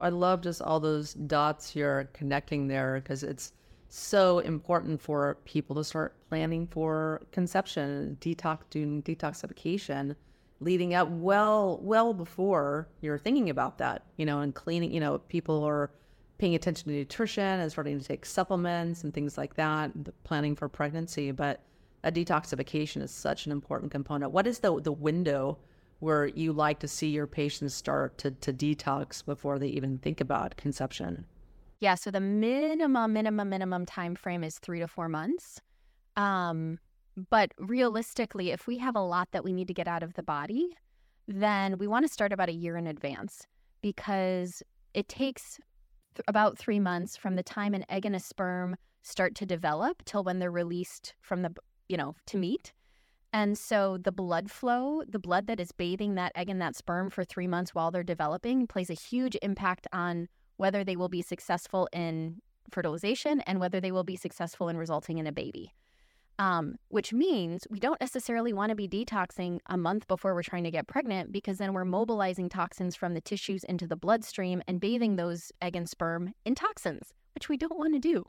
I 0.00 0.10
love 0.10 0.42
just 0.42 0.62
all 0.62 0.78
those 0.78 1.14
dots 1.14 1.74
you're 1.74 2.04
connecting 2.12 2.68
there 2.68 3.00
because 3.00 3.22
it's 3.22 3.52
so 3.88 4.38
important 4.40 5.00
for 5.00 5.38
people 5.44 5.74
to 5.76 5.82
start 5.82 6.14
planning 6.28 6.66
for 6.66 7.22
conception 7.32 8.16
detox 8.20 8.60
doing 8.70 9.02
detoxification 9.02 10.14
leading 10.60 10.94
up 10.94 11.08
well 11.08 11.78
well 11.82 12.12
before 12.12 12.88
you're 13.00 13.18
thinking 13.18 13.48
about 13.48 13.78
that 13.78 14.04
you 14.16 14.26
know 14.26 14.40
and 14.40 14.54
cleaning 14.54 14.92
you 14.92 15.00
know 15.00 15.18
people 15.28 15.64
are 15.64 15.90
paying 16.36 16.54
attention 16.54 16.88
to 16.88 16.94
nutrition 16.94 17.42
and 17.42 17.72
starting 17.72 17.98
to 17.98 18.04
take 18.04 18.26
supplements 18.26 19.04
and 19.04 19.14
things 19.14 19.38
like 19.38 19.54
that 19.54 19.90
planning 20.22 20.54
for 20.54 20.68
pregnancy 20.68 21.30
but 21.30 21.62
a 22.04 22.12
detoxification 22.12 23.02
is 23.02 23.10
such 23.10 23.46
an 23.46 23.52
important 23.52 23.90
component. 23.90 24.32
What 24.32 24.46
is 24.46 24.60
the 24.60 24.80
the 24.80 24.92
window 24.92 25.58
where 26.00 26.26
you 26.26 26.52
like 26.52 26.78
to 26.80 26.88
see 26.88 27.08
your 27.08 27.26
patients 27.26 27.74
start 27.74 28.18
to 28.18 28.30
to 28.30 28.52
detox 28.52 29.24
before 29.24 29.58
they 29.58 29.68
even 29.68 29.98
think 29.98 30.20
about 30.20 30.56
conception? 30.56 31.26
Yeah, 31.80 31.94
so 31.94 32.10
the 32.10 32.20
minimum 32.20 33.12
minimum 33.12 33.48
minimum 33.48 33.86
time 33.86 34.14
frame 34.14 34.44
is 34.44 34.58
3 34.58 34.80
to 34.80 34.88
4 34.88 35.08
months. 35.08 35.60
Um 36.16 36.78
but 37.30 37.52
realistically, 37.58 38.52
if 38.52 38.68
we 38.68 38.78
have 38.78 38.94
a 38.94 39.00
lot 39.00 39.28
that 39.32 39.42
we 39.42 39.52
need 39.52 39.66
to 39.66 39.74
get 39.74 39.88
out 39.88 40.04
of 40.04 40.14
the 40.14 40.22
body, 40.22 40.76
then 41.26 41.76
we 41.78 41.88
want 41.88 42.06
to 42.06 42.12
start 42.12 42.32
about 42.32 42.48
a 42.48 42.52
year 42.52 42.76
in 42.76 42.86
advance 42.86 43.44
because 43.82 44.62
it 44.94 45.08
takes 45.08 45.58
th- 46.14 46.24
about 46.28 46.56
3 46.58 46.78
months 46.78 47.16
from 47.16 47.34
the 47.34 47.42
time 47.42 47.74
an 47.74 47.84
egg 47.88 48.06
and 48.06 48.14
a 48.14 48.20
sperm 48.20 48.76
start 49.02 49.34
to 49.34 49.46
develop 49.46 50.04
till 50.04 50.22
when 50.22 50.38
they're 50.38 50.50
released 50.50 51.14
from 51.20 51.42
the 51.42 51.52
you 51.88 51.96
know, 51.96 52.14
to 52.26 52.36
meet. 52.36 52.72
And 53.32 53.58
so 53.58 53.98
the 53.98 54.12
blood 54.12 54.50
flow, 54.50 55.02
the 55.06 55.18
blood 55.18 55.46
that 55.48 55.60
is 55.60 55.72
bathing 55.72 56.14
that 56.14 56.32
egg 56.34 56.48
and 56.48 56.60
that 56.62 56.76
sperm 56.76 57.10
for 57.10 57.24
three 57.24 57.46
months 57.46 57.74
while 57.74 57.90
they're 57.90 58.02
developing, 58.02 58.66
plays 58.66 58.90
a 58.90 58.94
huge 58.94 59.36
impact 59.42 59.86
on 59.92 60.28
whether 60.56 60.82
they 60.82 60.96
will 60.96 61.08
be 61.08 61.22
successful 61.22 61.88
in 61.92 62.40
fertilization 62.70 63.40
and 63.42 63.60
whether 63.60 63.80
they 63.80 63.92
will 63.92 64.04
be 64.04 64.16
successful 64.16 64.68
in 64.68 64.76
resulting 64.76 65.18
in 65.18 65.26
a 65.26 65.32
baby. 65.32 65.74
Um, 66.40 66.76
which 66.88 67.12
means 67.12 67.66
we 67.68 67.80
don't 67.80 68.00
necessarily 68.00 68.52
want 68.52 68.70
to 68.70 68.76
be 68.76 68.88
detoxing 68.88 69.58
a 69.66 69.76
month 69.76 70.06
before 70.06 70.34
we're 70.34 70.44
trying 70.44 70.62
to 70.64 70.70
get 70.70 70.86
pregnant 70.86 71.32
because 71.32 71.58
then 71.58 71.72
we're 71.72 71.84
mobilizing 71.84 72.48
toxins 72.48 72.94
from 72.94 73.14
the 73.14 73.20
tissues 73.20 73.64
into 73.64 73.88
the 73.88 73.96
bloodstream 73.96 74.62
and 74.68 74.80
bathing 74.80 75.16
those 75.16 75.50
egg 75.60 75.74
and 75.74 75.88
sperm 75.88 76.32
in 76.44 76.54
toxins, 76.54 77.12
which 77.34 77.48
we 77.48 77.56
don't 77.56 77.78
want 77.78 77.92
to 77.94 77.98
do. 77.98 78.24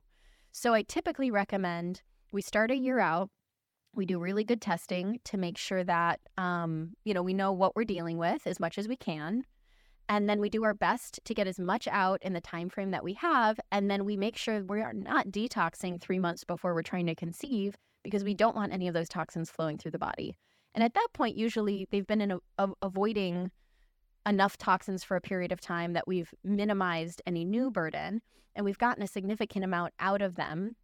So 0.52 0.74
I 0.74 0.82
typically 0.82 1.30
recommend 1.30 2.02
we 2.32 2.42
start 2.42 2.72
a 2.72 2.76
year 2.76 3.00
out 3.00 3.30
we 3.94 4.06
do 4.06 4.20
really 4.20 4.44
good 4.44 4.62
testing 4.62 5.20
to 5.26 5.38
make 5.38 5.58
sure 5.58 5.84
that 5.84 6.20
um, 6.38 6.94
you 7.04 7.14
know 7.14 7.24
we 7.24 7.34
know 7.34 7.52
what 7.52 7.76
we're 7.76 7.84
dealing 7.84 8.18
with 8.18 8.46
as 8.48 8.60
much 8.60 8.78
as 8.78 8.88
we 8.88 8.96
can 8.96 9.44
and 10.10 10.28
then 10.28 10.40
we 10.42 10.50
do 10.50 10.64
our 10.64 10.74
best 10.74 11.20
to 11.24 11.36
get 11.36 11.48
as 11.48 11.60
much 11.60 11.88
out 11.88 12.22
in 12.24 12.34
the 12.34 12.42
time 12.42 12.68
frame 12.68 12.92
that 12.92 13.04
we 13.04 13.14
have 13.14 13.60
and 13.72 13.90
then 13.90 14.06
we 14.06 14.18
make 14.18 14.36
sure 14.36 14.64
we 14.64 14.82
are 14.82 14.94
not 14.94 15.28
detoxing 15.28 16.02
three 16.02 16.20
months 16.20 16.44
before 16.44 16.74
we're 16.74 16.82
trying 16.82 17.06
to 17.06 17.16
conceive 17.16 17.76
because 18.04 18.24
we 18.24 18.34
don't 18.34 18.56
want 18.56 18.74
any 18.74 18.88
of 18.88 18.94
those 18.94 19.08
toxins 19.08 19.52
flowing 19.52 19.78
through 19.78 19.92
the 19.92 20.00
body. 20.00 20.36
And 20.74 20.84
at 20.84 20.96
that 20.96 21.08
point 21.14 21.38
usually 21.38 21.88
they've 21.92 22.08
been 22.08 22.32
a, 22.32 22.40
a, 22.58 22.70
avoiding 22.82 23.52
enough 24.26 24.58
toxins 24.58 25.04
for 25.04 25.16
a 25.16 25.22
period 25.22 25.52
of 25.52 25.62
time 25.62 25.94
that 25.94 26.08
we've 26.08 26.34
minimized 26.44 27.22
any 27.26 27.46
new 27.46 27.70
burden 27.72 28.22
and 28.56 28.66
we've 28.66 28.78
gotten 28.78 29.04
a 29.04 29.08
significant 29.08 29.64
amount 29.64 29.94
out 30.00 30.22
of 30.22 30.36
them. 30.36 30.76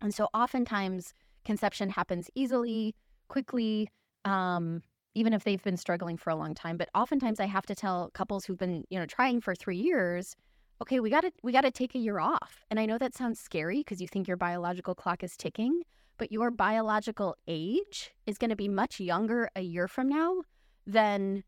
And 0.00 0.14
so 0.14 0.28
oftentimes 0.34 1.12
conception 1.44 1.90
happens 1.90 2.30
easily, 2.34 2.94
quickly, 3.28 3.88
um, 4.24 4.82
even 5.14 5.32
if 5.32 5.44
they've 5.44 5.62
been 5.62 5.76
struggling 5.76 6.16
for 6.16 6.30
a 6.30 6.36
long 6.36 6.54
time. 6.54 6.76
But 6.76 6.88
oftentimes 6.94 7.40
I 7.40 7.46
have 7.46 7.66
to 7.66 7.74
tell 7.74 8.10
couples 8.14 8.44
who've 8.44 8.58
been, 8.58 8.84
you 8.90 8.98
know, 8.98 9.06
trying 9.06 9.40
for 9.40 9.54
three 9.54 9.76
years, 9.76 10.36
okay, 10.80 11.00
we 11.00 11.10
gotta 11.10 11.32
we 11.42 11.52
gotta 11.52 11.70
take 11.70 11.94
a 11.94 11.98
year 11.98 12.18
off. 12.18 12.64
And 12.70 12.80
I 12.80 12.86
know 12.86 12.98
that 12.98 13.14
sounds 13.14 13.40
scary 13.40 13.78
because 13.78 14.00
you 14.00 14.08
think 14.08 14.26
your 14.26 14.36
biological 14.36 14.94
clock 14.94 15.22
is 15.22 15.36
ticking, 15.36 15.82
but 16.18 16.32
your 16.32 16.50
biological 16.50 17.36
age 17.46 18.12
is 18.26 18.38
gonna 18.38 18.56
be 18.56 18.68
much 18.68 19.00
younger 19.00 19.50
a 19.54 19.62
year 19.62 19.88
from 19.88 20.08
now 20.08 20.42
than 20.86 21.44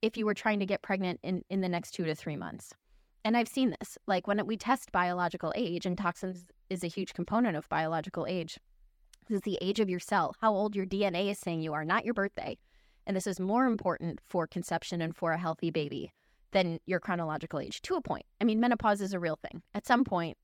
if 0.00 0.16
you 0.16 0.24
were 0.24 0.34
trying 0.34 0.60
to 0.60 0.66
get 0.66 0.82
pregnant 0.82 1.18
in, 1.22 1.42
in 1.50 1.60
the 1.60 1.68
next 1.68 1.90
two 1.90 2.04
to 2.04 2.14
three 2.14 2.36
months. 2.36 2.72
And 3.24 3.36
I've 3.36 3.48
seen 3.48 3.74
this. 3.78 3.98
Like 4.06 4.26
when 4.26 4.44
we 4.46 4.56
test 4.56 4.92
biological 4.92 5.52
age, 5.56 5.86
and 5.86 5.98
toxins 5.98 6.46
is 6.70 6.84
a 6.84 6.86
huge 6.86 7.14
component 7.14 7.56
of 7.56 7.68
biological 7.68 8.26
age. 8.26 8.58
This 9.28 9.36
is 9.36 9.42
the 9.42 9.58
age 9.60 9.78
of 9.78 9.90
your 9.90 10.00
cell, 10.00 10.34
how 10.40 10.54
old 10.54 10.74
your 10.74 10.86
DNA 10.86 11.30
is 11.30 11.38
saying 11.38 11.60
you 11.60 11.74
are, 11.74 11.84
not 11.84 12.04
your 12.04 12.14
birthday. 12.14 12.56
And 13.06 13.14
this 13.14 13.26
is 13.26 13.38
more 13.38 13.66
important 13.66 14.20
for 14.26 14.46
conception 14.46 15.02
and 15.02 15.14
for 15.14 15.32
a 15.32 15.38
healthy 15.38 15.70
baby 15.70 16.12
than 16.52 16.80
your 16.86 16.98
chronological 16.98 17.60
age 17.60 17.82
to 17.82 17.94
a 17.94 18.00
point. 18.00 18.24
I 18.40 18.44
mean, 18.44 18.58
menopause 18.58 19.02
is 19.02 19.12
a 19.12 19.20
real 19.20 19.36
thing. 19.36 19.62
At 19.74 19.86
some 19.86 20.04
point, 20.04 20.38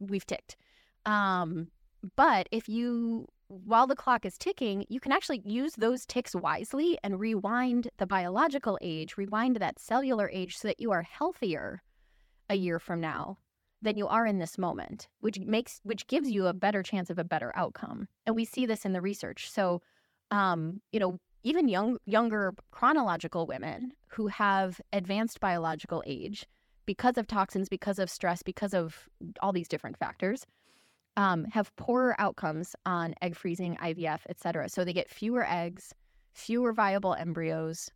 we've 0.00 0.26
ticked. 0.26 0.56
Um, 1.04 1.68
but 2.16 2.48
if 2.50 2.70
you, 2.70 3.28
while 3.48 3.86
the 3.86 3.96
clock 3.96 4.24
is 4.24 4.38
ticking, 4.38 4.86
you 4.88 4.98
can 4.98 5.12
actually 5.12 5.42
use 5.44 5.74
those 5.76 6.06
ticks 6.06 6.34
wisely 6.34 6.98
and 7.04 7.20
rewind 7.20 7.88
the 7.98 8.06
biological 8.06 8.78
age, 8.80 9.18
rewind 9.18 9.56
that 9.56 9.78
cellular 9.78 10.30
age 10.32 10.56
so 10.56 10.68
that 10.68 10.80
you 10.80 10.90
are 10.90 11.02
healthier 11.02 11.82
a 12.48 12.54
year 12.54 12.78
from 12.78 13.00
now 13.00 13.36
than 13.82 13.98
you 13.98 14.06
are 14.06 14.26
in 14.26 14.38
this 14.38 14.56
moment, 14.56 15.08
which 15.20 15.38
makes 15.40 15.80
which 15.82 16.06
gives 16.06 16.30
you 16.30 16.46
a 16.46 16.54
better 16.54 16.82
chance 16.82 17.10
of 17.10 17.18
a 17.18 17.24
better 17.24 17.52
outcome. 17.54 18.08
And 18.26 18.36
we 18.36 18.44
see 18.44 18.64
this 18.64 18.84
in 18.84 18.92
the 18.92 19.00
research. 19.00 19.50
So, 19.50 19.82
um, 20.30 20.80
you 20.92 21.00
know, 21.00 21.18
even 21.42 21.68
young 21.68 21.98
younger 22.06 22.54
chronological 22.70 23.46
women 23.46 23.92
who 24.08 24.28
have 24.28 24.80
advanced 24.92 25.40
biological 25.40 26.02
age 26.06 26.46
because 26.86 27.18
of 27.18 27.26
toxins, 27.26 27.68
because 27.68 27.98
of 27.98 28.08
stress, 28.08 28.42
because 28.42 28.74
of 28.74 29.08
all 29.40 29.52
these 29.52 29.68
different 29.68 29.98
factors, 29.98 30.46
um, 31.16 31.44
have 31.44 31.74
poorer 31.76 32.14
outcomes 32.18 32.74
on 32.86 33.14
egg 33.20 33.36
freezing, 33.36 33.76
IVF, 33.76 34.20
et 34.28 34.40
cetera. 34.40 34.68
So 34.68 34.84
they 34.84 34.92
get 34.92 35.10
fewer 35.10 35.46
eggs, 35.48 35.94
fewer 36.32 36.72
viable 36.72 37.14
embryos, 37.14 37.90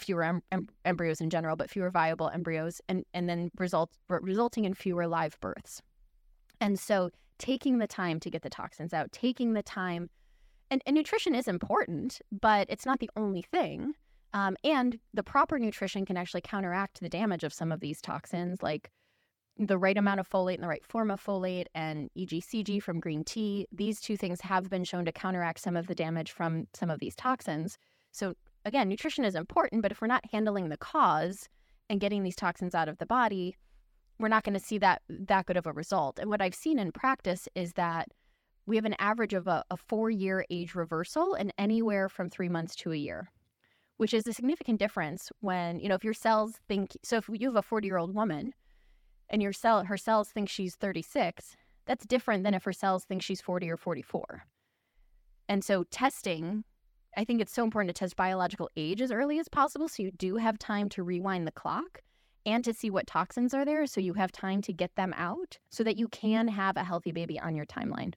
fewer 0.00 0.22
em- 0.22 0.42
em- 0.50 0.68
embryos 0.84 1.20
in 1.20 1.30
general, 1.30 1.56
but 1.56 1.70
fewer 1.70 1.90
viable 1.90 2.28
embryos, 2.30 2.80
and 2.88 3.04
and 3.14 3.28
then 3.28 3.50
result 3.58 3.90
resulting 4.08 4.64
in 4.64 4.74
fewer 4.74 5.06
live 5.06 5.38
births. 5.40 5.82
And 6.60 6.78
so, 6.78 7.10
taking 7.38 7.78
the 7.78 7.86
time 7.86 8.20
to 8.20 8.30
get 8.30 8.42
the 8.42 8.50
toxins 8.50 8.94
out, 8.94 9.12
taking 9.12 9.52
the 9.52 9.62
time, 9.62 10.08
and, 10.70 10.82
and 10.86 10.94
nutrition 10.94 11.34
is 11.34 11.48
important, 11.48 12.20
but 12.30 12.66
it's 12.70 12.86
not 12.86 13.00
the 13.00 13.10
only 13.16 13.42
thing. 13.42 13.94
Um, 14.34 14.56
and 14.64 14.98
the 15.12 15.22
proper 15.22 15.58
nutrition 15.58 16.06
can 16.06 16.16
actually 16.16 16.40
counteract 16.40 17.00
the 17.00 17.08
damage 17.08 17.44
of 17.44 17.52
some 17.52 17.70
of 17.70 17.80
these 17.80 18.00
toxins, 18.00 18.62
like 18.62 18.90
the 19.58 19.76
right 19.76 19.98
amount 19.98 20.20
of 20.20 20.28
folate 20.28 20.54
and 20.54 20.62
the 20.62 20.68
right 20.68 20.84
form 20.86 21.10
of 21.10 21.22
folate 21.22 21.66
and 21.74 22.08
EGCG 22.16 22.82
from 22.82 23.00
green 23.00 23.24
tea. 23.24 23.66
These 23.70 24.00
two 24.00 24.16
things 24.16 24.40
have 24.40 24.70
been 24.70 24.84
shown 24.84 25.04
to 25.04 25.12
counteract 25.12 25.60
some 25.60 25.76
of 25.76 25.86
the 25.86 25.94
damage 25.94 26.32
from 26.32 26.66
some 26.72 26.90
of 26.90 27.00
these 27.00 27.14
toxins. 27.14 27.76
So 28.12 28.34
again, 28.64 28.88
nutrition 28.88 29.24
is 29.24 29.34
important, 29.34 29.82
but 29.82 29.92
if 29.92 30.00
we're 30.00 30.06
not 30.06 30.24
handling 30.30 30.68
the 30.68 30.76
cause 30.76 31.48
and 31.88 32.00
getting 32.00 32.22
these 32.22 32.36
toxins 32.36 32.74
out 32.74 32.88
of 32.88 32.98
the 32.98 33.06
body, 33.06 33.56
we're 34.18 34.28
not 34.28 34.44
going 34.44 34.54
to 34.54 34.64
see 34.64 34.78
that 34.78 35.02
that 35.08 35.46
good 35.46 35.56
of 35.56 35.66
a 35.66 35.72
result. 35.72 36.18
And 36.18 36.30
what 36.30 36.40
I've 36.40 36.54
seen 36.54 36.78
in 36.78 36.92
practice 36.92 37.48
is 37.54 37.72
that 37.74 38.08
we 38.66 38.76
have 38.76 38.84
an 38.84 38.96
average 38.98 39.34
of 39.34 39.48
a, 39.48 39.64
a 39.70 39.76
four 39.76 40.10
year 40.10 40.44
age 40.50 40.74
reversal 40.74 41.34
and 41.34 41.52
anywhere 41.58 42.08
from 42.08 42.30
three 42.30 42.48
months 42.48 42.76
to 42.76 42.92
a 42.92 42.96
year, 42.96 43.30
which 43.96 44.14
is 44.14 44.26
a 44.26 44.32
significant 44.32 44.78
difference 44.78 45.30
when, 45.40 45.80
you 45.80 45.88
know, 45.88 45.96
if 45.96 46.04
your 46.04 46.14
cells 46.14 46.60
think 46.68 46.96
so 47.02 47.16
if 47.16 47.28
you 47.32 47.48
have 47.48 47.56
a 47.56 47.62
40 47.62 47.86
year 47.86 47.98
old 47.98 48.14
woman 48.14 48.54
and 49.28 49.42
your 49.42 49.52
cell 49.52 49.84
her 49.84 49.96
cells 49.96 50.28
think 50.28 50.48
she's 50.48 50.76
36, 50.76 51.56
that's 51.86 52.06
different 52.06 52.44
than 52.44 52.54
if 52.54 52.64
her 52.64 52.72
cells 52.72 53.04
think 53.04 53.22
she's 53.22 53.40
40 53.40 53.70
or 53.70 53.76
44. 53.76 54.44
And 55.48 55.64
so 55.64 55.84
testing 55.84 56.64
I 57.16 57.24
think 57.24 57.40
it's 57.40 57.52
so 57.52 57.64
important 57.64 57.94
to 57.94 57.98
test 57.98 58.16
biological 58.16 58.70
age 58.76 59.00
as 59.02 59.12
early 59.12 59.38
as 59.38 59.48
possible 59.48 59.88
so 59.88 60.02
you 60.02 60.10
do 60.12 60.36
have 60.36 60.58
time 60.58 60.88
to 60.90 61.02
rewind 61.02 61.46
the 61.46 61.52
clock 61.52 62.00
and 62.46 62.64
to 62.64 62.72
see 62.72 62.90
what 62.90 63.06
toxins 63.06 63.54
are 63.54 63.64
there 63.64 63.86
so 63.86 64.00
you 64.00 64.14
have 64.14 64.32
time 64.32 64.62
to 64.62 64.72
get 64.72 64.94
them 64.96 65.14
out 65.16 65.58
so 65.70 65.84
that 65.84 65.96
you 65.96 66.08
can 66.08 66.48
have 66.48 66.76
a 66.76 66.84
healthy 66.84 67.12
baby 67.12 67.38
on 67.38 67.54
your 67.54 67.66
timeline. 67.66 68.14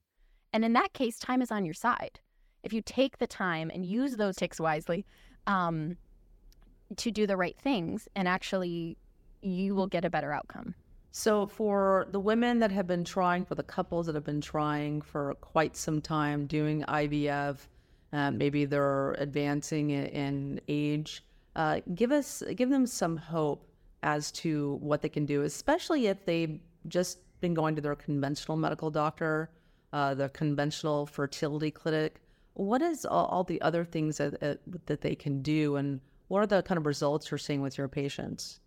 And 0.53 0.63
in 0.63 0.73
that 0.73 0.93
case, 0.93 1.19
time 1.19 1.41
is 1.41 1.51
on 1.51 1.65
your 1.65 1.73
side. 1.73 2.19
If 2.63 2.73
you 2.73 2.81
take 2.81 3.17
the 3.17 3.27
time 3.27 3.69
and 3.73 3.85
use 3.85 4.15
those 4.15 4.37
ticks 4.37 4.59
wisely, 4.59 5.05
um, 5.45 5.97
to 6.97 7.11
do 7.11 7.27
the 7.27 7.37
right 7.37 7.57
things 7.57 8.07
and 8.15 8.27
actually 8.27 8.97
you 9.41 9.75
will 9.75 9.87
get 9.87 10.05
a 10.05 10.09
better 10.09 10.31
outcome. 10.31 10.73
So, 11.11 11.47
for 11.47 12.07
the 12.11 12.19
women 12.19 12.59
that 12.59 12.71
have 12.71 12.87
been 12.87 13.05
trying, 13.05 13.45
for 13.45 13.55
the 13.55 13.63
couples 13.63 14.07
that 14.07 14.15
have 14.15 14.25
been 14.25 14.41
trying 14.41 15.01
for 15.01 15.33
quite 15.35 15.77
some 15.77 16.01
time 16.01 16.45
doing 16.45 16.83
IVF, 16.83 17.67
um, 18.16 18.38
maybe 18.38 18.63
they're 18.63 19.11
advancing 19.18 19.89
in, 19.89 20.05
in 20.05 20.61
age, 20.70 21.22
uh, 21.57 21.82
give 21.95 22.13
us 22.13 22.41
give 22.55 22.70
them 22.70 22.88
some 22.88 23.18
hope 23.18 23.70
as 24.03 24.32
to 24.32 24.78
what 24.82 25.01
they 25.01 25.09
can 25.09 25.26
do, 25.26 25.41
especially 25.41 26.07
if 26.07 26.26
they've 26.26 26.61
just 26.88 27.20
been 27.41 27.53
going 27.53 27.76
to 27.76 27.82
their 27.82 27.95
conventional 27.95 28.55
medical 28.55 28.89
doctor, 28.89 29.49
uh, 29.91 30.13
the 30.13 30.30
conventional 30.30 31.05
fertility 31.05 31.72
clinic. 31.72 32.22
What 32.53 32.82
is 32.82 33.05
all, 33.05 33.26
all 33.26 33.43
the 33.43 33.61
other 33.61 33.84
things 33.84 34.18
that, 34.18 34.41
uh, 34.41 34.55
that 34.86 35.01
they 35.01 35.16
can 35.16 35.41
do, 35.41 35.76
and 35.76 35.99
what 36.30 36.39
are 36.39 36.47
the 36.47 36.63
kind 36.63 36.78
of 36.78 36.86
results 36.86 37.30
you're 37.30 37.38
seeing 37.38 37.61
with 37.61 37.78
your 37.78 37.89
patients? 37.89 38.61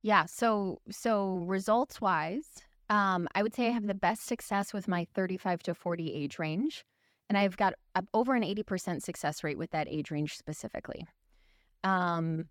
Yeah. 0.00 0.24
So 0.24 0.80
so 0.90 1.34
results 1.46 2.00
wise, 2.00 2.48
um, 2.88 3.28
I 3.34 3.42
would 3.42 3.54
say 3.54 3.66
I 3.66 3.72
have 3.72 3.86
the 3.86 3.94
best 3.94 4.24
success 4.24 4.72
with 4.72 4.88
my 4.88 5.06
35 5.14 5.64
to 5.64 5.74
40 5.74 6.14
age 6.14 6.38
range, 6.38 6.86
and 7.28 7.36
I've 7.36 7.56
got 7.56 7.74
over 8.14 8.34
an 8.34 8.42
80% 8.42 9.02
success 9.02 9.42
rate 9.42 9.58
with 9.58 9.70
that 9.70 9.88
age 9.88 10.10
range 10.10 10.36
specifically. 10.36 11.06
Um, 11.82 12.46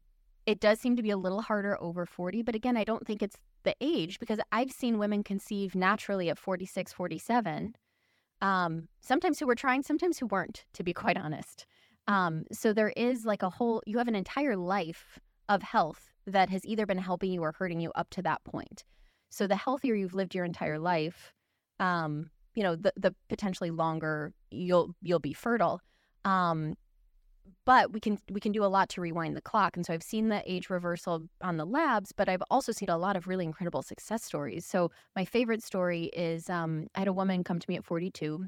it 0.46 0.60
does 0.60 0.80
seem 0.80 0.96
to 0.96 1.04
be 1.04 1.10
a 1.10 1.18
little 1.18 1.42
harder 1.42 1.82
over 1.82 2.06
40, 2.06 2.44
but 2.44 2.56
again, 2.56 2.78
I 2.78 2.84
don't 2.84 3.06
think 3.06 3.24
it's 3.24 3.38
the 3.64 3.76
age 3.82 4.20
because 4.20 4.40
I've 4.52 4.72
seen 4.72 4.98
women 4.98 5.24
conceive 5.24 5.76
naturally 5.76 6.30
at 6.30 6.38
46, 6.38 6.94
47. 6.94 7.76
Um, 8.42 8.88
sometimes 9.02 9.40
who 9.40 9.48
were 9.48 9.56
trying, 9.56 9.82
sometimes 9.82 10.20
who 10.20 10.28
weren't, 10.28 10.66
to 10.74 10.84
be 10.84 10.94
quite 11.04 11.18
honest. 11.18 11.66
Um, 12.08 12.44
so 12.52 12.74
there 12.74 12.94
is 12.96 13.26
like 13.26 13.42
a 13.42 13.50
whole, 13.50 13.82
you 13.86 13.98
have 13.98 14.08
an 14.08 14.16
entire 14.16 14.56
life 14.56 15.20
of 15.50 15.64
health 15.64 16.12
that 16.28 16.50
has 16.50 16.66
either 16.66 16.86
been 16.86 16.98
helping 16.98 17.32
you 17.32 17.42
or 17.42 17.52
hurting 17.52 17.80
you 17.80 17.92
up 17.96 18.10
to 18.12 18.22
that 18.22 18.44
point. 18.44 18.84
So 19.30 19.48
the 19.48 19.56
healthier 19.56 19.96
you've 19.96 20.14
lived 20.14 20.36
your 20.36 20.46
entire 20.46 20.80
life, 20.80 21.34
um, 21.80 22.30
you 22.56 22.64
know, 22.64 22.76
the 22.76 22.94
the 22.98 23.14
potentially 23.30 23.72
longer 23.72 24.34
you'll 24.50 24.96
you'll 25.02 25.20
be 25.20 25.34
fertile. 25.34 25.82
Um, 26.24 26.76
but 27.66 27.92
we 27.94 28.00
can 28.00 28.20
we 28.32 28.40
can 28.40 28.52
do 28.52 28.64
a 28.64 28.68
lot 28.68 28.90
to 28.90 29.02
rewind 29.02 29.36
the 29.36 29.42
clock. 29.42 29.76
And 29.76 29.86
so 29.86 29.94
I've 29.94 30.04
seen 30.04 30.30
the 30.30 30.42
age 30.52 30.70
reversal 30.70 31.24
on 31.42 31.58
the 31.58 31.66
labs, 31.66 32.12
but 32.12 32.30
I've 32.30 32.44
also 32.50 32.72
seen 32.72 32.90
a 32.90 32.98
lot 32.98 33.16
of 33.16 33.28
really 33.28 33.46
incredible 33.46 33.82
success 33.82 34.24
stories. 34.24 34.66
So 34.66 34.92
my 35.16 35.26
favorite 35.26 35.64
story 35.64 36.06
is 36.14 36.50
um, 36.50 36.88
I 36.96 37.00
had 37.00 37.08
a 37.08 37.14
woman 37.14 37.44
come 37.44 37.60
to 37.60 37.70
me 37.70 37.76
at 37.76 37.86
42. 37.86 38.46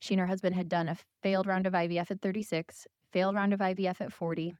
She 0.00 0.14
and 0.14 0.20
her 0.20 0.26
husband 0.26 0.54
had 0.54 0.68
done 0.68 0.88
a 0.88 0.96
failed 1.22 1.46
round 1.46 1.66
of 1.66 1.72
IVF 1.72 2.10
at 2.10 2.20
36, 2.20 2.86
failed 3.12 3.34
round 3.34 3.52
of 3.54 3.60
IVF 3.60 4.00
at 4.00 4.12
40. 4.12 4.54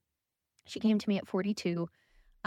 She 0.64 0.80
came 0.80 0.98
to 0.98 1.08
me 1.08 1.18
at 1.18 1.28
42 1.28 1.88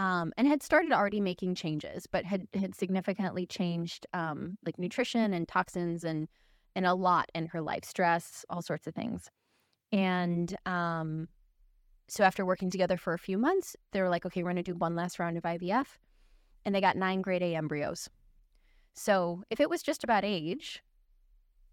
um, 0.00 0.32
and 0.38 0.48
had 0.48 0.62
started 0.62 0.92
already 0.92 1.20
making 1.20 1.54
changes, 1.54 2.06
but 2.06 2.24
had 2.24 2.48
had 2.54 2.74
significantly 2.74 3.44
changed 3.44 4.06
um, 4.14 4.56
like 4.64 4.78
nutrition 4.78 5.34
and 5.34 5.46
toxins 5.46 6.04
and 6.04 6.26
and 6.74 6.86
a 6.86 6.94
lot 6.94 7.30
in 7.34 7.46
her 7.46 7.60
life, 7.60 7.84
stress, 7.84 8.44
all 8.48 8.62
sorts 8.62 8.86
of 8.86 8.94
things. 8.94 9.28
And 9.92 10.56
um, 10.64 11.28
so 12.08 12.24
after 12.24 12.46
working 12.46 12.70
together 12.70 12.96
for 12.96 13.12
a 13.12 13.18
few 13.18 13.36
months, 13.36 13.76
they 13.92 14.00
were 14.00 14.08
like, 14.08 14.24
okay, 14.24 14.42
we're 14.42 14.52
going 14.52 14.64
to 14.64 14.72
do 14.72 14.78
one 14.78 14.96
last 14.96 15.18
round 15.18 15.36
of 15.36 15.42
IVF. 15.42 15.86
And 16.64 16.74
they 16.74 16.80
got 16.80 16.96
nine 16.96 17.20
grade 17.20 17.42
A 17.42 17.54
embryos. 17.54 18.08
So 18.94 19.42
if 19.50 19.60
it 19.60 19.68
was 19.68 19.82
just 19.82 20.02
about 20.02 20.24
age, 20.24 20.82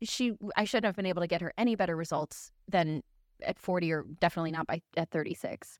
she 0.03 0.33
I 0.57 0.65
shouldn't 0.65 0.85
have 0.85 0.97
been 0.97 1.05
able 1.05 1.21
to 1.21 1.27
get 1.27 1.41
her 1.41 1.53
any 1.57 1.75
better 1.75 1.95
results 1.95 2.51
than 2.67 3.03
at 3.41 3.57
40 3.57 3.93
or 3.93 4.05
definitely 4.19 4.51
not 4.51 4.67
by 4.67 4.81
at 4.97 5.11
36. 5.11 5.79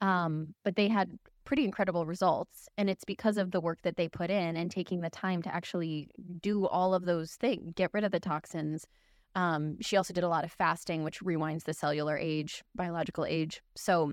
Um, 0.00 0.54
but 0.62 0.76
they 0.76 0.86
had 0.86 1.18
pretty 1.48 1.64
incredible 1.64 2.04
results. 2.04 2.68
And 2.76 2.90
it's 2.90 3.04
because 3.04 3.38
of 3.38 3.52
the 3.52 3.60
work 3.60 3.80
that 3.80 3.96
they 3.96 4.06
put 4.06 4.28
in 4.30 4.54
and 4.54 4.70
taking 4.70 5.00
the 5.00 5.08
time 5.08 5.40
to 5.40 5.54
actually 5.54 6.10
do 6.42 6.66
all 6.66 6.92
of 6.92 7.06
those 7.06 7.36
things, 7.36 7.72
get 7.74 7.88
rid 7.94 8.04
of 8.04 8.12
the 8.12 8.20
toxins. 8.20 8.86
Um, 9.34 9.78
she 9.80 9.96
also 9.96 10.12
did 10.12 10.24
a 10.24 10.28
lot 10.28 10.44
of 10.44 10.52
fasting, 10.52 11.04
which 11.04 11.20
rewinds 11.20 11.64
the 11.64 11.72
cellular 11.72 12.18
age, 12.18 12.62
biological 12.74 13.24
age. 13.24 13.62
So 13.76 14.12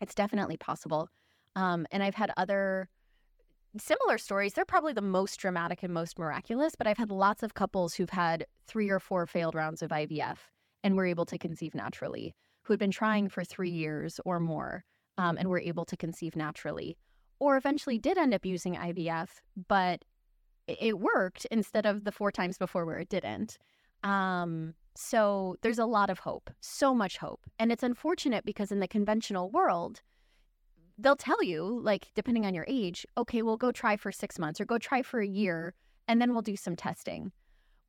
it's 0.00 0.14
definitely 0.14 0.58
possible. 0.58 1.08
Um, 1.56 1.88
and 1.90 2.04
I've 2.04 2.14
had 2.14 2.30
other 2.36 2.88
similar 3.76 4.16
stories. 4.16 4.52
They're 4.52 4.64
probably 4.64 4.92
the 4.92 5.00
most 5.00 5.40
dramatic 5.40 5.82
and 5.82 5.92
most 5.92 6.20
miraculous, 6.20 6.76
but 6.76 6.86
I've 6.86 6.98
had 6.98 7.10
lots 7.10 7.42
of 7.42 7.54
couples 7.54 7.94
who've 7.94 8.10
had 8.10 8.46
three 8.68 8.90
or 8.90 9.00
four 9.00 9.26
failed 9.26 9.56
rounds 9.56 9.82
of 9.82 9.90
IVF 9.90 10.36
and 10.84 10.94
were 10.94 11.06
able 11.06 11.26
to 11.26 11.36
conceive 11.36 11.74
naturally, 11.74 12.32
who 12.62 12.72
had 12.72 12.78
been 12.78 12.92
trying 12.92 13.28
for 13.28 13.42
three 13.42 13.70
years 13.70 14.20
or 14.24 14.38
more 14.38 14.84
um, 15.20 15.36
and 15.36 15.48
were 15.48 15.60
able 15.60 15.84
to 15.84 15.98
conceive 15.98 16.34
naturally, 16.34 16.96
or 17.38 17.58
eventually 17.58 17.98
did 17.98 18.16
end 18.16 18.32
up 18.32 18.46
using 18.46 18.74
IVF, 18.74 19.28
but 19.68 20.02
it 20.66 20.98
worked 20.98 21.46
instead 21.50 21.84
of 21.84 22.04
the 22.04 22.12
four 22.12 22.32
times 22.32 22.56
before 22.56 22.86
where 22.86 22.98
it 22.98 23.10
didn't. 23.10 23.58
Um, 24.02 24.72
so 24.96 25.56
there's 25.60 25.78
a 25.78 25.84
lot 25.84 26.08
of 26.08 26.20
hope, 26.20 26.48
so 26.60 26.94
much 26.94 27.18
hope. 27.18 27.42
And 27.58 27.70
it's 27.70 27.82
unfortunate 27.82 28.46
because 28.46 28.72
in 28.72 28.80
the 28.80 28.88
conventional 28.88 29.50
world, 29.50 30.00
they'll 30.96 31.16
tell 31.16 31.42
you, 31.42 31.80
like, 31.82 32.08
depending 32.14 32.46
on 32.46 32.54
your 32.54 32.64
age, 32.66 33.04
okay, 33.18 33.42
we'll 33.42 33.58
go 33.58 33.72
try 33.72 33.96
for 33.98 34.10
six 34.10 34.38
months 34.38 34.58
or 34.58 34.64
go 34.64 34.78
try 34.78 35.02
for 35.02 35.20
a 35.20 35.26
year, 35.26 35.74
and 36.08 36.18
then 36.18 36.32
we'll 36.32 36.40
do 36.40 36.56
some 36.56 36.76
testing. 36.76 37.30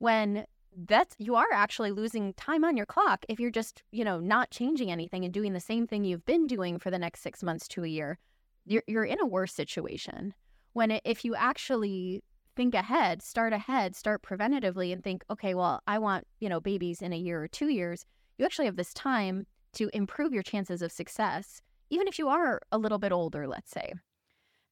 When 0.00 0.44
that's 0.86 1.14
you 1.18 1.34
are 1.34 1.52
actually 1.52 1.90
losing 1.90 2.32
time 2.34 2.64
on 2.64 2.76
your 2.76 2.86
clock 2.86 3.24
if 3.28 3.38
you're 3.38 3.50
just 3.50 3.82
you 3.92 4.04
know 4.04 4.18
not 4.18 4.50
changing 4.50 4.90
anything 4.90 5.24
and 5.24 5.34
doing 5.34 5.52
the 5.52 5.60
same 5.60 5.86
thing 5.86 6.04
you've 6.04 6.24
been 6.24 6.46
doing 6.46 6.78
for 6.78 6.90
the 6.90 6.98
next 6.98 7.20
six 7.22 7.42
months 7.42 7.68
to 7.68 7.84
a 7.84 7.88
year 7.88 8.18
you're, 8.64 8.82
you're 8.86 9.04
in 9.04 9.20
a 9.20 9.26
worse 9.26 9.52
situation. 9.52 10.34
When 10.72 10.90
it, 10.92 11.02
if 11.04 11.24
you 11.24 11.34
actually 11.34 12.22
think 12.54 12.74
ahead 12.74 13.22
start 13.22 13.52
ahead 13.52 13.96
start 13.96 14.22
preventatively 14.22 14.92
and 14.92 15.02
think 15.02 15.24
okay 15.30 15.54
well 15.54 15.80
i 15.86 15.96
want 15.96 16.26
you 16.38 16.50
know 16.50 16.60
babies 16.60 17.00
in 17.00 17.10
a 17.10 17.16
year 17.16 17.42
or 17.42 17.48
two 17.48 17.68
years 17.68 18.04
you 18.36 18.44
actually 18.44 18.66
have 18.66 18.76
this 18.76 18.92
time 18.92 19.46
to 19.72 19.88
improve 19.94 20.34
your 20.34 20.42
chances 20.42 20.82
of 20.82 20.92
success 20.92 21.62
even 21.88 22.06
if 22.06 22.18
you 22.18 22.28
are 22.28 22.60
a 22.70 22.76
little 22.76 22.98
bit 22.98 23.10
older 23.10 23.48
let's 23.48 23.70
say. 23.70 23.94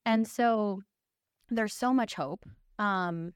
And 0.04 0.28
so 0.28 0.82
there's 1.48 1.72
so 1.72 1.92
much 1.92 2.14
hope. 2.14 2.44
Um, 2.78 3.32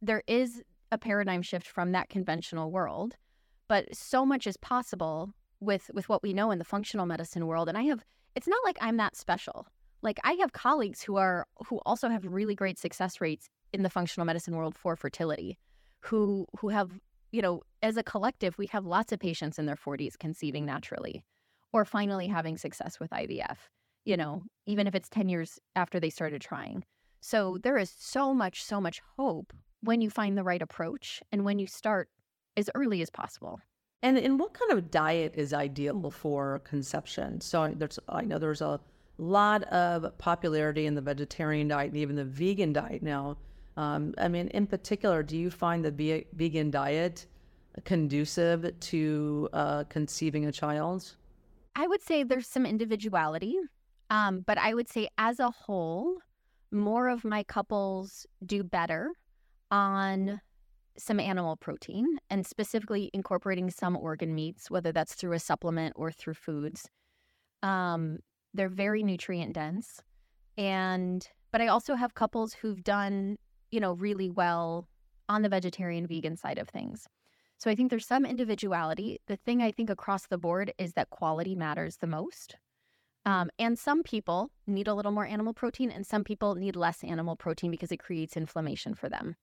there 0.00 0.22
is 0.26 0.62
a 0.92 0.98
paradigm 0.98 1.42
shift 1.42 1.66
from 1.66 1.90
that 1.92 2.10
conventional 2.10 2.70
world. 2.70 3.16
But 3.66 3.96
so 3.96 4.24
much 4.24 4.46
is 4.46 4.56
possible 4.58 5.32
with 5.58 5.90
with 5.94 6.08
what 6.08 6.22
we 6.22 6.32
know 6.32 6.50
in 6.52 6.58
the 6.58 6.64
functional 6.64 7.06
medicine 7.06 7.46
world. 7.46 7.68
And 7.68 7.76
I 7.76 7.82
have 7.84 8.04
it's 8.36 8.46
not 8.46 8.60
like 8.64 8.78
I'm 8.80 8.98
that 8.98 9.16
special. 9.16 9.66
Like 10.02 10.20
I 10.22 10.32
have 10.34 10.52
colleagues 10.52 11.02
who 11.02 11.16
are 11.16 11.46
who 11.66 11.80
also 11.86 12.08
have 12.08 12.24
really 12.26 12.54
great 12.54 12.78
success 12.78 13.20
rates 13.20 13.48
in 13.72 13.82
the 13.82 13.90
functional 13.90 14.26
medicine 14.26 14.54
world 14.54 14.76
for 14.76 14.94
fertility, 14.94 15.58
who 16.00 16.46
who 16.60 16.68
have, 16.68 17.00
you 17.32 17.40
know, 17.40 17.62
as 17.82 17.96
a 17.96 18.02
collective, 18.02 18.58
we 18.58 18.66
have 18.66 18.84
lots 18.84 19.12
of 19.12 19.18
patients 19.18 19.58
in 19.58 19.66
their 19.66 19.76
40s 19.76 20.18
conceiving 20.18 20.66
naturally 20.66 21.24
or 21.72 21.86
finally 21.86 22.26
having 22.26 22.58
success 22.58 23.00
with 23.00 23.10
IVF, 23.10 23.56
you 24.04 24.16
know, 24.16 24.42
even 24.66 24.86
if 24.86 24.94
it's 24.94 25.08
10 25.08 25.30
years 25.30 25.58
after 25.74 25.98
they 25.98 26.10
started 26.10 26.42
trying. 26.42 26.84
So 27.22 27.56
there 27.62 27.78
is 27.78 27.94
so 27.96 28.34
much, 28.34 28.62
so 28.62 28.78
much 28.78 29.00
hope 29.16 29.54
when 29.82 30.00
you 30.00 30.10
find 30.10 30.36
the 30.36 30.42
right 30.42 30.62
approach 30.62 31.22
and 31.32 31.44
when 31.44 31.58
you 31.58 31.66
start 31.66 32.08
as 32.56 32.70
early 32.74 33.02
as 33.02 33.10
possible. 33.10 33.60
And 34.02 34.18
and 34.18 34.38
what 34.38 34.52
kind 34.54 34.72
of 34.72 34.90
diet 34.90 35.34
is 35.36 35.52
ideal 35.52 36.10
for 36.10 36.60
conception? 36.60 37.40
So 37.40 37.72
there's 37.76 37.98
I 38.08 38.22
know 38.22 38.38
there's 38.38 38.60
a 38.60 38.80
lot 39.18 39.62
of 39.64 40.18
popularity 40.18 40.86
in 40.86 40.94
the 40.94 41.00
vegetarian 41.00 41.68
diet 41.68 41.88
and 41.88 41.96
even 41.96 42.16
the 42.16 42.24
vegan 42.24 42.72
diet 42.72 43.02
now. 43.02 43.36
Um, 43.76 44.14
I 44.18 44.28
mean, 44.28 44.48
in 44.48 44.66
particular, 44.66 45.22
do 45.22 45.36
you 45.36 45.50
find 45.50 45.84
the 45.84 46.24
vegan 46.34 46.70
diet 46.70 47.26
conducive 47.84 48.78
to 48.78 49.48
uh, 49.52 49.84
conceiving 49.84 50.46
a 50.46 50.52
child? 50.52 51.16
I 51.74 51.86
would 51.86 52.02
say 52.02 52.22
there's 52.22 52.48
some 52.48 52.66
individuality, 52.66 53.56
um, 54.10 54.40
but 54.46 54.58
I 54.58 54.74
would 54.74 54.90
say 54.90 55.08
as 55.16 55.40
a 55.40 55.50
whole, 55.50 56.18
more 56.70 57.08
of 57.08 57.24
my 57.24 57.44
couples 57.44 58.26
do 58.44 58.62
better 58.62 59.12
on 59.72 60.40
some 60.98 61.18
animal 61.18 61.56
protein 61.56 62.18
and 62.30 62.46
specifically 62.46 63.10
incorporating 63.14 63.70
some 63.70 63.96
organ 63.96 64.34
meats, 64.34 64.70
whether 64.70 64.92
that's 64.92 65.14
through 65.14 65.32
a 65.32 65.38
supplement 65.38 65.94
or 65.96 66.12
through 66.12 66.34
foods. 66.34 66.88
Um, 67.62 68.18
they're 68.52 68.68
very 68.68 69.02
nutrient 69.02 69.54
dense. 69.54 70.00
And, 70.58 71.26
but 71.50 71.62
I 71.62 71.68
also 71.68 71.94
have 71.94 72.14
couples 72.14 72.52
who've 72.52 72.84
done, 72.84 73.38
you 73.70 73.80
know, 73.80 73.94
really 73.94 74.28
well 74.28 74.86
on 75.28 75.40
the 75.40 75.48
vegetarian 75.48 76.06
vegan 76.06 76.36
side 76.36 76.58
of 76.58 76.68
things. 76.68 77.06
So 77.56 77.70
I 77.70 77.74
think 77.74 77.88
there's 77.88 78.06
some 78.06 78.26
individuality. 78.26 79.20
The 79.28 79.36
thing 79.36 79.62
I 79.62 79.70
think 79.70 79.88
across 79.88 80.26
the 80.26 80.36
board 80.36 80.74
is 80.76 80.92
that 80.92 81.08
quality 81.10 81.54
matters 81.54 81.96
the 81.96 82.06
most. 82.06 82.56
Um, 83.24 83.50
and 83.58 83.78
some 83.78 84.02
people 84.02 84.50
need 84.66 84.88
a 84.88 84.94
little 84.94 85.12
more 85.12 85.24
animal 85.24 85.54
protein, 85.54 85.90
and 85.90 86.04
some 86.04 86.24
people 86.24 86.56
need 86.56 86.74
less 86.74 87.04
animal 87.04 87.36
protein 87.36 87.70
because 87.70 87.92
it 87.92 87.98
creates 87.98 88.36
inflammation 88.36 88.94
for 88.94 89.08
them 89.08 89.36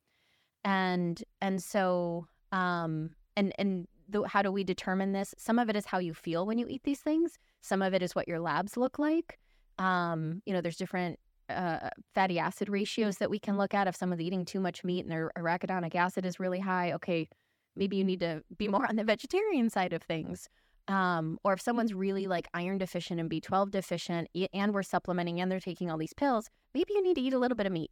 and 0.63 1.23
and 1.41 1.61
so 1.63 2.27
um 2.51 3.11
and 3.35 3.53
and 3.57 3.87
the, 4.09 4.23
how 4.27 4.41
do 4.41 4.51
we 4.51 4.63
determine 4.63 5.11
this 5.11 5.35
some 5.37 5.59
of 5.59 5.69
it 5.69 5.75
is 5.75 5.85
how 5.85 5.99
you 5.99 6.13
feel 6.13 6.45
when 6.45 6.57
you 6.57 6.65
eat 6.67 6.83
these 6.83 6.99
things 6.99 7.37
some 7.61 7.81
of 7.81 7.93
it 7.93 8.01
is 8.01 8.15
what 8.15 8.27
your 8.27 8.39
labs 8.39 8.75
look 8.77 8.97
like 8.99 9.37
Um, 9.79 10.41
you 10.45 10.53
know, 10.53 10.61
there's 10.61 10.77
different 10.77 11.19
uh, 11.49 11.89
fatty 12.13 12.37
acid 12.37 12.69
ratios 12.69 13.17
that 13.17 13.29
we 13.29 13.39
can 13.39 13.57
look 13.57 13.73
at. 13.73 13.87
If 13.87 13.95
someone's 13.95 14.21
eating 14.21 14.45
too 14.45 14.59
much 14.59 14.83
meat 14.83 15.01
and 15.05 15.11
their 15.11 15.31
arachidonic 15.37 15.95
acid 15.95 16.25
is 16.25 16.39
really 16.39 16.59
high, 16.59 16.91
okay, 16.93 17.29
maybe 17.75 17.95
you 17.95 18.03
need 18.03 18.19
to 18.19 18.43
be 18.57 18.67
more 18.67 18.85
on 18.87 18.97
the 18.97 19.03
vegetarian 19.03 19.69
side 19.69 19.93
of 19.93 20.03
things. 20.03 20.49
Um, 20.87 21.39
or 21.43 21.53
if 21.53 21.61
someone's 21.61 21.93
really 21.93 22.27
like 22.27 22.47
iron 22.53 22.77
deficient 22.77 23.19
and 23.19 23.29
B12 23.29 23.71
deficient 23.71 24.27
and 24.53 24.73
we're 24.73 24.83
supplementing 24.83 25.39
and 25.39 25.51
they're 25.51 25.59
taking 25.59 25.89
all 25.89 25.97
these 25.97 26.13
pills, 26.13 26.49
maybe 26.73 26.93
you 26.93 27.03
need 27.03 27.15
to 27.15 27.21
eat 27.21 27.33
a 27.33 27.39
little 27.39 27.55
bit 27.55 27.67
of 27.67 27.71
meat. 27.71 27.91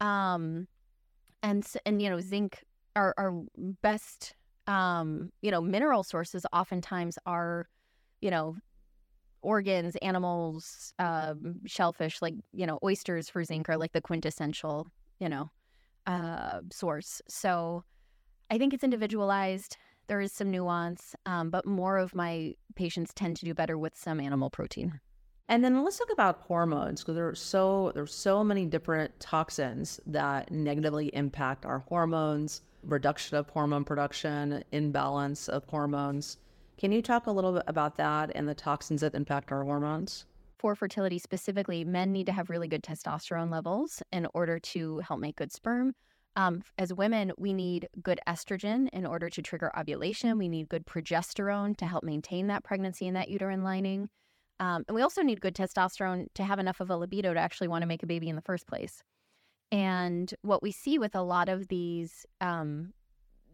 Um, 0.00 0.66
and, 1.42 1.66
and, 1.86 2.00
you 2.00 2.10
know, 2.10 2.20
zinc, 2.20 2.62
our, 2.96 3.14
our 3.16 3.42
best, 3.82 4.34
um, 4.66 5.30
you 5.40 5.50
know, 5.50 5.60
mineral 5.60 6.02
sources 6.02 6.46
oftentimes 6.52 7.18
are, 7.26 7.68
you 8.20 8.30
know, 8.30 8.56
organs, 9.42 9.96
animals, 9.96 10.94
um, 10.98 11.56
shellfish, 11.66 12.22
like, 12.22 12.34
you 12.52 12.66
know, 12.66 12.78
oysters 12.84 13.28
for 13.28 13.42
zinc 13.42 13.68
are 13.68 13.76
like 13.76 13.92
the 13.92 14.00
quintessential, 14.00 14.86
you 15.18 15.28
know, 15.28 15.50
uh, 16.06 16.60
source. 16.70 17.20
So 17.28 17.84
I 18.50 18.58
think 18.58 18.72
it's 18.72 18.84
individualized. 18.84 19.76
There 20.06 20.20
is 20.20 20.32
some 20.32 20.50
nuance, 20.50 21.14
um, 21.26 21.50
but 21.50 21.66
more 21.66 21.98
of 21.98 22.14
my 22.14 22.54
patients 22.76 23.12
tend 23.14 23.36
to 23.38 23.44
do 23.44 23.54
better 23.54 23.78
with 23.78 23.96
some 23.96 24.20
animal 24.20 24.50
protein. 24.50 25.00
And 25.52 25.62
then 25.62 25.84
let's 25.84 25.98
talk 25.98 26.10
about 26.10 26.40
hormones 26.48 27.02
because 27.02 27.14
there 27.14 27.28
are 27.28 27.34
so 27.34 27.92
there's 27.94 28.14
so 28.14 28.42
many 28.42 28.64
different 28.64 29.20
toxins 29.20 30.00
that 30.06 30.50
negatively 30.50 31.08
impact 31.08 31.66
our 31.66 31.80
hormones, 31.80 32.62
reduction 32.82 33.36
of 33.36 33.50
hormone 33.50 33.84
production, 33.84 34.64
imbalance 34.72 35.50
of 35.50 35.66
hormones. 35.66 36.38
Can 36.78 36.90
you 36.90 37.02
talk 37.02 37.26
a 37.26 37.30
little 37.30 37.52
bit 37.52 37.64
about 37.66 37.96
that 37.96 38.32
and 38.34 38.48
the 38.48 38.54
toxins 38.54 39.02
that 39.02 39.14
impact 39.14 39.52
our 39.52 39.62
hormones? 39.62 40.24
For 40.58 40.74
fertility 40.74 41.18
specifically, 41.18 41.84
men 41.84 42.12
need 42.12 42.24
to 42.28 42.32
have 42.32 42.48
really 42.48 42.66
good 42.66 42.82
testosterone 42.82 43.52
levels 43.52 44.02
in 44.10 44.26
order 44.32 44.58
to 44.58 45.00
help 45.00 45.20
make 45.20 45.36
good 45.36 45.52
sperm. 45.52 45.94
Um, 46.34 46.62
as 46.78 46.94
women, 46.94 47.30
we 47.36 47.52
need 47.52 47.90
good 48.02 48.20
estrogen 48.26 48.88
in 48.94 49.04
order 49.04 49.28
to 49.28 49.42
trigger 49.42 49.70
ovulation. 49.78 50.38
We 50.38 50.48
need 50.48 50.70
good 50.70 50.86
progesterone 50.86 51.76
to 51.76 51.84
help 51.84 52.04
maintain 52.04 52.46
that 52.46 52.64
pregnancy 52.64 53.06
and 53.06 53.16
that 53.16 53.28
uterine 53.28 53.62
lining. 53.62 54.08
Um, 54.62 54.84
and 54.86 54.94
we 54.94 55.02
also 55.02 55.22
need 55.22 55.40
good 55.40 55.56
testosterone 55.56 56.28
to 56.34 56.44
have 56.44 56.60
enough 56.60 56.78
of 56.78 56.88
a 56.88 56.96
libido 56.96 57.34
to 57.34 57.40
actually 57.40 57.66
want 57.66 57.82
to 57.82 57.88
make 57.88 58.04
a 58.04 58.06
baby 58.06 58.28
in 58.28 58.36
the 58.36 58.42
first 58.42 58.68
place. 58.68 59.02
And 59.72 60.32
what 60.42 60.62
we 60.62 60.70
see 60.70 61.00
with 61.00 61.16
a 61.16 61.22
lot 61.22 61.48
of 61.48 61.66
these 61.66 62.24
um, 62.40 62.92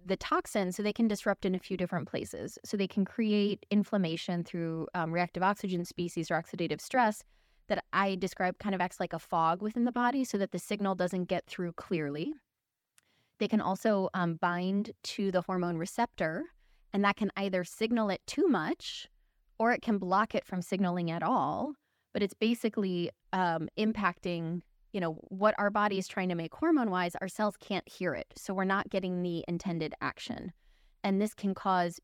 the 0.04 0.18
toxins, 0.18 0.76
so 0.76 0.82
they 0.82 0.92
can 0.92 1.08
disrupt 1.08 1.46
in 1.46 1.54
a 1.54 1.58
few 1.58 1.78
different 1.78 2.08
places. 2.08 2.58
So 2.62 2.76
they 2.76 2.86
can 2.86 3.06
create 3.06 3.64
inflammation 3.70 4.44
through 4.44 4.86
um, 4.94 5.10
reactive 5.10 5.42
oxygen 5.42 5.86
species 5.86 6.30
or 6.30 6.34
oxidative 6.34 6.80
stress 6.80 7.24
that 7.68 7.84
I 7.94 8.16
describe 8.16 8.58
kind 8.58 8.74
of 8.74 8.80
acts 8.82 9.00
like 9.00 9.14
a 9.14 9.18
fog 9.18 9.62
within 9.62 9.84
the 9.84 9.92
body 9.92 10.24
so 10.24 10.36
that 10.36 10.52
the 10.52 10.58
signal 10.58 10.94
doesn't 10.94 11.24
get 11.24 11.46
through 11.46 11.72
clearly. 11.72 12.34
They 13.38 13.48
can 13.48 13.62
also 13.62 14.10
um, 14.12 14.34
bind 14.34 14.90
to 15.04 15.30
the 15.30 15.40
hormone 15.40 15.78
receptor, 15.78 16.44
and 16.92 17.02
that 17.04 17.16
can 17.16 17.30
either 17.34 17.64
signal 17.64 18.10
it 18.10 18.20
too 18.26 18.46
much 18.46 19.08
or 19.58 19.72
it 19.72 19.82
can 19.82 19.98
block 19.98 20.34
it 20.34 20.44
from 20.44 20.62
signaling 20.62 21.10
at 21.10 21.22
all. 21.22 21.74
But 22.12 22.22
it's 22.22 22.34
basically 22.34 23.10
um, 23.32 23.68
impacting 23.78 24.62
you 24.92 25.00
know, 25.00 25.18
what 25.28 25.54
our 25.58 25.70
body 25.70 25.98
is 25.98 26.08
trying 26.08 26.28
to 26.30 26.34
make 26.34 26.54
hormone 26.54 26.90
wise, 26.90 27.14
our 27.20 27.28
cells 27.28 27.56
can't 27.60 27.88
hear 27.88 28.14
it. 28.14 28.26
So 28.36 28.54
we're 28.54 28.64
not 28.64 28.88
getting 28.90 29.22
the 29.22 29.44
intended 29.46 29.94
action. 30.00 30.52
And 31.04 31.20
this 31.20 31.34
can 31.34 31.54
cause, 31.54 32.00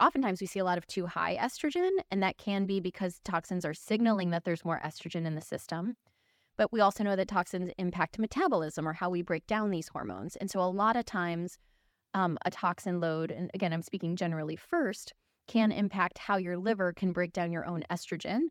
oftentimes 0.00 0.40
we 0.40 0.46
see 0.46 0.58
a 0.58 0.64
lot 0.64 0.78
of 0.78 0.86
too 0.86 1.06
high 1.06 1.36
estrogen, 1.40 1.90
and 2.10 2.22
that 2.22 2.36
can 2.36 2.66
be 2.66 2.80
because 2.80 3.20
toxins 3.24 3.64
are 3.64 3.74
signaling 3.74 4.30
that 4.30 4.44
there's 4.44 4.64
more 4.64 4.80
estrogen 4.84 5.24
in 5.24 5.34
the 5.34 5.40
system. 5.40 5.96
But 6.56 6.72
we 6.72 6.80
also 6.80 7.04
know 7.04 7.16
that 7.16 7.28
toxins 7.28 7.70
impact 7.78 8.18
metabolism 8.18 8.86
or 8.86 8.92
how 8.92 9.08
we 9.08 9.22
break 9.22 9.46
down 9.46 9.70
these 9.70 9.88
hormones. 9.88 10.36
And 10.36 10.50
so 10.50 10.60
a 10.60 10.64
lot 10.64 10.96
of 10.96 11.04
times, 11.04 11.58
um, 12.12 12.36
a 12.44 12.50
toxin 12.50 13.00
load, 13.00 13.30
and 13.30 13.50
again, 13.54 13.72
I'm 13.72 13.82
speaking 13.82 14.16
generally 14.16 14.56
first, 14.56 15.14
can 15.50 15.72
impact 15.72 16.16
how 16.16 16.36
your 16.36 16.56
liver 16.56 16.92
can 16.92 17.10
break 17.10 17.32
down 17.32 17.50
your 17.50 17.66
own 17.66 17.82
estrogen 17.90 18.42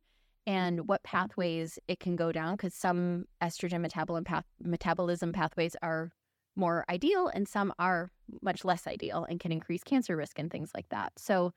and 0.45 0.85
what 0.89 1.01
pathways 1.01 1.79
it 1.87 1.97
can 2.01 2.17
go 2.17 2.29
down 2.29 2.57
because 2.57 2.73
some 2.73 3.23
estrogen 3.41 3.79
metabolism, 3.79 4.25
path, 4.25 4.43
metabolism 4.61 5.31
pathways 5.31 5.77
are 5.81 6.11
more 6.57 6.83
ideal 6.89 7.29
and 7.33 7.47
some 7.47 7.71
are 7.79 8.11
much 8.41 8.65
less 8.65 8.85
ideal 8.85 9.25
and 9.29 9.39
can 9.39 9.53
increase 9.53 9.81
cancer 9.81 10.17
risk 10.17 10.37
and 10.37 10.51
things 10.51 10.71
like 10.75 10.89
that. 10.89 11.13
So 11.17 11.53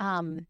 um, 0.00 0.46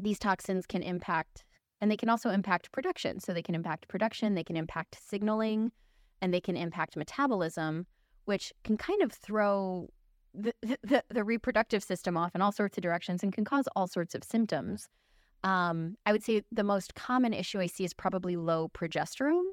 these 0.00 0.18
toxins 0.18 0.66
can 0.66 0.82
impact 0.82 1.44
and 1.80 1.88
they 1.88 1.96
can 1.96 2.08
also 2.08 2.30
impact 2.30 2.72
production. 2.72 3.20
So 3.20 3.32
they 3.32 3.40
can 3.42 3.54
impact 3.54 3.86
production, 3.86 4.34
they 4.34 4.42
can 4.42 4.56
impact 4.56 4.98
signaling, 5.08 5.70
and 6.20 6.34
they 6.34 6.40
can 6.40 6.56
impact 6.56 6.96
metabolism, 6.96 7.86
which 8.24 8.52
can 8.64 8.76
kind 8.76 9.00
of 9.00 9.12
throw 9.12 9.88
the, 10.34 11.02
the, 11.10 11.24
reproductive 11.24 11.82
system 11.82 12.16
off 12.16 12.34
in 12.34 12.42
all 12.42 12.52
sorts 12.52 12.78
of 12.78 12.82
directions 12.82 13.22
and 13.22 13.32
can 13.32 13.44
cause 13.44 13.66
all 13.74 13.86
sorts 13.86 14.14
of 14.14 14.24
symptoms. 14.24 14.88
Um, 15.42 15.96
I 16.06 16.12
would 16.12 16.22
say 16.22 16.42
the 16.52 16.64
most 16.64 16.94
common 16.94 17.32
issue 17.32 17.60
I 17.60 17.66
see 17.66 17.84
is 17.84 17.94
probably 17.94 18.36
low 18.36 18.68
progesterone. 18.68 19.44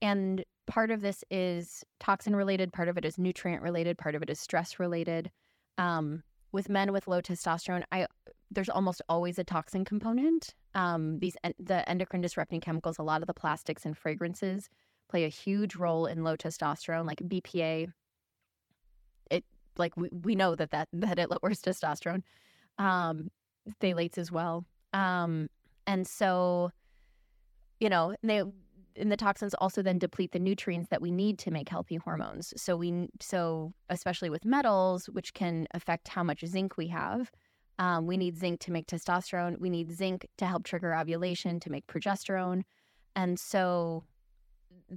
And 0.00 0.44
part 0.66 0.90
of 0.90 1.00
this 1.00 1.24
is 1.30 1.84
toxin 1.98 2.36
related, 2.36 2.72
part 2.72 2.88
of 2.88 2.96
it 2.96 3.04
is 3.04 3.18
nutrient 3.18 3.62
related, 3.62 3.98
part 3.98 4.14
of 4.14 4.22
it 4.22 4.30
is 4.30 4.38
stress 4.38 4.78
related. 4.78 5.30
Um, 5.76 6.22
with 6.52 6.68
men 6.68 6.92
with 6.92 7.08
low 7.08 7.20
testosterone, 7.20 7.84
I 7.92 8.06
there's 8.50 8.70
almost 8.70 9.02
always 9.08 9.38
a 9.38 9.44
toxin 9.44 9.84
component. 9.84 10.54
Um, 10.74 11.18
these 11.18 11.36
the 11.58 11.86
endocrine 11.88 12.22
disrupting 12.22 12.60
chemicals, 12.60 12.98
a 12.98 13.02
lot 13.02 13.20
of 13.22 13.26
the 13.26 13.34
plastics 13.34 13.84
and 13.84 13.96
fragrances 13.96 14.70
play 15.10 15.24
a 15.24 15.28
huge 15.28 15.76
role 15.76 16.06
in 16.06 16.24
low 16.24 16.36
testosterone, 16.36 17.06
like 17.06 17.18
BPA. 17.18 17.92
Like 19.78 19.96
we, 19.96 20.08
we 20.10 20.34
know 20.34 20.54
that 20.54 20.70
that 20.70 20.88
that 20.92 21.18
it 21.18 21.30
lowers 21.30 21.60
testosterone. 21.60 22.22
Um, 22.78 23.30
phthalates 23.68 24.18
as 24.18 24.32
well. 24.32 24.64
Um, 24.92 25.48
and 25.86 26.06
so, 26.06 26.70
you 27.80 27.88
know, 27.88 28.14
they 28.22 28.42
and 28.96 29.12
the 29.12 29.16
toxins 29.16 29.54
also 29.54 29.80
then 29.80 29.98
deplete 29.98 30.32
the 30.32 30.40
nutrients 30.40 30.88
that 30.88 31.00
we 31.00 31.12
need 31.12 31.38
to 31.40 31.52
make 31.52 31.68
healthy 31.68 31.96
hormones. 31.96 32.52
So 32.56 32.76
we 32.76 33.08
so 33.20 33.72
especially 33.88 34.30
with 34.30 34.44
metals, 34.44 35.06
which 35.06 35.34
can 35.34 35.66
affect 35.72 36.08
how 36.08 36.22
much 36.22 36.44
zinc 36.44 36.76
we 36.76 36.88
have. 36.88 37.30
Um, 37.78 38.06
we 38.06 38.16
need 38.16 38.36
zinc 38.36 38.58
to 38.60 38.72
make 38.72 38.88
testosterone. 38.88 39.60
We 39.60 39.70
need 39.70 39.92
zinc 39.92 40.26
to 40.38 40.46
help 40.46 40.64
trigger 40.64 40.94
ovulation 40.94 41.60
to 41.60 41.70
make 41.70 41.86
progesterone, 41.86 42.62
and 43.14 43.38
so 43.38 44.04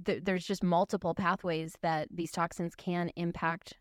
th- 0.04 0.24
there's 0.24 0.44
just 0.44 0.64
multiple 0.64 1.14
pathways 1.14 1.76
that 1.82 2.08
these 2.10 2.32
toxins 2.32 2.74
can 2.74 3.10
impact 3.14 3.74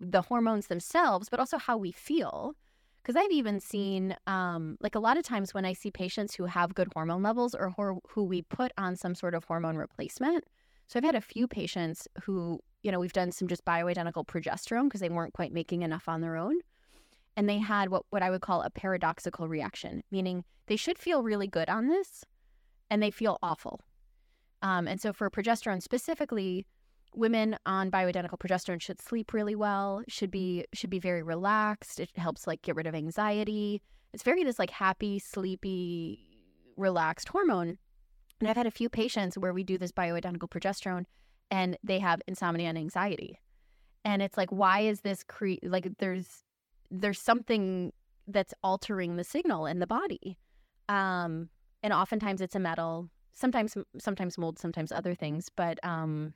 the 0.00 0.22
hormones 0.22 0.66
themselves, 0.68 1.28
but 1.28 1.40
also 1.40 1.58
how 1.58 1.76
we 1.76 1.92
feel. 1.92 2.54
Because 3.02 3.16
I've 3.16 3.30
even 3.32 3.60
seen, 3.60 4.16
um, 4.26 4.78
like 4.80 4.94
a 4.94 4.98
lot 4.98 5.18
of 5.18 5.24
times 5.24 5.52
when 5.52 5.66
I 5.66 5.74
see 5.74 5.90
patients 5.90 6.34
who 6.34 6.46
have 6.46 6.74
good 6.74 6.88
hormone 6.94 7.22
levels 7.22 7.54
or 7.54 7.70
who, 7.76 8.00
who 8.08 8.24
we 8.24 8.40
put 8.42 8.72
on 8.78 8.96
some 8.96 9.14
sort 9.14 9.34
of 9.34 9.44
hormone 9.44 9.76
replacement. 9.76 10.44
So 10.86 10.98
I've 10.98 11.04
had 11.04 11.14
a 11.14 11.20
few 11.20 11.46
patients 11.46 12.08
who, 12.22 12.60
you 12.82 12.90
know, 12.90 12.98
we've 12.98 13.12
done 13.12 13.30
some 13.30 13.46
just 13.46 13.64
bioidentical 13.64 14.26
progesterone 14.26 14.84
because 14.84 15.00
they 15.00 15.10
weren't 15.10 15.34
quite 15.34 15.52
making 15.52 15.82
enough 15.82 16.08
on 16.08 16.22
their 16.22 16.36
own. 16.36 16.56
And 17.36 17.48
they 17.48 17.58
had 17.58 17.90
what, 17.90 18.04
what 18.10 18.22
I 18.22 18.30
would 18.30 18.40
call 18.40 18.62
a 18.62 18.70
paradoxical 18.70 19.48
reaction, 19.48 20.02
meaning 20.10 20.44
they 20.66 20.76
should 20.76 20.98
feel 20.98 21.22
really 21.22 21.46
good 21.46 21.68
on 21.68 21.88
this 21.88 22.24
and 22.88 23.02
they 23.02 23.10
feel 23.10 23.38
awful. 23.42 23.80
Um, 24.62 24.88
and 24.88 25.00
so 25.00 25.12
for 25.12 25.28
progesterone 25.28 25.82
specifically, 25.82 26.64
women 27.14 27.56
on 27.66 27.90
bioidentical 27.90 28.38
progesterone 28.38 28.80
should 28.80 29.00
sleep 29.00 29.32
really 29.32 29.54
well 29.54 30.02
should 30.08 30.30
be 30.30 30.64
should 30.72 30.90
be 30.90 30.98
very 30.98 31.22
relaxed. 31.22 32.00
It 32.00 32.10
helps 32.16 32.46
like 32.46 32.62
get 32.62 32.76
rid 32.76 32.86
of 32.86 32.94
anxiety. 32.94 33.82
It's 34.12 34.22
very 34.22 34.44
this 34.44 34.58
like 34.58 34.70
happy 34.70 35.18
sleepy 35.18 36.20
relaxed 36.76 37.28
hormone. 37.28 37.78
And 38.40 38.48
i've 38.48 38.56
had 38.56 38.66
a 38.66 38.70
few 38.70 38.88
patients 38.88 39.38
where 39.38 39.52
we 39.52 39.62
do 39.62 39.78
this 39.78 39.92
bioidentical 39.92 40.48
progesterone 40.48 41.04
and 41.50 41.78
they 41.84 42.00
have 42.00 42.20
insomnia 42.26 42.68
and 42.68 42.78
anxiety. 42.78 43.38
And 44.04 44.20
it's 44.20 44.36
like 44.36 44.50
why 44.50 44.80
is 44.80 45.00
this 45.00 45.22
cre- 45.22 45.62
like 45.62 45.88
there's 45.98 46.44
there's 46.90 47.20
something 47.20 47.92
that's 48.26 48.54
altering 48.62 49.16
the 49.16 49.24
signal 49.24 49.66
in 49.66 49.78
the 49.78 49.86
body. 49.86 50.38
Um 50.88 51.48
and 51.82 51.92
oftentimes 51.92 52.40
it's 52.40 52.56
a 52.56 52.60
metal 52.60 53.08
sometimes 53.34 53.76
sometimes 53.98 54.38
mold 54.38 54.58
sometimes 54.58 54.92
other 54.92 55.14
things 55.14 55.48
but 55.54 55.78
um 55.84 56.32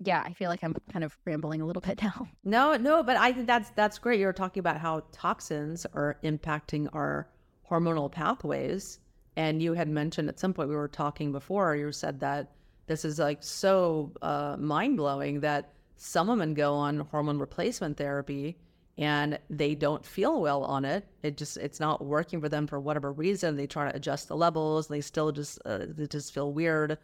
yeah, 0.00 0.22
I 0.24 0.32
feel 0.32 0.48
like 0.48 0.62
I'm 0.62 0.74
kind 0.92 1.04
of 1.04 1.16
rambling 1.24 1.60
a 1.60 1.66
little 1.66 1.82
bit 1.82 2.02
now. 2.02 2.28
No, 2.44 2.76
no, 2.76 3.02
but 3.02 3.16
I 3.16 3.32
think 3.32 3.46
that's 3.46 3.70
that's 3.70 3.98
great. 3.98 4.20
You're 4.20 4.32
talking 4.32 4.60
about 4.60 4.78
how 4.78 5.02
toxins 5.12 5.86
are 5.94 6.18
impacting 6.22 6.88
our 6.92 7.28
hormonal 7.68 8.10
pathways, 8.10 9.00
and 9.36 9.62
you 9.62 9.74
had 9.74 9.88
mentioned 9.88 10.28
at 10.28 10.38
some 10.38 10.54
point 10.54 10.68
we 10.68 10.76
were 10.76 10.88
talking 10.88 11.32
before. 11.32 11.74
You 11.76 11.92
said 11.92 12.20
that 12.20 12.52
this 12.86 13.04
is 13.04 13.18
like 13.18 13.42
so 13.42 14.12
uh, 14.22 14.56
mind 14.58 14.96
blowing 14.96 15.40
that 15.40 15.72
some 15.96 16.28
women 16.28 16.54
go 16.54 16.74
on 16.74 17.00
hormone 17.00 17.38
replacement 17.38 17.96
therapy, 17.96 18.56
and 18.96 19.38
they 19.50 19.74
don't 19.74 20.04
feel 20.04 20.40
well 20.40 20.62
on 20.64 20.84
it. 20.84 21.04
It 21.24 21.36
just 21.36 21.56
it's 21.56 21.80
not 21.80 22.04
working 22.04 22.40
for 22.40 22.48
them 22.48 22.68
for 22.68 22.78
whatever 22.78 23.12
reason. 23.12 23.56
They 23.56 23.66
try 23.66 23.90
to 23.90 23.96
adjust 23.96 24.28
the 24.28 24.36
levels, 24.36 24.88
and 24.88 24.96
they 24.96 25.00
still 25.00 25.32
just 25.32 25.58
uh, 25.64 25.86
they 25.88 26.06
just 26.06 26.32
feel 26.32 26.52
weird, 26.52 26.98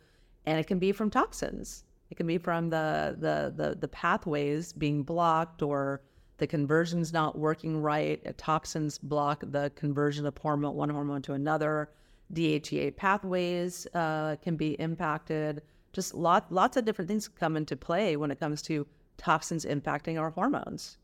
and 0.46 0.60
it 0.60 0.68
can 0.68 0.78
be 0.78 0.92
from 0.92 1.10
toxins. 1.10 1.82
It 2.10 2.16
can 2.16 2.26
be 2.26 2.38
from 2.38 2.70
the 2.70 3.16
the 3.18 3.52
the, 3.54 3.74
the 3.74 3.88
pathways 3.88 4.72
being 4.72 5.02
blocked 5.02 5.62
or 5.62 6.02
the 6.38 6.46
conversion's 6.46 7.12
not 7.12 7.38
working 7.38 7.80
right. 7.80 8.36
Toxins 8.36 8.98
block 8.98 9.44
the 9.46 9.70
conversion 9.74 10.26
of 10.26 10.36
hormone 10.36 10.74
one 10.74 10.90
hormone 10.90 11.22
to 11.22 11.32
another. 11.32 11.90
DHEA 12.32 12.96
pathways 12.96 13.86
uh, 13.94 14.36
can 14.42 14.56
be 14.56 14.72
impacted. 14.80 15.62
Just 15.92 16.14
lot 16.14 16.50
lots 16.50 16.76
of 16.76 16.84
different 16.84 17.08
things 17.08 17.28
come 17.28 17.56
into 17.56 17.76
play 17.76 18.16
when 18.16 18.30
it 18.30 18.40
comes 18.40 18.62
to 18.62 18.86
toxins 19.16 19.64
impacting 19.64 20.18
our 20.18 20.30
hormones. 20.30 20.98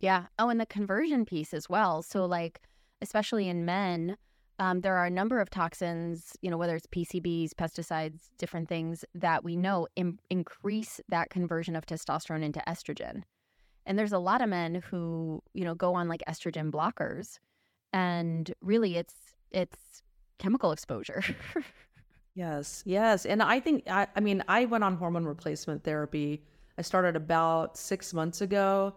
Yeah. 0.00 0.26
Oh, 0.38 0.50
and 0.50 0.60
the 0.60 0.66
conversion 0.66 1.24
piece 1.24 1.54
as 1.54 1.68
well. 1.68 2.02
So, 2.02 2.26
like, 2.26 2.60
especially 3.00 3.48
in 3.48 3.64
men, 3.64 4.18
um, 4.58 4.80
there 4.82 4.96
are 4.96 5.06
a 5.06 5.10
number 5.10 5.40
of 5.40 5.50
toxins, 5.50 6.36
you 6.40 6.50
know, 6.50 6.56
whether 6.56 6.76
it's 6.76 6.86
PCBs, 6.86 7.50
pesticides, 7.54 8.30
different 8.38 8.68
things 8.68 9.04
that 9.14 9.42
we 9.42 9.56
know 9.56 9.88
Im- 9.96 10.18
increase 10.30 11.00
that 11.08 11.30
conversion 11.30 11.74
of 11.74 11.86
testosterone 11.86 12.42
into 12.42 12.62
estrogen. 12.66 13.22
And 13.86 13.98
there's 13.98 14.12
a 14.12 14.18
lot 14.18 14.40
of 14.40 14.48
men 14.48 14.76
who, 14.76 15.42
you 15.54 15.64
know, 15.64 15.74
go 15.74 15.94
on 15.94 16.08
like 16.08 16.22
estrogen 16.28 16.70
blockers, 16.70 17.38
and 17.92 18.52
really, 18.60 18.96
it's 18.96 19.14
it's 19.50 20.02
chemical 20.38 20.72
exposure. 20.72 21.22
yes, 22.34 22.82
yes, 22.86 23.26
and 23.26 23.42
I 23.42 23.60
think 23.60 23.84
I, 23.90 24.06
I 24.16 24.20
mean 24.20 24.42
I 24.48 24.64
went 24.64 24.84
on 24.84 24.96
hormone 24.96 25.26
replacement 25.26 25.84
therapy. 25.84 26.42
I 26.78 26.82
started 26.82 27.14
about 27.14 27.76
six 27.76 28.14
months 28.14 28.40
ago 28.40 28.94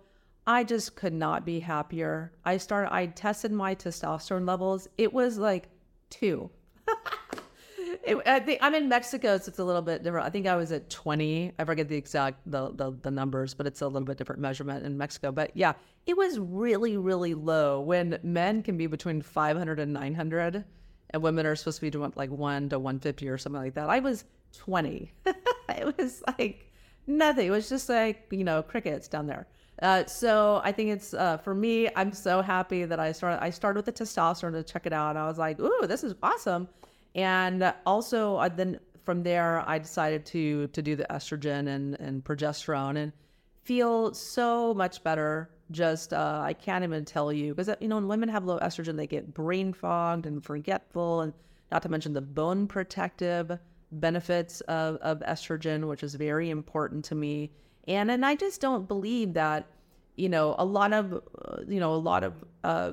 I 0.48 0.64
just 0.64 0.96
could 0.96 1.14
not 1.14 1.46
be 1.46 1.60
happier. 1.60 2.32
I 2.46 2.56
started, 2.56 2.94
I 2.94 3.08
tested 3.08 3.52
my 3.52 3.76
testosterone 3.76 4.48
levels. 4.48 4.88
It 4.98 5.12
was 5.14 5.38
like 5.38 5.68
two. 6.10 6.50
it, 8.06 8.18
I 8.26 8.40
think 8.40 8.60
I'm 8.62 8.74
in 8.74 8.88
Mexico, 8.88 9.38
so 9.38 9.50
it's 9.50 9.60
a 9.60 9.64
little 9.66 9.82
bit 9.82 10.04
different. 10.04 10.26
I 10.26 10.30
think 10.30 10.48
I 10.48 10.56
was 10.56 10.72
at 10.72 10.90
20. 10.90 11.52
I 11.60 11.66
forget 11.66 11.90
the 11.90 11.98
exact 11.98 12.40
the, 12.50 12.72
the 12.72 12.98
the 13.02 13.12
numbers, 13.12 13.54
but 13.54 13.68
it's 13.68 13.82
a 13.82 13.88
little 13.88 14.06
bit 14.06 14.18
different 14.18 14.42
measurement 14.42 14.86
in 14.86 14.98
Mexico. 14.98 15.34
But 15.34 15.52
yeah, 15.54 15.74
it 16.06 16.16
was 16.16 16.40
really 16.40 16.96
really 16.96 17.34
low. 17.34 17.82
When 17.82 18.18
men 18.24 18.64
can 18.64 18.78
be 18.78 18.88
between 18.88 19.22
500 19.22 19.80
and 19.80 19.92
900, 19.92 20.64
and 21.10 21.22
women 21.22 21.46
are 21.46 21.58
supposed 21.58 21.78
to 21.78 21.82
be 21.82 21.90
doing 21.90 22.14
like 22.16 22.32
one 22.32 22.70
to 22.70 22.80
150 22.80 23.28
or 23.28 23.38
something 23.38 23.62
like 23.62 23.74
that. 23.74 23.90
I 23.90 24.00
was 24.00 24.24
20. 24.54 25.12
it 25.26 25.98
was 25.98 26.24
like 26.40 26.72
nothing. 27.06 27.48
It 27.48 27.52
was 27.52 27.68
just 27.68 27.90
like 27.90 28.28
you 28.32 28.46
know 28.46 28.64
crickets 28.64 29.10
down 29.10 29.28
there. 29.28 29.46
Uh, 29.82 30.06
so 30.06 30.62
I 30.64 30.72
think 30.72 30.90
it's 30.90 31.14
uh, 31.14 31.38
for 31.38 31.54
me. 31.54 31.90
I'm 31.96 32.12
so 32.12 32.42
happy 32.42 32.86
that 32.86 33.00
I 33.00 33.12
started. 33.12 33.44
I 33.44 33.52
started 33.52 33.86
with 33.86 33.86
the 33.86 34.04
testosterone 34.04 34.54
to 34.54 34.64
check 34.64 34.86
it 34.86 34.94
out. 34.94 35.12
And 35.12 35.20
I 35.20 35.28
was 35.28 35.38
like, 35.38 35.60
"Ooh, 35.60 35.86
this 35.88 36.04
is 36.04 36.16
awesome!" 36.24 36.68
And 37.14 37.74
also, 37.86 38.38
I, 38.38 38.50
then 38.50 38.80
from 39.04 39.24
there, 39.24 39.64
I 39.68 39.78
decided 39.78 40.26
to 40.28 40.68
to 40.68 40.82
do 40.82 40.96
the 40.96 41.06
estrogen 41.10 41.68
and 41.68 41.96
and 42.00 42.24
progesterone 42.24 42.98
and 42.98 43.12
feel 43.64 44.14
so 44.14 44.74
much 44.74 45.04
better. 45.04 45.52
Just 45.70 46.14
uh, 46.14 46.42
I 46.44 46.54
can't 46.54 46.84
even 46.84 47.06
tell 47.06 47.32
you 47.32 47.54
because 47.54 47.76
you 47.80 47.88
know 47.88 47.96
when 47.96 48.08
women 48.08 48.30
have 48.30 48.46
low 48.46 48.58
estrogen, 48.60 48.98
they 48.98 49.08
get 49.08 49.34
brain 49.34 49.74
fogged 49.74 50.26
and 50.26 50.44
forgetful, 50.44 51.22
and 51.22 51.34
not 51.72 51.84
to 51.84 51.90
mention 51.90 52.14
the 52.14 52.22
bone 52.22 52.66
protective 52.68 53.60
benefits 53.92 54.62
of, 54.62 54.96
of 54.98 55.20
estrogen, 55.20 55.88
which 55.88 56.04
is 56.04 56.16
very 56.16 56.50
important 56.50 57.06
to 57.06 57.16
me 57.16 57.52
and 57.88 58.12
and 58.12 58.26
I 58.26 58.36
just 58.36 58.62
don't 58.62 58.88
believe 58.88 59.34
that 59.34 59.68
you 60.16 60.30
know 60.30 60.56
a 60.58 60.66
lot 60.66 60.94
of 60.94 61.14
uh, 61.14 61.62
you 61.68 61.80
know 61.80 61.94
a 61.94 61.96
lot 61.96 62.24
of 62.24 62.34
uh, 62.64 62.92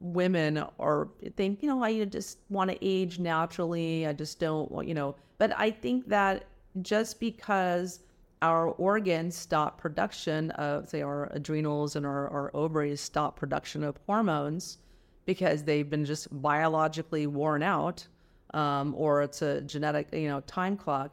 women 0.00 0.64
are 0.78 1.08
think 1.36 1.62
you 1.62 1.68
know 1.68 1.82
I 1.82 2.04
just 2.04 2.38
want 2.48 2.70
to 2.70 2.78
age 2.80 3.18
naturally. 3.18 4.06
I 4.06 4.12
just 4.12 4.38
don't 4.38 4.86
you 4.86 4.94
know. 4.94 5.16
But 5.38 5.52
I 5.56 5.70
think 5.70 6.08
that 6.08 6.46
just 6.82 7.20
because 7.20 8.00
our 8.42 8.68
organs 8.68 9.36
stop 9.36 9.80
production 9.80 10.50
of 10.52 10.88
say 10.88 11.02
our 11.02 11.28
adrenals 11.32 11.96
and 11.96 12.06
our, 12.06 12.28
our 12.28 12.50
ovaries 12.54 13.00
stop 13.00 13.36
production 13.36 13.82
of 13.82 13.98
hormones 14.06 14.78
because 15.26 15.64
they've 15.64 15.90
been 15.90 16.04
just 16.04 16.28
biologically 16.40 17.26
worn 17.26 17.62
out 17.62 18.06
um, 18.54 18.94
or 18.96 19.22
it's 19.22 19.42
a 19.42 19.60
genetic 19.62 20.08
you 20.12 20.28
know 20.28 20.40
time 20.42 20.76
clock 20.76 21.10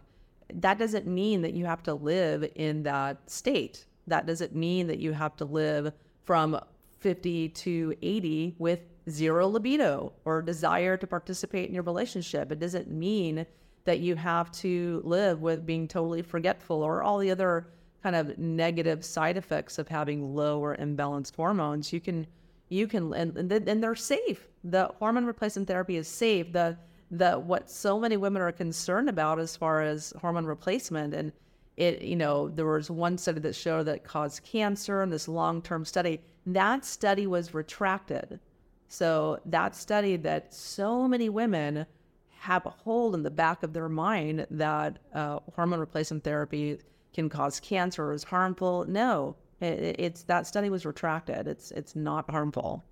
that 0.54 0.78
doesn't 0.78 1.08
mean 1.08 1.42
that 1.42 1.54
you 1.54 1.66
have 1.66 1.84
to 1.84 1.94
live 1.94 2.50
in 2.56 2.84
that 2.84 3.30
state. 3.30 3.86
That 4.08 4.26
doesn't 4.26 4.56
mean 4.56 4.88
that 4.88 5.00
you 5.00 5.14
have 5.14 5.36
to 5.38 5.46
live 5.46 5.94
from 6.24 6.60
50 7.00 7.50
to 7.50 7.96
80 8.02 8.56
with 8.58 8.80
zero 9.10 9.48
libido 9.48 10.14
or 10.24 10.42
desire 10.42 10.98
to 10.98 11.08
participate 11.08 11.68
in 11.68 11.74
your 11.74 11.84
relationship. 11.84 12.52
It 12.52 12.60
doesn't 12.60 12.90
mean 12.90 13.46
that 13.86 14.00
you 14.00 14.16
have 14.16 14.52
to 14.52 15.02
live 15.04 15.42
with 15.42 15.66
being 15.66 15.88
totally 15.88 16.22
forgetful 16.22 16.82
or 16.82 17.04
all 17.04 17.20
the 17.20 17.30
other 17.30 17.68
kind 18.02 18.16
of 18.16 18.38
negative 18.38 19.06
side 19.06 19.38
effects 19.38 19.78
of 19.78 19.88
having 19.88 20.36
low 20.36 20.60
or 20.60 20.76
imbalanced 20.78 21.36
hormones. 21.36 21.94
You 21.94 22.00
can, 22.00 22.26
you 22.70 22.88
can, 22.88 23.14
and, 23.14 23.52
and 23.52 23.84
they're 23.84 23.96
safe. 23.96 24.48
The 24.64 24.92
hormone 25.00 25.26
replacement 25.26 25.68
therapy 25.68 25.98
is 25.98 26.08
safe. 26.08 26.52
The 26.52 26.78
the 27.12 27.34
what 27.34 27.70
so 27.70 28.00
many 28.00 28.18
women 28.18 28.42
are 28.42 28.52
concerned 28.52 29.10
about 29.10 29.40
as 29.40 29.56
far 29.56 29.82
as 29.82 30.14
hormone 30.22 30.46
replacement. 30.46 31.14
And 31.14 31.32
it 31.78 32.02
you 32.02 32.16
know 32.16 32.50
there 32.50 32.66
was 32.66 32.90
one 32.90 33.18
study 33.18 33.40
that 33.42 33.56
showed 33.56 33.84
that 33.84 34.04
caused 34.04 34.44
cancer 34.44 35.02
and 35.02 35.12
this 35.12 35.28
long-term 35.28 35.86
study. 35.86 36.22
That 36.46 36.86
study 36.86 37.28
was 37.28 37.54
retracted. 37.54 38.40
So 38.88 39.40
that 39.46 39.76
study 39.76 40.16
that 40.18 40.54
so 40.54 41.08
many 41.08 41.30
women 41.30 41.86
have 42.30 42.66
a 42.66 42.70
hold 42.70 43.16
in 43.16 43.24
the 43.24 43.32
back 43.32 43.64
of 43.64 43.74
their 43.74 43.90
mind 43.90 44.46
that 44.52 45.00
uh, 45.14 45.40
hormone 45.56 45.80
replacement 45.80 46.24
therapy 46.24 46.78
can 47.14 47.28
cause 47.28 47.60
cancer 47.60 48.06
or 48.06 48.14
is 48.14 48.24
harmful 48.24 48.86
no. 48.88 49.36
It, 49.62 49.96
it's 50.00 50.24
that 50.24 50.48
study 50.48 50.70
was 50.70 50.86
retracted. 50.86 51.48
It's 51.48 51.72
it's 51.72 51.96
not 51.96 52.30
harmful. 52.30 52.84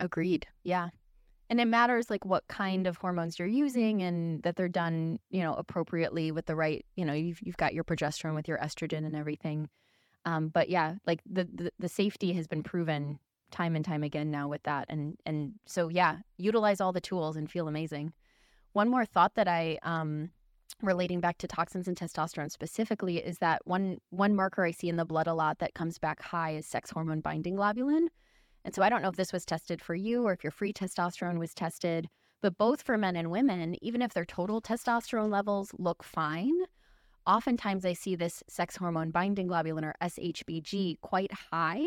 Agreed. 0.00 0.46
Yeah 0.62 0.88
and 1.50 1.60
it 1.60 1.66
matters 1.66 2.08
like 2.08 2.24
what 2.24 2.46
kind 2.46 2.86
of 2.86 2.96
hormones 2.96 3.38
you're 3.38 3.48
using 3.48 4.02
and 4.02 4.42
that 4.44 4.54
they're 4.56 4.68
done 4.68 5.18
you 5.30 5.42
know 5.42 5.52
appropriately 5.54 6.30
with 6.30 6.46
the 6.46 6.56
right 6.56 6.86
you 6.94 7.04
know 7.04 7.12
you've, 7.12 7.40
you've 7.42 7.56
got 7.56 7.74
your 7.74 7.84
progesterone 7.84 8.34
with 8.34 8.48
your 8.48 8.58
estrogen 8.58 9.04
and 9.04 9.16
everything. 9.16 9.68
Um, 10.24 10.48
but 10.48 10.70
yeah 10.70 10.94
like 11.06 11.20
the, 11.30 11.46
the 11.52 11.72
the 11.78 11.88
safety 11.88 12.32
has 12.34 12.46
been 12.46 12.62
proven 12.62 13.18
time 13.50 13.74
and 13.74 13.84
time 13.84 14.04
again 14.04 14.30
now 14.30 14.48
with 14.48 14.62
that. 14.62 14.86
And 14.88 15.18
and 15.26 15.54
so 15.66 15.88
yeah 15.88 16.18
utilize 16.38 16.80
all 16.80 16.92
the 16.92 17.00
tools 17.00 17.36
and 17.36 17.50
feel 17.50 17.68
amazing. 17.68 18.12
One 18.72 18.88
more 18.88 19.04
thought 19.04 19.34
that 19.34 19.48
i 19.48 19.78
um 19.82 20.30
relating 20.82 21.20
back 21.20 21.36
to 21.38 21.46
toxins 21.46 21.88
and 21.88 21.96
testosterone 21.96 22.50
specifically 22.50 23.18
is 23.18 23.38
that 23.38 23.60
one 23.66 23.98
one 24.10 24.34
marker 24.34 24.64
i 24.64 24.70
see 24.70 24.88
in 24.88 24.96
the 24.96 25.04
blood 25.04 25.26
a 25.26 25.34
lot 25.34 25.58
that 25.58 25.74
comes 25.74 25.98
back 25.98 26.22
high 26.22 26.52
is 26.52 26.64
sex 26.64 26.90
hormone 26.90 27.20
binding 27.20 27.56
globulin 27.56 28.06
and 28.64 28.74
so 28.74 28.82
I 28.82 28.88
don't 28.88 29.02
know 29.02 29.08
if 29.08 29.16
this 29.16 29.32
was 29.32 29.44
tested 29.44 29.80
for 29.80 29.94
you 29.94 30.26
or 30.26 30.32
if 30.32 30.44
your 30.44 30.50
free 30.50 30.72
testosterone 30.72 31.38
was 31.38 31.54
tested, 31.54 32.08
but 32.42 32.58
both 32.58 32.82
for 32.82 32.96
men 32.96 33.16
and 33.16 33.30
women, 33.30 33.76
even 33.82 34.02
if 34.02 34.14
their 34.14 34.24
total 34.24 34.60
testosterone 34.60 35.30
levels 35.30 35.72
look 35.78 36.02
fine, 36.02 36.54
oftentimes 37.26 37.84
I 37.84 37.92
see 37.92 38.14
this 38.14 38.42
sex 38.48 38.76
hormone 38.76 39.10
binding 39.10 39.48
globulin 39.48 39.84
or 39.84 39.94
SHBG 40.02 41.00
quite 41.00 41.32
high, 41.32 41.86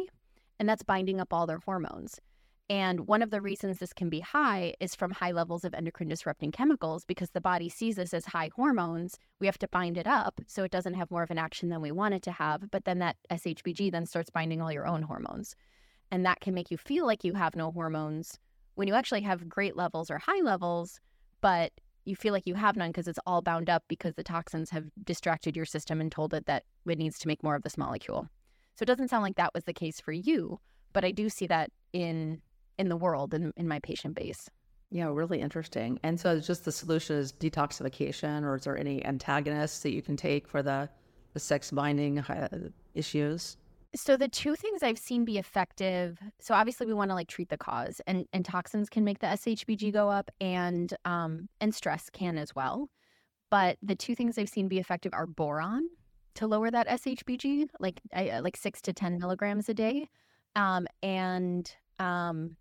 and 0.60 0.70
that's 0.70 0.84
binding 0.84 1.20
up 1.20 1.34
all 1.34 1.48
their 1.48 1.60
hormones. 1.60 2.20
And 2.70 3.08
one 3.08 3.22
of 3.22 3.30
the 3.30 3.42
reasons 3.42 3.78
this 3.78 3.94
can 3.94 4.10
be 4.10 4.22
high 4.22 4.74
is 4.80 4.96
from 4.96 5.12
high 5.12 5.32
levels 5.32 5.66
of 5.66 5.74
endocrine 5.74 6.08
disrupting 6.08 6.52
chemicals 6.52 7.04
because 7.04 7.32
the 7.32 7.42
body 7.42 7.68
sees 7.68 7.98
this 7.98 8.14
as 8.14 8.26
high 8.26 8.50
hormones. 8.56 9.20
We 9.40 9.48
have 9.48 9.58
to 9.60 9.68
bind 9.68 9.98
it 9.98 10.08
up 10.08 10.40
so 10.48 10.64
it 10.64 10.72
doesn't 10.72 10.94
have 10.94 11.12
more 11.12 11.24
of 11.24 11.32
an 11.32 11.38
action 11.38 11.70
than 11.70 11.82
we 11.82 11.92
want 11.92 12.14
it 12.14 12.24
to 12.24 12.32
have. 12.32 12.72
But 12.72 12.86
then 12.86 13.00
that 13.00 13.18
SHBG 13.30 13.92
then 13.92 14.06
starts 14.06 14.30
binding 14.30 14.62
all 14.62 14.72
your 14.72 14.88
own 14.88 15.04
hormones. 15.04 15.56
And 16.14 16.28
that 16.28 16.42
can 16.42 16.54
make 16.54 16.70
you 16.70 16.78
feel 16.78 17.08
like 17.08 17.24
you 17.24 17.34
have 17.34 17.56
no 17.56 17.72
hormones 17.72 18.38
when 18.76 18.88
you 18.88 18.94
actually 18.94 19.22
have 19.22 19.50
great 19.50 19.76
levels 19.76 20.12
or 20.12 20.20
high 20.20 20.42
levels, 20.42 21.00
but 21.42 21.72
you 22.06 22.16
feel 22.16 22.34
like 22.34 22.46
you 22.46 22.54
have 22.54 22.76
none 22.76 22.90
because 22.92 23.08
it's 23.08 23.18
all 23.26 23.42
bound 23.42 23.68
up 23.68 23.84
because 23.88 24.14
the 24.14 24.22
toxins 24.24 24.70
have 24.70 24.92
distracted 25.04 25.56
your 25.56 25.66
system 25.66 26.00
and 26.00 26.12
told 26.12 26.36
it 26.36 26.46
that 26.46 26.66
it 26.86 27.00
needs 27.00 27.18
to 27.18 27.28
make 27.28 27.42
more 27.42 27.56
of 27.56 27.64
this 27.64 27.80
molecule. 27.80 28.28
So 28.76 28.84
it 28.84 28.86
doesn't 28.86 29.08
sound 29.08 29.24
like 29.24 29.38
that 29.38 29.56
was 29.56 29.64
the 29.64 29.74
case 29.74 30.00
for 30.00 30.12
you, 30.12 30.60
but 30.94 31.04
I 31.04 31.10
do 31.10 31.30
see 31.30 31.48
that 31.48 31.72
in 31.94 32.44
in 32.78 32.90
the 32.90 32.98
world 32.98 33.34
in, 33.34 33.52
in 33.58 33.68
my 33.68 33.80
patient 33.80 34.14
base. 34.14 34.52
Yeah, 34.92 35.10
really 35.12 35.42
interesting. 35.42 36.00
And 36.04 36.20
so 36.20 36.40
just 36.40 36.64
the 36.64 36.72
solution 36.72 37.16
is 37.16 37.34
detoxification 37.34 38.44
or 38.44 38.58
is 38.58 38.66
there 38.66 38.78
any 38.78 39.04
antagonists 39.04 39.80
that 39.80 39.94
you 39.94 40.04
can 40.04 40.16
take 40.16 40.48
for 40.48 40.62
the, 40.62 40.90
the 41.34 41.40
sex 41.40 41.72
binding 41.72 42.20
uh, 42.20 42.70
issues? 42.94 43.58
So 43.96 44.18
the 44.18 44.28
two 44.28 44.56
things 44.56 44.82
I've 44.82 44.98
seen 44.98 45.24
be 45.24 45.38
effective. 45.38 46.18
So 46.40 46.56
obviously 46.56 46.88
we 46.88 46.94
want 46.94 47.12
to 47.12 47.16
like 47.16 47.28
treat 47.28 47.50
the 47.50 47.58
cause, 47.58 48.02
and 48.08 48.26
and 48.34 48.44
toxins 48.44 48.90
can 48.90 49.04
make 49.04 49.20
the 49.20 49.28
SHBG 49.28 49.94
go 49.94 50.10
up, 50.10 50.32
and 50.42 50.94
um 51.06 51.48
and 51.62 51.74
stress 51.74 52.10
can 52.10 52.38
as 52.38 52.56
well. 52.56 52.90
But 53.52 53.78
the 53.84 53.96
two 53.96 54.16
things 54.16 54.38
I've 54.38 54.50
seen 54.50 54.68
be 54.68 54.80
effective 54.80 55.14
are 55.14 55.28
boron 55.28 55.88
to 56.36 56.48
lower 56.48 56.72
that 56.72 56.88
SHBG, 56.88 57.70
like 57.80 58.02
I, 58.14 58.40
like 58.40 58.58
six 58.58 58.82
to 58.84 58.94
ten 58.94 59.20
milligrams 59.20 59.70
a 59.70 59.74
day, 59.76 60.10
Um, 60.56 60.88
and 61.04 61.72
um, 62.00 62.58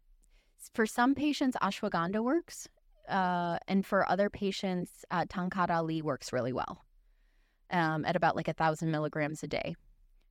for 0.75 0.87
some 0.87 1.15
patients, 1.15 1.57
ashwagandha 1.63 2.23
works. 2.23 2.69
Uh, 3.09 3.59
and 3.69 3.85
for 3.85 4.09
other 4.09 4.31
patients, 4.31 5.05
uh, 5.11 5.25
Ali 5.71 6.03
works 6.03 6.33
really 6.33 6.53
well 6.53 6.85
um, 7.71 8.05
at 8.05 8.15
about 8.17 8.37
like 8.37 8.49
a 8.49 8.53
thousand 8.53 8.91
milligrams 8.91 9.43
a 9.43 9.49
day 9.49 9.75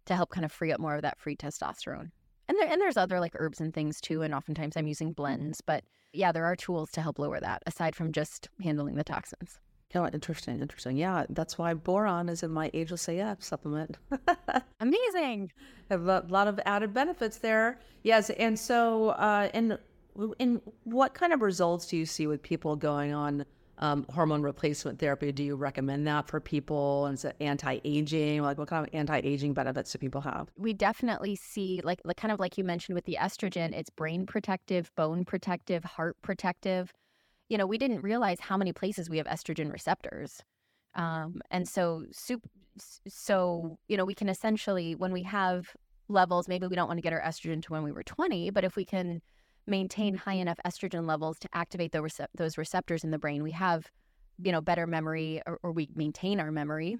to 0.06 0.16
help 0.16 0.30
kind 0.30 0.46
of 0.46 0.52
free 0.52 0.72
up 0.72 0.80
more 0.80 0.96
of 0.96 1.02
that 1.02 1.20
free 1.20 1.36
testosterone. 1.36 2.12
And 2.48 2.58
there, 2.58 2.68
and 2.68 2.82
there's 2.82 2.98
other 2.98 3.20
like 3.20 3.36
herbs 3.36 3.62
and 3.62 3.74
things 3.74 4.02
too. 4.02 4.22
And 4.22 4.34
oftentimes 4.34 4.76
I'm 4.76 4.88
using 4.88 5.14
blends, 5.14 5.62
but 5.62 5.84
yeah, 6.14 6.32
there 6.32 6.46
are 6.46 6.56
tools 6.56 6.92
to 6.92 7.02
help 7.02 7.20
lower 7.20 7.40
that 7.40 7.64
aside 7.66 7.96
from 7.96 8.12
just 8.12 8.50
handling 8.62 8.96
the 8.96 9.04
toxins. 9.04 9.60
Oh, 9.94 10.08
interesting, 10.08 10.62
interesting. 10.62 10.96
Yeah, 10.96 11.26
that's 11.30 11.58
why 11.58 11.74
boron 11.74 12.30
is 12.30 12.44
in 12.44 12.52
my 12.52 12.72
Ageless 12.74 13.10
AF 13.10 13.44
supplement. 13.44 13.98
Amazing. 14.80 15.52
A 15.90 15.98
lot 15.98 16.48
of 16.48 16.60
added 16.66 16.94
benefits 16.94 17.38
there. 17.40 17.80
Yes, 18.04 18.30
and 18.32 18.58
so, 18.58 19.10
uh, 19.10 19.50
and 19.54 19.78
in 20.40 20.62
what 20.86 21.14
kind 21.14 21.34
of 21.34 21.42
results 21.42 21.88
do 21.88 21.98
you 21.98 22.06
see 22.06 22.28
with 22.28 22.42
people 22.42 22.76
going 22.76 23.14
on 23.14 23.46
um, 23.82 24.06
hormone 24.14 24.42
replacement 24.42 25.00
therapy? 25.00 25.32
Do 25.32 25.44
you 25.44 25.56
recommend 25.56 26.08
that 26.08 26.28
for 26.28 26.40
people? 26.40 27.06
And 27.08 27.18
is 27.18 27.26
it 27.26 27.36
anti-aging? 27.40 28.42
Like, 28.42 28.58
what 28.58 28.68
kind 28.68 28.88
of 28.88 28.94
anti-aging 28.94 29.54
benefits 29.54 29.92
do 29.92 29.98
people 29.98 30.22
have? 30.22 30.50
We 30.58 30.74
definitely 30.74 31.36
see, 31.36 31.82
like, 31.84 32.02
kind 32.18 32.32
of 32.32 32.40
like 32.40 32.58
you 32.58 32.64
mentioned 32.64 32.96
with 32.96 33.06
the 33.06 33.18
estrogen, 33.20 33.74
it's 33.74 33.90
brain 33.90 34.26
protective, 34.26 34.92
bone 34.96 35.26
protective, 35.26 35.84
heart 35.84 36.16
protective 36.22 36.94
you 37.52 37.58
know, 37.58 37.68
we 37.68 37.78
didn't 37.78 38.02
realize 38.02 38.40
how 38.40 38.56
many 38.56 38.72
places 38.72 39.10
we 39.10 39.18
have 39.18 39.28
estrogen 39.28 39.74
receptors. 39.74 40.42
Um, 40.96 41.42
and 41.52 41.68
so, 41.68 42.06
so, 43.06 43.78
you 43.90 43.98
know, 43.98 44.06
we 44.06 44.16
can 44.16 44.30
essentially, 44.30 44.96
when 44.96 45.12
we 45.12 45.24
have 45.24 45.68
levels, 46.08 46.48
maybe 46.48 46.68
we 46.68 46.78
don't 46.78 46.88
want 46.88 47.00
to 47.00 47.02
get 47.02 47.12
our 47.12 47.20
estrogen 47.20 47.62
to 47.64 47.74
when 47.74 47.84
we 47.84 47.92
were 47.92 48.04
20, 48.04 48.52
but 48.52 48.64
if 48.64 48.78
we 48.78 48.86
can 48.86 49.22
maintain 49.68 50.16
high 50.16 50.34
enough 50.34 50.60
estrogen 50.66 51.08
levels 51.08 51.40
to 51.40 51.50
activate 51.54 51.92
those, 51.92 52.20
those 52.36 52.58
receptors 52.58 53.04
in 53.04 53.12
the 53.12 53.20
brain, 53.20 53.44
we 53.44 53.52
have, 53.52 53.90
you 54.42 54.52
know, 54.52 54.62
better 54.62 54.88
memory 54.88 55.42
or, 55.46 55.60
or 55.64 55.72
we 55.72 55.90
maintain 55.96 56.40
our 56.40 56.52
memory, 56.52 56.98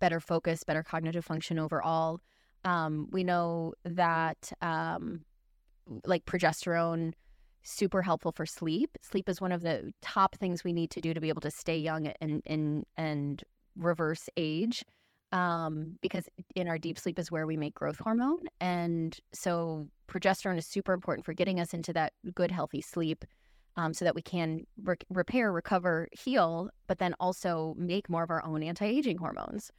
better 0.00 0.20
focus, 0.20 0.64
better 0.64 0.82
cognitive 0.82 1.24
function 1.24 1.58
overall. 1.58 2.20
Um, 2.64 3.08
we 3.10 3.24
know 3.24 3.74
that, 3.84 4.52
um, 4.60 5.24
like 6.06 6.24
progesterone 6.26 7.12
super 7.62 8.02
helpful 8.02 8.32
for 8.32 8.46
sleep. 8.46 8.98
Sleep 9.02 9.28
is 9.28 9.40
one 9.40 9.52
of 9.52 9.62
the 9.62 9.92
top 10.00 10.36
things 10.36 10.64
we 10.64 10.72
need 10.72 10.90
to 10.90 11.00
do 11.00 11.14
to 11.14 11.20
be 11.20 11.28
able 11.28 11.40
to 11.42 11.50
stay 11.50 11.76
young 11.76 12.06
and 12.20 12.42
and 12.46 12.84
and 12.96 13.42
reverse 13.76 14.28
age. 14.36 14.84
Um, 15.32 15.98
because 16.02 16.28
in 16.54 16.68
our 16.68 16.78
deep 16.78 16.98
sleep 16.98 17.18
is 17.18 17.30
where 17.30 17.46
we 17.46 17.56
make 17.56 17.74
growth 17.74 17.98
hormone, 17.98 18.44
and 18.60 19.18
so 19.32 19.88
progesterone 20.06 20.58
is 20.58 20.66
super 20.66 20.92
important 20.92 21.24
for 21.24 21.32
getting 21.32 21.58
us 21.58 21.72
into 21.72 21.92
that 21.94 22.12
good, 22.34 22.50
healthy 22.50 22.82
sleep, 22.82 23.24
um, 23.76 23.94
so 23.94 24.04
that 24.04 24.14
we 24.14 24.20
can 24.22 24.66
re- 24.82 24.96
repair, 25.08 25.50
recover, 25.50 26.08
heal, 26.12 26.68
but 26.86 26.98
then 26.98 27.14
also 27.18 27.74
make 27.78 28.10
more 28.10 28.22
of 28.22 28.30
our 28.30 28.44
own 28.44 28.62
anti-aging 28.62 29.16
hormones. 29.16 29.70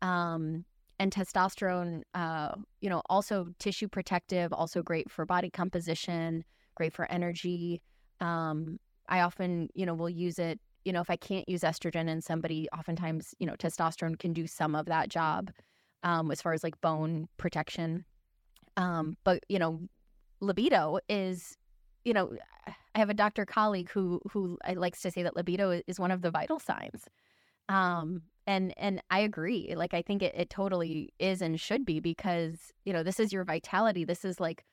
Um, 0.00 0.64
and 0.98 1.12
testosterone, 1.12 2.02
uh, 2.14 2.54
you 2.80 2.88
know, 2.88 3.02
also 3.10 3.48
tissue 3.58 3.88
protective, 3.88 4.52
also 4.52 4.82
great 4.82 5.10
for 5.10 5.26
body 5.26 5.50
composition 5.50 6.44
great 6.74 6.92
for 6.92 7.10
energy. 7.10 7.80
Um, 8.20 8.78
I 9.08 9.20
often, 9.20 9.68
you 9.74 9.86
know, 9.86 9.94
will 9.94 10.10
use 10.10 10.38
it. 10.38 10.60
You 10.84 10.92
know, 10.92 11.00
if 11.00 11.10
I 11.10 11.16
can't 11.16 11.48
use 11.48 11.62
estrogen 11.62 12.08
in 12.08 12.20
somebody, 12.20 12.68
oftentimes, 12.76 13.34
you 13.38 13.46
know, 13.46 13.54
testosterone 13.54 14.18
can 14.18 14.32
do 14.32 14.46
some 14.46 14.74
of 14.74 14.86
that 14.86 15.08
job 15.08 15.50
um, 16.02 16.30
as 16.30 16.42
far 16.42 16.52
as 16.52 16.62
like 16.62 16.80
bone 16.80 17.28
protection. 17.36 18.04
Um, 18.76 19.16
but 19.24 19.44
you 19.48 19.58
know, 19.58 19.80
libido 20.40 20.98
is, 21.08 21.56
you 22.04 22.12
know, 22.12 22.36
I 22.94 22.98
have 22.98 23.10
a 23.10 23.14
doctor 23.14 23.44
colleague 23.44 23.90
who 23.90 24.20
who 24.30 24.58
likes 24.74 25.00
to 25.02 25.10
say 25.10 25.22
that 25.22 25.36
libido 25.36 25.82
is 25.86 25.98
one 25.98 26.10
of 26.10 26.22
the 26.22 26.30
vital 26.30 26.58
signs. 26.58 27.04
Um, 27.68 28.22
and 28.46 28.74
and 28.76 29.02
I 29.10 29.20
agree. 29.20 29.74
Like 29.74 29.94
I 29.94 30.02
think 30.02 30.22
it, 30.22 30.34
it 30.36 30.50
totally 30.50 31.12
is 31.18 31.40
and 31.40 31.58
should 31.58 31.84
be 31.84 32.00
because 32.00 32.72
you 32.84 32.92
know 32.92 33.02
this 33.02 33.18
is 33.18 33.32
your 33.32 33.44
vitality. 33.44 34.04
This 34.04 34.24
is 34.24 34.38
like 34.38 34.64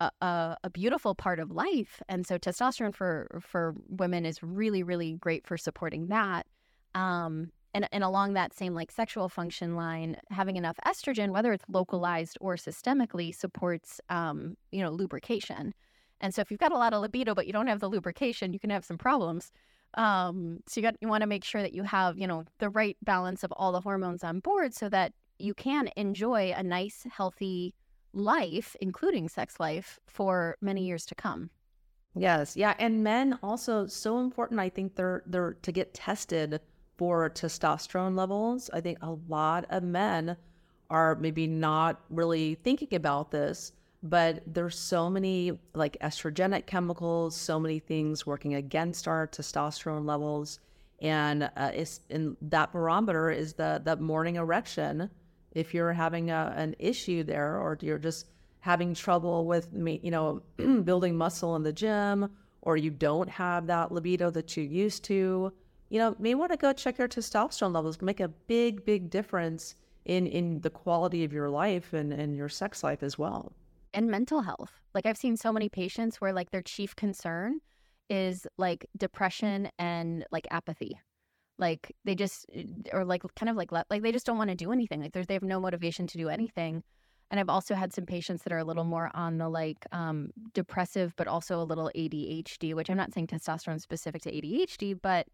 a, 0.00 0.56
a, 0.62 0.70
beautiful 0.70 1.14
part 1.14 1.38
of 1.38 1.50
life. 1.50 2.02
And 2.08 2.26
so 2.26 2.38
testosterone 2.38 2.94
for 2.94 3.40
for 3.42 3.74
women 3.88 4.24
is 4.24 4.42
really, 4.42 4.82
really 4.82 5.14
great 5.14 5.46
for 5.46 5.56
supporting 5.56 6.06
that. 6.08 6.46
Um, 6.94 7.50
and, 7.72 7.88
and 7.92 8.02
along 8.02 8.32
that 8.32 8.52
same 8.52 8.74
like 8.74 8.90
sexual 8.90 9.28
function 9.28 9.76
line, 9.76 10.16
having 10.30 10.56
enough 10.56 10.76
estrogen, 10.86 11.30
whether 11.30 11.52
it's 11.52 11.64
localized 11.68 12.36
or 12.40 12.56
systemically, 12.56 13.34
supports 13.34 14.00
um, 14.08 14.56
you 14.72 14.82
know 14.82 14.90
lubrication. 14.90 15.74
And 16.20 16.34
so 16.34 16.42
if 16.42 16.50
you've 16.50 16.60
got 16.60 16.72
a 16.72 16.78
lot 16.78 16.92
of 16.92 17.00
libido 17.00 17.34
but 17.34 17.46
you 17.46 17.52
don't 17.52 17.68
have 17.68 17.80
the 17.80 17.88
lubrication, 17.88 18.52
you 18.52 18.58
can 18.58 18.70
have 18.70 18.84
some 18.84 18.98
problems. 18.98 19.52
Um, 19.94 20.60
so 20.66 20.80
you 20.80 20.86
got 20.86 20.96
you 21.00 21.08
want 21.08 21.22
to 21.22 21.26
make 21.26 21.44
sure 21.44 21.62
that 21.62 21.74
you 21.74 21.82
have 21.82 22.18
you 22.18 22.26
know 22.26 22.44
the 22.58 22.70
right 22.70 22.96
balance 23.02 23.44
of 23.44 23.52
all 23.52 23.72
the 23.72 23.80
hormones 23.80 24.24
on 24.24 24.40
board 24.40 24.74
so 24.74 24.88
that 24.88 25.12
you 25.38 25.54
can 25.54 25.90
enjoy 25.96 26.52
a 26.56 26.62
nice, 26.62 27.06
healthy 27.10 27.74
life, 28.12 28.76
including 28.80 29.28
sex 29.28 29.60
life, 29.60 29.98
for 30.06 30.56
many 30.60 30.84
years 30.84 31.06
to 31.06 31.14
come. 31.14 31.50
Yes, 32.14 32.56
yeah, 32.56 32.74
and 32.78 33.04
men 33.04 33.38
also 33.42 33.86
so 33.86 34.18
important. 34.18 34.58
I 34.58 34.68
think 34.68 34.96
they're 34.96 35.22
they're 35.26 35.54
to 35.62 35.72
get 35.72 35.94
tested 35.94 36.60
for 36.96 37.30
testosterone 37.30 38.16
levels. 38.16 38.68
I 38.72 38.80
think 38.80 38.98
a 39.00 39.16
lot 39.28 39.64
of 39.70 39.82
men 39.82 40.36
are 40.90 41.14
maybe 41.14 41.46
not 41.46 42.00
really 42.10 42.56
thinking 42.56 42.94
about 42.94 43.30
this, 43.30 43.72
but 44.02 44.42
there's 44.46 44.76
so 44.76 45.08
many 45.08 45.58
like 45.74 45.96
estrogenic 46.00 46.66
chemicals, 46.66 47.36
so 47.36 47.60
many 47.60 47.78
things 47.78 48.26
working 48.26 48.54
against 48.54 49.06
our 49.06 49.28
testosterone 49.28 50.04
levels, 50.04 50.58
and 51.00 51.44
uh, 51.56 51.70
it's 51.72 52.00
in 52.10 52.36
that 52.42 52.72
barometer 52.72 53.30
is 53.30 53.52
the 53.52 53.80
the 53.84 53.96
morning 53.96 54.34
erection 54.34 55.10
if 55.52 55.74
you're 55.74 55.92
having 55.92 56.30
a, 56.30 56.52
an 56.56 56.74
issue 56.78 57.24
there 57.24 57.56
or 57.56 57.76
you're 57.80 57.98
just 57.98 58.26
having 58.60 58.94
trouble 58.94 59.46
with 59.46 59.72
me, 59.72 60.00
you 60.02 60.10
know, 60.10 60.42
building 60.84 61.16
muscle 61.16 61.56
in 61.56 61.62
the 61.62 61.72
gym 61.72 62.30
or 62.62 62.76
you 62.76 62.90
don't 62.90 63.28
have 63.28 63.66
that 63.66 63.90
libido 63.90 64.30
that 64.30 64.56
you 64.56 64.62
used 64.62 65.02
to, 65.04 65.52
you 65.88 65.98
know, 65.98 66.14
may 66.18 66.34
want 66.34 66.52
to 66.52 66.56
go 66.56 66.72
check 66.72 66.98
your 66.98 67.08
testosterone 67.08 67.74
levels, 67.74 68.00
make 68.02 68.20
a 68.20 68.28
big, 68.28 68.84
big 68.84 69.10
difference 69.10 69.74
in 70.04 70.26
in 70.26 70.60
the 70.60 70.70
quality 70.70 71.24
of 71.24 71.32
your 71.32 71.50
life 71.50 71.92
and, 71.92 72.12
and 72.12 72.36
your 72.36 72.48
sex 72.48 72.82
life 72.82 73.02
as 73.02 73.18
well. 73.18 73.52
And 73.92 74.08
mental 74.08 74.42
health. 74.42 74.80
Like 74.94 75.06
I've 75.06 75.16
seen 75.16 75.36
so 75.36 75.52
many 75.52 75.68
patients 75.68 76.20
where 76.20 76.32
like 76.32 76.50
their 76.50 76.62
chief 76.62 76.94
concern 76.96 77.60
is 78.08 78.46
like 78.56 78.86
depression 78.96 79.68
and 79.78 80.24
like 80.30 80.46
apathy 80.50 80.98
like 81.60 81.94
they 82.04 82.14
just 82.14 82.46
eh, 82.54 82.64
or 82.92 83.04
like 83.04 83.22
kind 83.36 83.48
of 83.48 83.56
like 83.56 83.70
like 83.70 84.02
they 84.02 84.12
just 84.12 84.26
don't 84.26 84.38
want 84.38 84.50
to 84.50 84.56
do 84.56 84.72
anything 84.72 85.00
like 85.02 85.12
they 85.12 85.34
have 85.34 85.42
no 85.42 85.60
motivation 85.60 86.06
to 86.08 86.18
do 86.18 86.28
anything. 86.28 86.82
And 87.30 87.38
i've 87.38 87.48
also 87.48 87.76
had 87.76 87.92
some 87.92 88.06
patients 88.06 88.42
that 88.42 88.52
are 88.52 88.58
a 88.58 88.64
little 88.64 88.82
more 88.82 89.08
on 89.14 89.38
the 89.38 89.48
like 89.48 89.86
um, 89.92 90.32
depressive 90.52 91.14
but 91.16 91.28
also 91.28 91.60
a 91.60 91.62
little 91.62 91.88
adhd 91.94 92.74
which 92.74 92.90
i'm 92.90 92.96
not 92.96 93.14
saying 93.14 93.28
testosterone 93.28 93.80
specific 93.80 94.22
to 94.22 94.32
adhd 94.32 94.98
but 95.00 95.28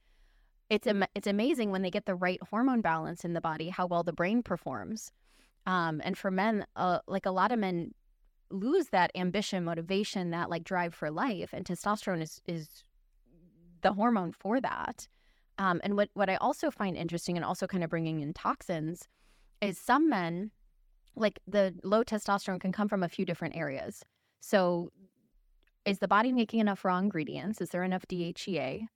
it's 0.69 0.87
am- 0.87 1.05
it's 1.15 1.27
amazing 1.27 1.71
when 1.71 1.83
they 1.83 1.91
get 1.91 2.07
the 2.07 2.15
right 2.15 2.41
hormone 2.51 2.81
balance 2.81 3.25
in 3.25 3.33
the 3.33 3.41
body 3.41 3.69
how 3.69 3.87
well 3.87 4.03
the 4.03 4.13
brain 4.13 4.43
performs. 4.43 5.13
Um, 5.67 6.01
and 6.05 6.17
for 6.17 6.31
men 6.31 6.67
uh, 6.77 7.01
like 7.07 7.27
a 7.27 7.31
lot 7.31 7.53
of 7.53 7.59
men 7.59 7.93
lose 8.51 8.89
that 8.89 9.11
ambition 9.17 9.65
motivation 9.65 10.31
that 10.31 10.49
like 10.49 10.63
drive 10.63 10.95
for 10.95 11.11
life 11.11 11.51
and 11.53 11.65
testosterone 11.65 12.23
is 12.23 12.41
is 12.47 12.85
the 13.83 13.93
hormone 13.93 14.33
for 14.33 14.61
that 14.61 15.09
um, 15.59 15.81
and 15.85 15.97
what, 15.97 16.11
what 16.15 16.29
I 16.29 16.37
also 16.37 16.71
find 16.71 16.97
interesting 16.97 17.37
and 17.37 17.45
also 17.45 17.67
kind 17.67 17.83
of 17.83 17.91
bringing 17.91 18.21
in 18.21 18.33
toxins 18.33 19.09
is 19.61 19.79
some 19.79 20.09
men, 20.09 20.51
like 21.15 21.41
the 21.47 21.75
low 21.83 22.05
testosterone 22.05 22.61
can 22.61 22.73
come 22.73 22.89
from 22.89 23.03
a 23.03 23.09
few 23.09 23.25
different 23.25 23.57
areas. 23.57 24.03
So, 24.41 24.91
is 25.85 25.99
the 26.01 26.09
body 26.09 26.33
making 26.33 26.61
enough 26.61 26.85
raw 26.85 26.99
ingredients? 26.99 27.61
Is 27.61 27.71
there 27.71 27.85
enough 27.85 28.07
DHEA? 28.09 28.89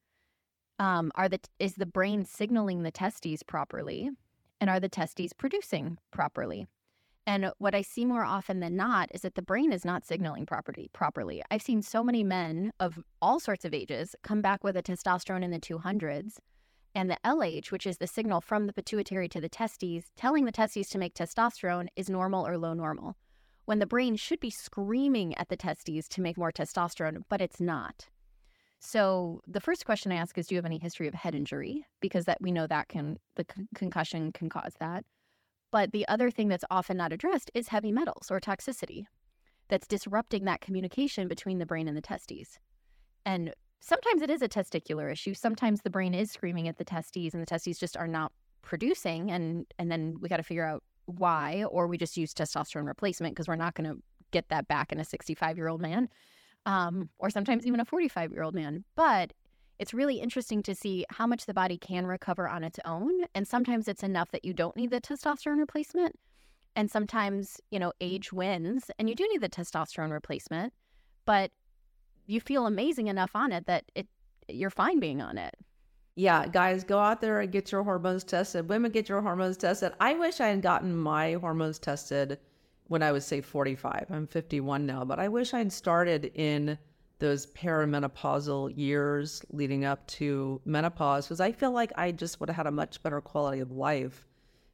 Um, 0.79 1.13
are 1.15 1.29
the 1.29 1.39
is 1.59 1.75
the 1.75 1.87
brain 1.87 2.25
signaling 2.25 2.83
the 2.83 2.91
testes 2.91 3.43
properly, 3.43 4.11
and 4.61 4.69
are 4.69 4.81
the 4.81 4.89
testes 4.89 5.33
producing 5.33 5.99
properly? 6.11 6.67
And 7.31 7.53
what 7.59 7.77
I 7.77 7.83
see 7.83 8.05
more 8.05 8.25
often 8.25 8.59
than 8.59 8.75
not 8.75 9.09
is 9.15 9.21
that 9.21 9.37
the 9.37 9.41
brain 9.41 9.73
is 9.73 9.85
not 9.85 10.05
signaling 10.05 10.47
properly. 10.47 10.91
Properly, 10.93 11.45
I've 11.49 11.63
seen 11.63 11.81
so 11.81 12.03
many 12.03 12.25
men 12.25 12.73
of 12.81 12.99
all 13.23 13.39
sorts 13.39 13.65
of 13.65 13.73
ages 13.73 14.17
come 14.25 14.43
back 14.43 14.65
with 14.65 14.77
a 14.77 14.83
testosterone 14.83 15.45
in 15.45 15.53
the 15.53 15.61
200s, 15.61 16.39
and 16.93 17.09
the 17.09 17.19
LH, 17.25 17.71
which 17.71 17.87
is 17.87 17.99
the 17.99 18.09
signal 18.09 18.41
from 18.41 18.67
the 18.67 18.73
pituitary 18.73 19.29
to 19.29 19.41
the 19.41 19.49
testes, 19.49 20.11
telling 20.17 20.45
the 20.45 20.51
testes 20.51 20.89
to 20.89 20.99
make 20.99 21.15
testosterone, 21.15 21.87
is 21.95 22.11
normal 22.11 22.45
or 22.45 22.59
low 22.59 22.75
normal. 22.75 23.15
When 23.65 23.79
the 23.79 23.87
brain 23.87 24.17
should 24.17 24.41
be 24.41 24.51
screaming 24.51 25.39
at 25.39 25.51
the 25.51 25.57
testes 25.57 26.09
to 26.09 26.21
make 26.21 26.37
more 26.37 26.51
testosterone, 26.51 27.23
but 27.29 27.41
it's 27.41 27.61
not. 27.61 28.09
So 28.81 29.41
the 29.47 29.61
first 29.61 29.87
question 29.87 30.11
I 30.11 30.17
ask 30.17 30.37
is, 30.37 30.49
do 30.49 30.57
you 30.57 30.59
have 30.59 30.67
any 30.67 30.79
history 30.79 31.07
of 31.07 31.15
head 31.15 31.37
injury? 31.37 31.87
Because 32.01 32.25
that 32.25 32.41
we 32.41 32.51
know 32.51 32.67
that 32.67 32.89
can 32.89 33.19
the 33.37 33.45
con- 33.45 33.69
concussion 33.73 34.33
can 34.33 34.49
cause 34.49 34.75
that. 34.81 35.05
But 35.71 35.93
the 35.93 36.07
other 36.09 36.31
thing 36.31 36.49
that's 36.49 36.65
often 36.71 36.97
not 36.97 37.13
addressed 37.13 37.51
is 37.55 37.69
heavy 37.69 37.93
metals 37.93 38.31
or 38.31 38.41
toxicity. 38.41 39.05
that's 39.69 39.87
disrupting 39.87 40.45
that 40.45 40.61
communication 40.61 41.29
between 41.29 41.59
the 41.59 41.67
brain 41.67 41.87
and 41.87 41.97
the 41.97 42.03
testes. 42.03 42.59
And 43.25 43.55
sometimes 43.81 44.21
it 44.21 44.29
is 44.29 44.43
a 44.43 44.49
testicular 44.49 45.11
issue. 45.13 45.33
Sometimes 45.33 45.83
the 45.83 45.91
brain 45.91 46.13
is 46.13 46.31
screaming 46.33 46.67
at 46.67 46.77
the 46.77 46.85
testes 46.85 47.35
and 47.35 47.41
the 47.41 47.47
testes 47.47 47.79
just 47.79 47.97
are 47.97 48.09
not 48.09 48.33
producing 48.63 49.31
and 49.31 49.67
and 49.79 49.91
then 49.91 50.17
we 50.21 50.29
got 50.29 50.37
to 50.37 50.43
figure 50.43 50.67
out 50.67 50.83
why 51.07 51.65
or 51.71 51.87
we 51.87 51.97
just 51.97 52.17
use 52.17 52.35
testosterone 52.35 52.87
replacement 52.87 53.35
because 53.35 53.49
we're 53.49 53.57
not 53.57 53.75
going 53.75 53.89
to 53.89 54.03
get 54.33 54.49
that 54.49 54.69
back 54.69 54.93
in 54.93 55.01
a 55.01 55.05
65 55.05 55.57
year 55.57 55.69
old 55.69 55.81
man 55.81 56.09
um, 56.67 57.09
or 57.19 57.31
sometimes 57.31 57.67
even 57.67 57.81
a 57.81 57.85
45 57.85 58.33
year 58.33 58.43
old 58.43 58.55
man 58.55 58.85
but 58.97 59.33
it's 59.81 59.95
really 59.95 60.21
interesting 60.21 60.63
to 60.63 60.75
see 60.75 61.07
how 61.09 61.27
much 61.27 61.47
the 61.47 61.55
body 61.55 61.79
can 61.79 62.07
recover 62.07 62.47
on 62.47 62.63
its 62.63 62.79
own 62.85 63.11
and 63.35 63.49
sometimes 63.49 63.89
it's 63.89 64.03
enough 64.03 64.31
that 64.31 64.45
you 64.45 64.53
don't 64.53 64.77
need 64.77 64.91
the 64.91 65.01
testosterone 65.01 65.59
replacement 65.59 66.17
and 66.77 66.91
sometimes 66.91 67.61
you 67.71 67.79
know 67.81 67.89
mm. 67.89 67.95
age 68.01 68.33
wins 68.33 68.91
and 68.99 69.09
you 69.09 69.17
do 69.17 69.27
need 69.33 69.41
the 69.41 69.49
testosterone 69.49 70.13
replacement 70.13 70.73
but 71.25 71.51
you 72.27 72.41
feel 72.41 72.67
amazing 72.67 73.09
enough 73.09 73.35
on 73.35 73.51
it 73.51 73.67
that 73.67 73.85
it 73.97 74.07
you're 74.49 74.71
fine 74.71 75.01
being 75.01 75.21
on 75.21 75.39
it 75.39 75.55
yeah, 76.17 76.47
guys, 76.47 76.85
go 76.85 76.99
out 76.99 77.23
there 77.23 77.41
and 77.41 77.51
get 77.51 77.73
your 77.73 77.83
hormones 77.83 78.25
tested. 78.25 78.69
Women 78.69 78.91
get 78.91 79.09
your 79.09 79.23
hormones 79.23 79.57
tested. 79.57 79.93
I 80.01 80.13
wish 80.15 80.39
I 80.39 80.49
had 80.49 80.61
gotten 80.61 80.95
my 80.95 81.35
hormones 81.35 81.79
tested 81.79 82.39
when 82.89 83.03
I 83.03 83.11
was, 83.11 83.25
say, 83.25 83.41
45. 83.41 84.07
I'm 84.11 84.27
51 84.27 84.85
now, 84.85 85.05
but 85.05 85.19
I 85.19 85.29
wish 85.29 85.55
I'd 85.55 85.73
started 85.73 86.31
in 86.35 86.77
those 87.21 87.47
perimenopausal 87.47 88.77
years 88.77 89.43
leading 89.51 89.85
up 89.85 90.07
to 90.07 90.61
menopause 90.65 91.27
because 91.27 91.41
I 91.41 91.53
feel 91.53 91.71
like 91.71 91.93
I 91.97 92.11
just 92.13 92.41
would 92.41 92.49
have 92.49 92.57
had 92.57 92.67
a 92.67 92.73
much 92.73 93.03
better 93.03 93.21
quality 93.21 93.61
of 93.61 93.71
life 93.71 94.27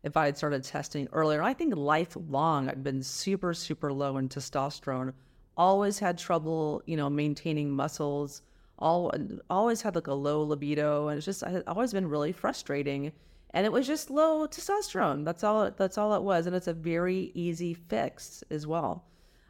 if 0.02 0.16
I 0.16 0.26
had 0.26 0.36
started 0.36 0.62
testing 0.64 1.08
earlier. 1.12 1.42
I 1.42 1.52
think 1.52 1.74
lifelong 1.76 2.68
I've 2.68 2.84
been 2.84 3.02
super, 3.02 3.52
super 3.52 3.92
low 3.92 4.16
in 4.16 4.28
testosterone, 4.28 5.12
always 5.56 5.98
had 5.98 6.16
trouble, 6.16 6.82
you 6.86 6.96
know, 6.96 7.10
maintaining 7.10 7.70
muscles. 7.70 8.42
All 8.78 9.12
always 9.48 9.82
had 9.82 9.94
like 9.94 10.06
a 10.06 10.14
low 10.14 10.42
libido 10.42 11.08
and 11.08 11.16
it's 11.16 11.24
just 11.24 11.42
I've 11.42 11.62
always 11.66 11.92
been 11.92 12.08
really 12.08 12.32
frustrating. 12.32 13.12
And 13.50 13.64
it 13.64 13.72
was 13.72 13.86
just 13.86 14.10
low 14.10 14.46
testosterone. 14.46 15.24
That's 15.24 15.42
all 15.42 15.70
that's 15.70 15.98
all 15.98 16.14
it 16.14 16.22
was. 16.22 16.46
And 16.46 16.54
it's 16.54 16.66
a 16.66 16.74
very 16.74 17.32
easy 17.34 17.74
fix 17.74 18.44
as 18.50 18.66
well 18.66 19.04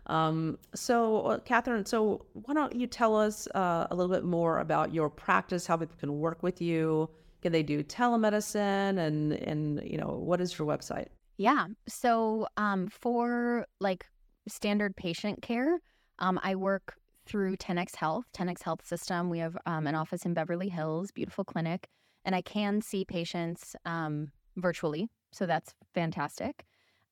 um, 0.06 0.58
so 0.74 1.22
uh, 1.22 1.38
Katherine 1.40 1.84
so 1.84 2.26
why 2.32 2.54
don't 2.54 2.74
you 2.74 2.86
tell 2.86 3.16
us 3.16 3.48
uh, 3.54 3.86
a 3.90 3.94
little 3.94 4.14
bit 4.14 4.24
more 4.24 4.60
about 4.60 4.94
your 4.94 5.10
practice 5.10 5.66
how 5.66 5.76
people 5.76 5.96
can 5.98 6.18
work 6.18 6.42
with 6.42 6.60
you? 6.60 7.08
Can 7.42 7.52
they 7.52 7.62
do 7.62 7.82
telemedicine? 7.82 8.98
And 8.98 9.32
and 9.32 9.82
you 9.84 9.98
know 9.98 10.18
what 10.18 10.40
is 10.40 10.58
your 10.58 10.66
website? 10.66 11.08
Yeah. 11.36 11.66
So 11.88 12.46
um, 12.56 12.88
for 12.88 13.66
like 13.80 14.06
standard 14.48 14.94
patient 14.96 15.42
care 15.42 15.80
um, 16.20 16.38
i 16.44 16.54
work 16.54 16.94
through 17.26 17.56
10x 17.56 17.96
Health, 17.96 18.24
10x 18.34 18.62
Health 18.62 18.86
System. 18.86 19.28
We 19.28 19.40
have 19.40 19.56
um, 19.66 19.86
an 19.86 19.94
office 19.94 20.24
in 20.24 20.32
Beverly 20.32 20.68
Hills, 20.68 21.10
beautiful 21.10 21.44
clinic, 21.44 21.88
and 22.24 22.34
I 22.34 22.40
can 22.40 22.80
see 22.80 23.04
patients 23.04 23.74
um, 23.84 24.30
virtually, 24.56 25.08
so 25.32 25.44
that's 25.44 25.74
fantastic. 25.94 26.64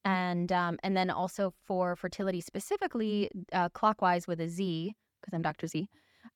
And 0.04 0.52
um, 0.52 0.78
and 0.82 0.96
then 0.96 1.10
also 1.10 1.52
for 1.66 1.96
fertility 1.96 2.40
specifically, 2.40 3.30
uh, 3.52 3.70
clockwize 3.70 4.26
with 4.28 4.40
a 4.40 4.48
Z, 4.48 4.94
because 5.20 5.34
I'm 5.34 5.42
Dr. 5.42 5.66
Z. 5.66 5.88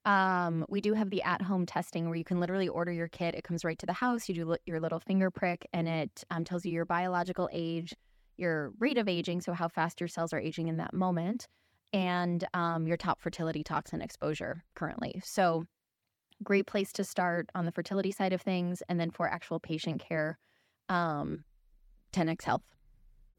Um, 0.05 0.65
we 0.69 0.81
do 0.81 0.95
have 0.95 1.11
the 1.11 1.23
at-home 1.23 1.67
testing 1.67 2.07
where 2.07 2.17
you 2.17 2.25
can 2.25 2.41
literally 2.41 2.69
order 2.69 2.93
your 2.93 3.09
kit. 3.09 3.35
It 3.35 3.45
comes 3.45 3.65
right 3.65 3.79
to 3.79 3.87
the 3.87 3.93
house. 3.93 4.29
You 4.29 4.35
do 4.35 4.57
your 4.65 4.81
little 4.81 5.01
finger 5.01 5.31
prick, 5.31 5.67
and 5.73 5.89
it 5.89 6.25
um, 6.31 6.45
tells 6.45 6.65
you 6.65 6.73
your 6.73 6.87
biological 6.87 7.49
age, 7.53 7.95
your 8.37 8.73
rate 8.79 8.99
of 8.99 9.09
aging, 9.09 9.41
so 9.43 9.53
how 9.53 9.69
fast 9.69 10.01
your 10.01 10.09
cells 10.09 10.33
are 10.33 10.41
aging 10.41 10.69
in 10.69 10.79
that 10.79 10.95
moment 10.95 11.47
and 11.93 12.45
um, 12.55 12.87
your 12.87 12.97
top 12.97 13.21
fertility 13.21 13.63
toxin 13.63 14.01
exposure 14.01 14.63
currently. 14.75 15.21
So, 15.25 15.65
great 16.43 16.67
place 16.67 16.93
to 16.93 17.05
start 17.05 17.51
on 17.55 17.65
the 17.65 17.73
fertility 17.73 18.13
side 18.13 18.33
of 18.33 18.41
things. 18.41 18.83
And 18.89 19.01
then 19.01 19.11
for 19.11 19.29
actual 19.29 19.59
patient 19.59 20.01
care, 20.01 20.39
um, 20.89 21.45
10x 22.13 22.45
Health. 22.45 22.63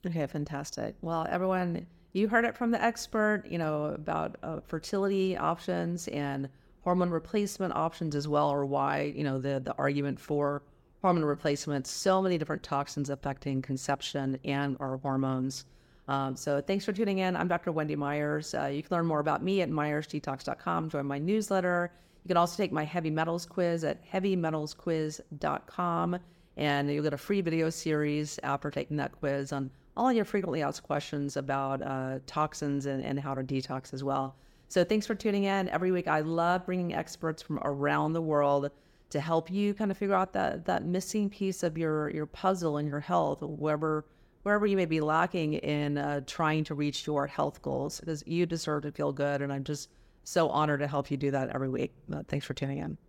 Okay, 0.05 0.25
fantastic. 0.27 0.95
Well, 1.01 1.25
everyone, 1.29 1.85
you 2.13 2.29
heard 2.29 2.45
it 2.45 2.55
from 2.55 2.71
the 2.71 2.81
expert, 2.81 3.43
you 3.49 3.57
know, 3.57 3.83
about 3.85 4.37
uh, 4.41 4.61
fertility 4.65 5.35
options 5.35 6.07
and 6.07 6.47
hormone 6.83 7.09
replacement 7.09 7.75
options 7.75 8.15
as 8.15 8.25
well, 8.27 8.49
or 8.49 8.65
why, 8.65 9.13
you 9.15 9.25
know, 9.25 9.39
the, 9.39 9.59
the 9.59 9.75
argument 9.77 10.17
for 10.19 10.63
hormone 11.01 11.25
replacement, 11.25 11.85
so 11.85 12.21
many 12.21 12.37
different 12.37 12.63
toxins 12.63 13.09
affecting 13.09 13.61
conception 13.61 14.39
and 14.45 14.77
our 14.79 14.95
hormones. 14.97 15.65
Um, 16.07 16.33
so 16.35 16.61
thanks 16.61 16.85
for 16.85 16.93
tuning 16.93 17.17
in. 17.19 17.35
I'm 17.35 17.49
Dr. 17.49 17.73
Wendy 17.73 17.95
Myers. 17.95 18.55
Uh, 18.55 18.65
you 18.67 18.81
can 18.81 18.95
learn 18.95 19.05
more 19.05 19.19
about 19.19 19.43
me 19.43 19.61
at 19.61 19.69
myersdetox.com. 19.69 20.89
Join 20.89 21.05
my 21.05 21.19
newsletter. 21.19 21.91
You 22.23 22.29
can 22.29 22.37
also 22.37 22.55
take 22.57 22.71
my 22.71 22.85
heavy 22.85 23.11
metals 23.11 23.45
quiz 23.45 23.83
at 23.83 24.03
heavymetalsquiz.com. 24.09 26.19
And 26.57 26.91
you'll 26.91 27.03
get 27.03 27.13
a 27.13 27.17
free 27.17 27.41
video 27.41 27.69
series 27.69 28.39
after 28.43 28.71
taking 28.71 28.97
that 28.97 29.13
quiz 29.13 29.53
on 29.53 29.69
all 29.97 30.11
your 30.11 30.25
frequently 30.25 30.61
asked 30.61 30.83
questions 30.83 31.37
about 31.37 31.81
uh, 31.81 32.19
toxins 32.25 32.85
and, 32.85 33.03
and 33.03 33.19
how 33.19 33.33
to 33.33 33.43
detox 33.43 33.93
as 33.93 34.03
well. 34.03 34.35
So 34.67 34.83
thanks 34.83 35.07
for 35.07 35.15
tuning 35.15 35.45
in. 35.45 35.67
Every 35.69 35.91
week, 35.91 36.07
I 36.07 36.19
love 36.19 36.65
bringing 36.65 36.93
experts 36.93 37.41
from 37.41 37.59
around 37.63 38.13
the 38.13 38.21
world 38.21 38.69
to 39.09 39.19
help 39.19 39.49
you 39.49 39.73
kind 39.73 39.89
of 39.89 39.97
figure 39.97 40.15
out 40.15 40.33
that, 40.33 40.65
that 40.65 40.85
missing 40.85 41.29
piece 41.29 41.63
of 41.63 41.77
your, 41.77 42.09
your 42.11 42.27
puzzle 42.27 42.77
in 42.77 42.87
your 42.87 42.99
health, 42.99 43.41
wherever 43.41 44.05
wherever 44.43 44.65
you 44.65 44.77
may 44.77 44.85
be 44.85 45.01
lacking 45.01 45.53
in 45.55 45.97
uh, 45.97 46.21
trying 46.25 46.63
to 46.63 46.73
reach 46.73 47.05
your 47.05 47.27
health 47.27 47.61
goals 47.61 47.99
because 47.99 48.23
you 48.25 48.45
deserve 48.45 48.83
to 48.83 48.91
feel 48.91 49.11
good. 49.11 49.41
And 49.41 49.51
I'm 49.51 49.63
just 49.63 49.89
so 50.23 50.49
honored 50.49 50.79
to 50.79 50.87
help 50.87 51.11
you 51.11 51.17
do 51.17 51.31
that 51.31 51.49
every 51.49 51.69
week. 51.69 51.93
Thanks 52.27 52.45
for 52.45 52.53
tuning 52.53 52.77
in. 52.77 53.08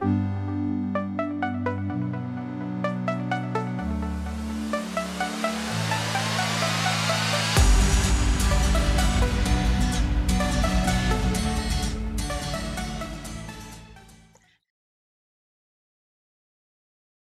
Música 0.00 0.49